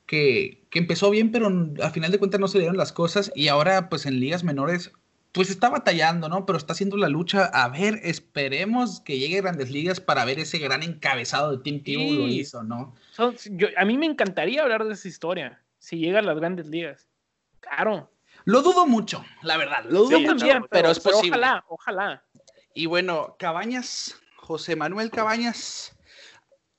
que, 0.06 0.64
empezó 0.72 1.10
bien, 1.10 1.30
pero 1.30 1.46
al 1.46 1.90
final 1.92 2.10
de 2.10 2.18
cuentas 2.18 2.40
no 2.40 2.48
se 2.48 2.58
dieron 2.58 2.76
las 2.76 2.92
cosas 2.92 3.30
y 3.34 3.48
ahora 3.48 3.88
pues 3.88 4.06
en 4.06 4.18
ligas 4.18 4.42
menores 4.42 4.92
pues 5.32 5.50
está 5.50 5.70
batallando, 5.70 6.28
¿no? 6.28 6.44
Pero 6.44 6.58
está 6.58 6.72
haciendo 6.72 6.96
la 6.96 7.08
lucha. 7.08 7.44
A 7.44 7.68
ver, 7.68 8.00
esperemos 8.02 9.00
que 9.00 9.20
llegue 9.20 9.38
a 9.38 9.42
grandes 9.42 9.70
ligas 9.70 10.00
para 10.00 10.24
ver 10.24 10.40
ese 10.40 10.58
gran 10.58 10.82
encabezado 10.82 11.56
de 11.56 11.62
Team 11.62 11.84
Tivo 11.84 12.12
lo 12.12 12.26
hizo, 12.26 12.64
¿no? 12.64 12.96
a 13.76 13.84
mí 13.84 13.96
me 13.96 14.06
encantaría 14.06 14.62
hablar 14.62 14.84
de 14.84 14.94
esa 14.94 15.06
historia, 15.06 15.62
si 15.78 15.98
llega 15.98 16.18
a 16.18 16.22
las 16.22 16.36
grandes 16.36 16.66
ligas. 16.66 17.06
Claro. 17.60 18.10
Lo 18.44 18.62
dudo 18.62 18.86
mucho, 18.86 19.24
la 19.42 19.56
verdad. 19.56 19.84
Lo 19.88 20.04
dudo 20.04 20.18
mucho, 20.18 20.46
pero, 20.70 20.90
es 20.90 20.98
posible. 20.98 21.36
ojalá, 21.36 21.64
ojalá. 21.68 22.24
Y 22.74 22.86
bueno, 22.86 23.36
Cabañas, 23.38 24.20
José 24.50 24.74
Manuel 24.74 25.12
Cabañas, 25.12 25.96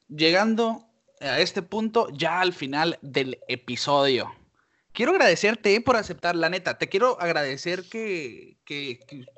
llegando 0.10 0.90
a 1.22 1.40
este 1.40 1.62
punto 1.62 2.10
ya 2.12 2.42
al 2.42 2.52
final 2.52 3.00
del 3.02 3.40
episodio. 3.48 4.30
Quiero 4.92 5.14
agradecerte 5.14 5.80
por 5.80 5.96
aceptar, 5.96 6.36
la 6.36 6.50
neta, 6.50 6.78
te 6.78 6.90
quiero 6.90 7.18
agradecer 7.22 7.84
que, 7.90 8.58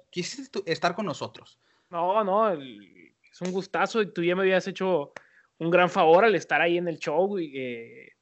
quisiste 0.09 0.63
estar 0.65 0.95
con 0.95 1.05
nosotros. 1.05 1.59
No, 1.91 2.23
no, 2.23 2.51
es 2.53 3.39
un 3.39 3.51
gustazo 3.51 4.01
y 4.01 4.11
tú 4.11 4.23
ya 4.23 4.35
me 4.35 4.41
habías 4.41 4.67
hecho 4.67 5.13
un 5.59 5.69
gran 5.69 5.91
favor 5.91 6.25
al 6.25 6.33
estar 6.33 6.59
ahí 6.59 6.79
en 6.79 6.87
el 6.87 6.97
show. 6.97 7.37
Y, 7.37 7.55
eh, 7.55 8.13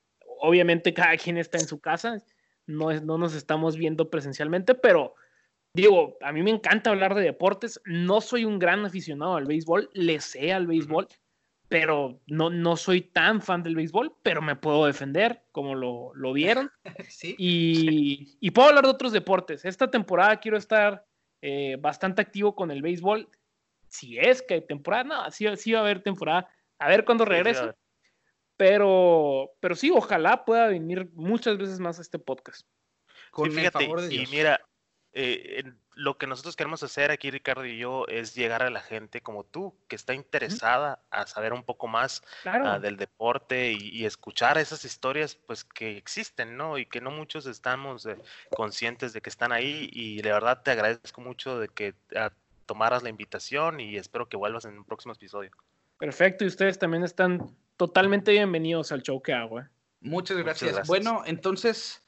obviamente 0.41 0.93
cada 0.93 1.15
quien 1.15 1.37
está 1.37 1.57
en 1.57 1.69
su 1.69 1.79
casa, 1.79 2.21
no, 2.65 2.91
es, 2.91 3.01
no 3.01 3.17
nos 3.17 3.33
estamos 3.33 3.77
viendo 3.77 4.09
presencialmente, 4.09 4.75
pero 4.75 5.15
digo, 5.73 6.17
a 6.21 6.31
mí 6.31 6.43
me 6.43 6.51
encanta 6.51 6.89
hablar 6.89 7.15
de 7.15 7.23
deportes, 7.23 7.81
no 7.85 8.21
soy 8.21 8.45
un 8.45 8.59
gran 8.59 8.85
aficionado 8.85 9.35
al 9.35 9.45
béisbol, 9.45 9.89
le 9.93 10.19
sé 10.19 10.53
al 10.53 10.67
béisbol, 10.67 11.07
pero 11.67 12.19
no, 12.27 12.49
no 12.49 12.75
soy 12.75 13.01
tan 13.01 13.41
fan 13.41 13.63
del 13.63 13.75
béisbol, 13.75 14.13
pero 14.23 14.41
me 14.41 14.57
puedo 14.57 14.85
defender, 14.85 15.45
como 15.53 15.73
lo, 15.73 16.11
lo 16.15 16.33
vieron. 16.33 16.69
¿Sí? 17.09 17.35
Y, 17.37 18.37
y, 18.41 18.51
puedo 18.51 18.69
hablar 18.69 18.83
de 18.83 18.89
otros 18.89 19.13
deportes. 19.13 19.63
Esta 19.63 19.89
temporada 19.89 20.39
quiero 20.41 20.57
estar 20.57 21.05
eh, 21.41 21.77
bastante 21.79 22.21
activo 22.21 22.55
con 22.55 22.71
el 22.71 22.81
béisbol. 22.81 23.29
Si 23.87 24.19
es 24.19 24.41
que 24.41 24.55
hay 24.55 24.67
temporada, 24.67 25.03
no, 25.05 25.31
sí, 25.31 25.45
sí 25.55 25.71
va 25.71 25.79
a 25.79 25.83
haber 25.83 26.03
temporada. 26.03 26.49
A 26.77 26.89
ver 26.89 27.05
cuándo 27.05 27.23
regreso. 27.23 27.73
pero, 28.57 29.51
pero 29.61 29.75
sí, 29.75 29.91
ojalá 29.91 30.43
pueda 30.43 30.67
venir 30.67 31.09
muchas 31.13 31.57
veces 31.57 31.79
más 31.79 31.99
a 31.99 32.01
este 32.01 32.19
podcast. 32.19 32.67
Con 33.31 33.49
fíjate, 33.49 33.85
y 34.09 34.25
mira, 34.27 34.59
eh, 35.13 35.63
lo 35.93 36.17
que 36.17 36.25
nosotros 36.25 36.55
queremos 36.55 36.83
hacer 36.83 37.11
aquí, 37.11 37.29
Ricardo 37.29 37.65
y 37.65 37.77
yo, 37.77 38.05
es 38.07 38.33
llegar 38.33 38.63
a 38.63 38.69
la 38.69 38.79
gente 38.79 39.21
como 39.21 39.43
tú, 39.43 39.75
que 39.87 39.95
está 39.95 40.13
interesada 40.13 40.99
a 41.11 41.27
saber 41.27 41.53
un 41.53 41.63
poco 41.63 41.87
más 41.87 42.23
ah, 42.45 42.79
del 42.79 42.97
deporte 42.97 43.73
y, 43.73 44.05
escuchar 44.05 44.57
esas 44.57 44.85
historias 44.85 45.35
pues 45.35 45.63
que 45.63 45.97
existen, 45.97 46.57
¿no? 46.57 46.77
Y 46.77 46.85
que 46.85 47.01
no 47.01 47.11
muchos 47.11 47.45
estamos 47.45 48.05
eh, 48.05 48.17
conscientes 48.55 49.13
de 49.13 49.21
que 49.21 49.29
están 49.29 49.51
ahí 49.51 49.89
y 49.91 50.21
de 50.21 50.31
verdad 50.31 50.63
te 50.63 50.71
agradezco 50.71 51.21
mucho 51.21 51.59
de 51.59 51.67
que 51.67 51.93
ah, 52.15 52.31
tomaras 52.65 53.03
la 53.03 53.09
invitación 53.09 53.79
y 53.79 53.97
espero 53.97 54.27
que 54.27 54.37
vuelvas 54.37 54.65
en 54.65 54.77
un 54.77 54.85
próximo 54.85 55.13
episodio. 55.13 55.51
Perfecto, 55.97 56.45
y 56.45 56.47
ustedes 56.47 56.79
también 56.79 57.03
están 57.03 57.55
totalmente 57.77 58.31
bienvenidos 58.31 58.91
al 58.91 59.03
show 59.03 59.21
que 59.21 59.33
hago. 59.33 59.59
¿eh? 59.59 59.67
Muchas 59.99 60.37
gracias. 60.37 60.87
Bueno, 60.87 61.21
entonces 61.25 62.01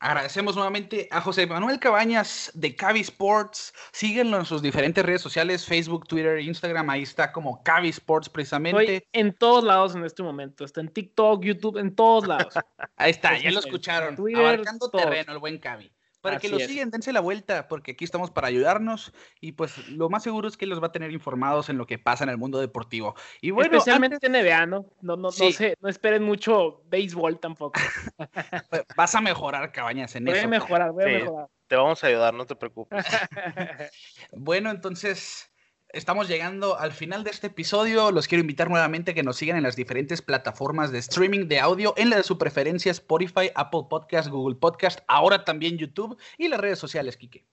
Agradecemos 0.00 0.54
nuevamente 0.54 1.08
a 1.10 1.20
José 1.20 1.46
Manuel 1.46 1.78
Cabañas 1.78 2.50
de 2.54 2.76
Cavi 2.76 3.00
Sports. 3.00 3.72
Síguenlo 3.92 4.38
en 4.38 4.44
sus 4.44 4.60
diferentes 4.60 5.04
redes 5.04 5.22
sociales, 5.22 5.64
Facebook, 5.64 6.06
Twitter, 6.06 6.38
Instagram. 6.40 6.90
Ahí 6.90 7.02
está 7.02 7.32
como 7.32 7.62
Cavi 7.62 7.88
Sports 7.88 8.28
precisamente. 8.28 8.96
Estoy 8.96 9.08
en 9.12 9.32
todos 9.32 9.64
lados 9.64 9.94
en 9.94 10.04
este 10.04 10.22
momento. 10.22 10.64
Está 10.64 10.80
en 10.80 10.88
TikTok, 10.88 11.42
YouTube, 11.42 11.78
en 11.78 11.94
todos 11.94 12.26
lados. 12.26 12.54
Ahí 12.96 13.12
está, 13.12 13.38
ya 13.38 13.50
lo 13.50 13.60
escucharon. 13.60 14.16
Abarcando 14.36 14.90
terreno, 14.90 15.32
el 15.32 15.38
buen 15.38 15.58
Cavi. 15.58 15.90
Para 16.24 16.38
que 16.38 16.48
lo 16.48 16.58
sigan, 16.58 16.90
dense 16.90 17.12
la 17.12 17.20
vuelta, 17.20 17.68
porque 17.68 17.92
aquí 17.92 18.02
estamos 18.02 18.30
para 18.30 18.48
ayudarnos 18.48 19.12
y 19.42 19.52
pues 19.52 19.88
lo 19.88 20.08
más 20.08 20.22
seguro 20.22 20.48
es 20.48 20.56
que 20.56 20.64
los 20.64 20.82
va 20.82 20.86
a 20.86 20.92
tener 20.92 21.12
informados 21.12 21.68
en 21.68 21.76
lo 21.76 21.86
que 21.86 21.98
pasa 21.98 22.24
en 22.24 22.30
el 22.30 22.38
mundo 22.38 22.60
deportivo. 22.60 23.14
Y 23.42 23.50
bueno, 23.50 23.76
especialmente 23.76 24.26
NBA, 24.26 24.64
¿no? 24.64 24.86
No, 25.02 25.16
no, 25.16 25.30
sé, 25.30 25.76
no 25.82 25.88
esperen 25.90 26.22
mucho 26.22 26.82
béisbol 26.86 27.38
tampoco. 27.38 27.78
Pues, 28.70 28.84
vas 28.96 29.14
a 29.14 29.20
mejorar, 29.20 29.70
Cabañas, 29.70 30.14
en 30.16 30.28
eso. 30.28 30.36
Voy 30.36 30.44
a 30.44 30.48
mejorar, 30.48 30.92
voy 30.92 31.04
a 31.04 31.06
mejorar. 31.06 31.48
Te 31.66 31.76
vamos 31.76 32.02
a 32.02 32.06
ayudar, 32.06 32.32
no 32.32 32.46
te 32.46 32.56
preocupes. 32.56 33.04
bueno, 34.32 34.70
entonces 34.70 35.50
estamos 35.94 36.28
llegando 36.28 36.78
al 36.78 36.92
final 36.92 37.24
de 37.24 37.30
este 37.30 37.46
episodio. 37.46 38.10
Los 38.10 38.28
quiero 38.28 38.40
invitar 38.40 38.68
nuevamente 38.68 39.12
a 39.12 39.14
que 39.14 39.22
nos 39.22 39.36
sigan 39.36 39.56
en 39.56 39.62
las 39.62 39.76
diferentes 39.76 40.20
plataformas 40.22 40.92
de 40.92 40.98
streaming 40.98 41.46
de 41.46 41.60
audio, 41.60 41.94
en 41.96 42.10
la 42.10 42.16
de 42.16 42.22
su 42.22 42.36
preferencia 42.36 42.90
Spotify, 42.90 43.50
Apple 43.54 43.84
Podcast, 43.88 44.28
Google 44.28 44.56
Podcast, 44.56 45.00
ahora 45.06 45.44
también 45.44 45.78
YouTube 45.78 46.18
y 46.36 46.48
las 46.48 46.60
redes 46.60 46.78
sociales, 46.78 47.16
Kike. 47.16 47.44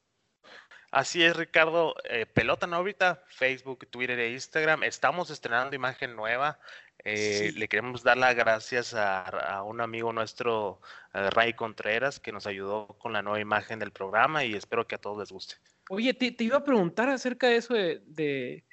Así 0.91 1.23
es, 1.23 1.37
Ricardo. 1.37 1.95
Eh, 2.03 2.25
pelota 2.25 2.65
ahorita, 2.65 3.23
Facebook, 3.27 3.87
Twitter 3.89 4.19
e 4.19 4.33
Instagram. 4.33 4.83
Estamos 4.83 5.29
estrenando 5.29 5.75
imagen 5.75 6.15
nueva. 6.17 6.59
Eh, 7.03 7.53
le 7.55 7.67
queremos 7.69 8.03
dar 8.03 8.17
las 8.17 8.35
gracias 8.35 8.93
a, 8.93 9.63
un 9.63 9.79
amigo 9.79 10.11
nuestro, 10.11 10.81
eh, 11.13 11.29
Ray 11.29 11.53
Contreras, 11.53 12.19
que 12.19 12.31
nos 12.31 12.45
ayudó 12.45 12.87
con 12.99 13.13
la 13.13 13.21
nueva 13.21 13.39
imagen 13.39 13.79
del 13.79 13.91
programa 13.91 14.43
y 14.43 14.53
espero 14.53 14.85
que 14.85 14.95
a 14.95 14.99
todos 14.99 15.17
les 15.17 15.31
guste. 15.31 15.55
Oye, 15.93 16.13
te, 16.13 16.33
iba 16.41 16.55
a 16.55 16.63
preguntar 16.63 17.09
acerca 17.09 17.49
de 17.49 17.57
eso 17.57 17.73
de, 17.73 18.01
de, 18.05 18.63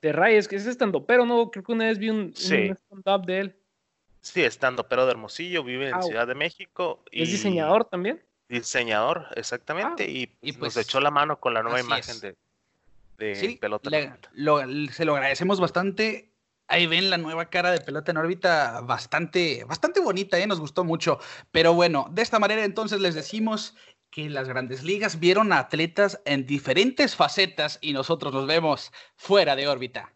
de 0.00 0.12
Ray, 0.12 0.36
es 0.36 0.48
que 0.48 0.56
es 0.56 0.64
estando 0.64 1.04
pero, 1.04 1.26
¿no? 1.26 1.50
Creo 1.50 1.62
que 1.62 1.72
una 1.72 1.84
vez 1.84 1.98
vi 1.98 2.08
un, 2.08 2.32
stand-up 2.34 3.26
de 3.26 3.40
él. 3.40 3.56
Sí, 4.22 4.40
estando 4.40 4.88
pero 4.88 5.04
de 5.04 5.10
Hermosillo, 5.10 5.62
vive 5.62 5.90
en 5.90 6.02
Ciudad 6.02 6.26
de 6.26 6.34
México. 6.34 7.04
Y 7.10 7.24
¿Es 7.24 7.30
diseñador 7.30 7.84
también? 7.84 8.24
Diseñador, 8.48 9.26
exactamente, 9.36 10.04
ah, 10.04 10.10
y, 10.40 10.52
pues, 10.54 10.74
nos 10.74 10.86
echó 10.86 10.98
la 11.00 11.10
mano 11.10 11.38
con 11.38 11.52
la 11.52 11.62
nueva 11.62 11.78
imagen 11.78 12.20
de, 12.20 12.36
de 13.18 13.58
pelota. 13.60 13.90
se 13.90 15.04
lo 15.04 15.14
agradecemos 15.14 15.60
bastante 15.60 16.30
Ahí 16.68 16.86
ven 16.86 17.10
la 17.10 17.18
nueva 17.18 17.48
cara 17.48 17.70
de 17.70 17.80
pelota 17.80 18.10
en 18.10 18.16
órbita 18.16 18.80
bastante, 18.80 19.62
bastante 19.64 20.00
bonita, 20.00 20.36
¿eh? 20.38 20.48
nos 20.48 20.58
gustó 20.58 20.82
mucho. 20.82 21.20
Pero 21.52 21.74
bueno, 21.74 22.08
de 22.10 22.22
esta 22.22 22.40
manera 22.40 22.64
entonces 22.64 23.00
les 23.00 23.14
decimos 23.14 23.76
que 24.16 24.30
las 24.30 24.48
grandes 24.48 24.82
ligas 24.82 25.20
vieron 25.20 25.52
a 25.52 25.58
atletas 25.58 26.22
en 26.24 26.46
diferentes 26.46 27.14
facetas 27.14 27.78
y 27.82 27.92
nosotros 27.92 28.32
nos 28.32 28.46
vemos 28.46 28.90
fuera 29.14 29.54
de 29.54 29.68
órbita. 29.68 30.15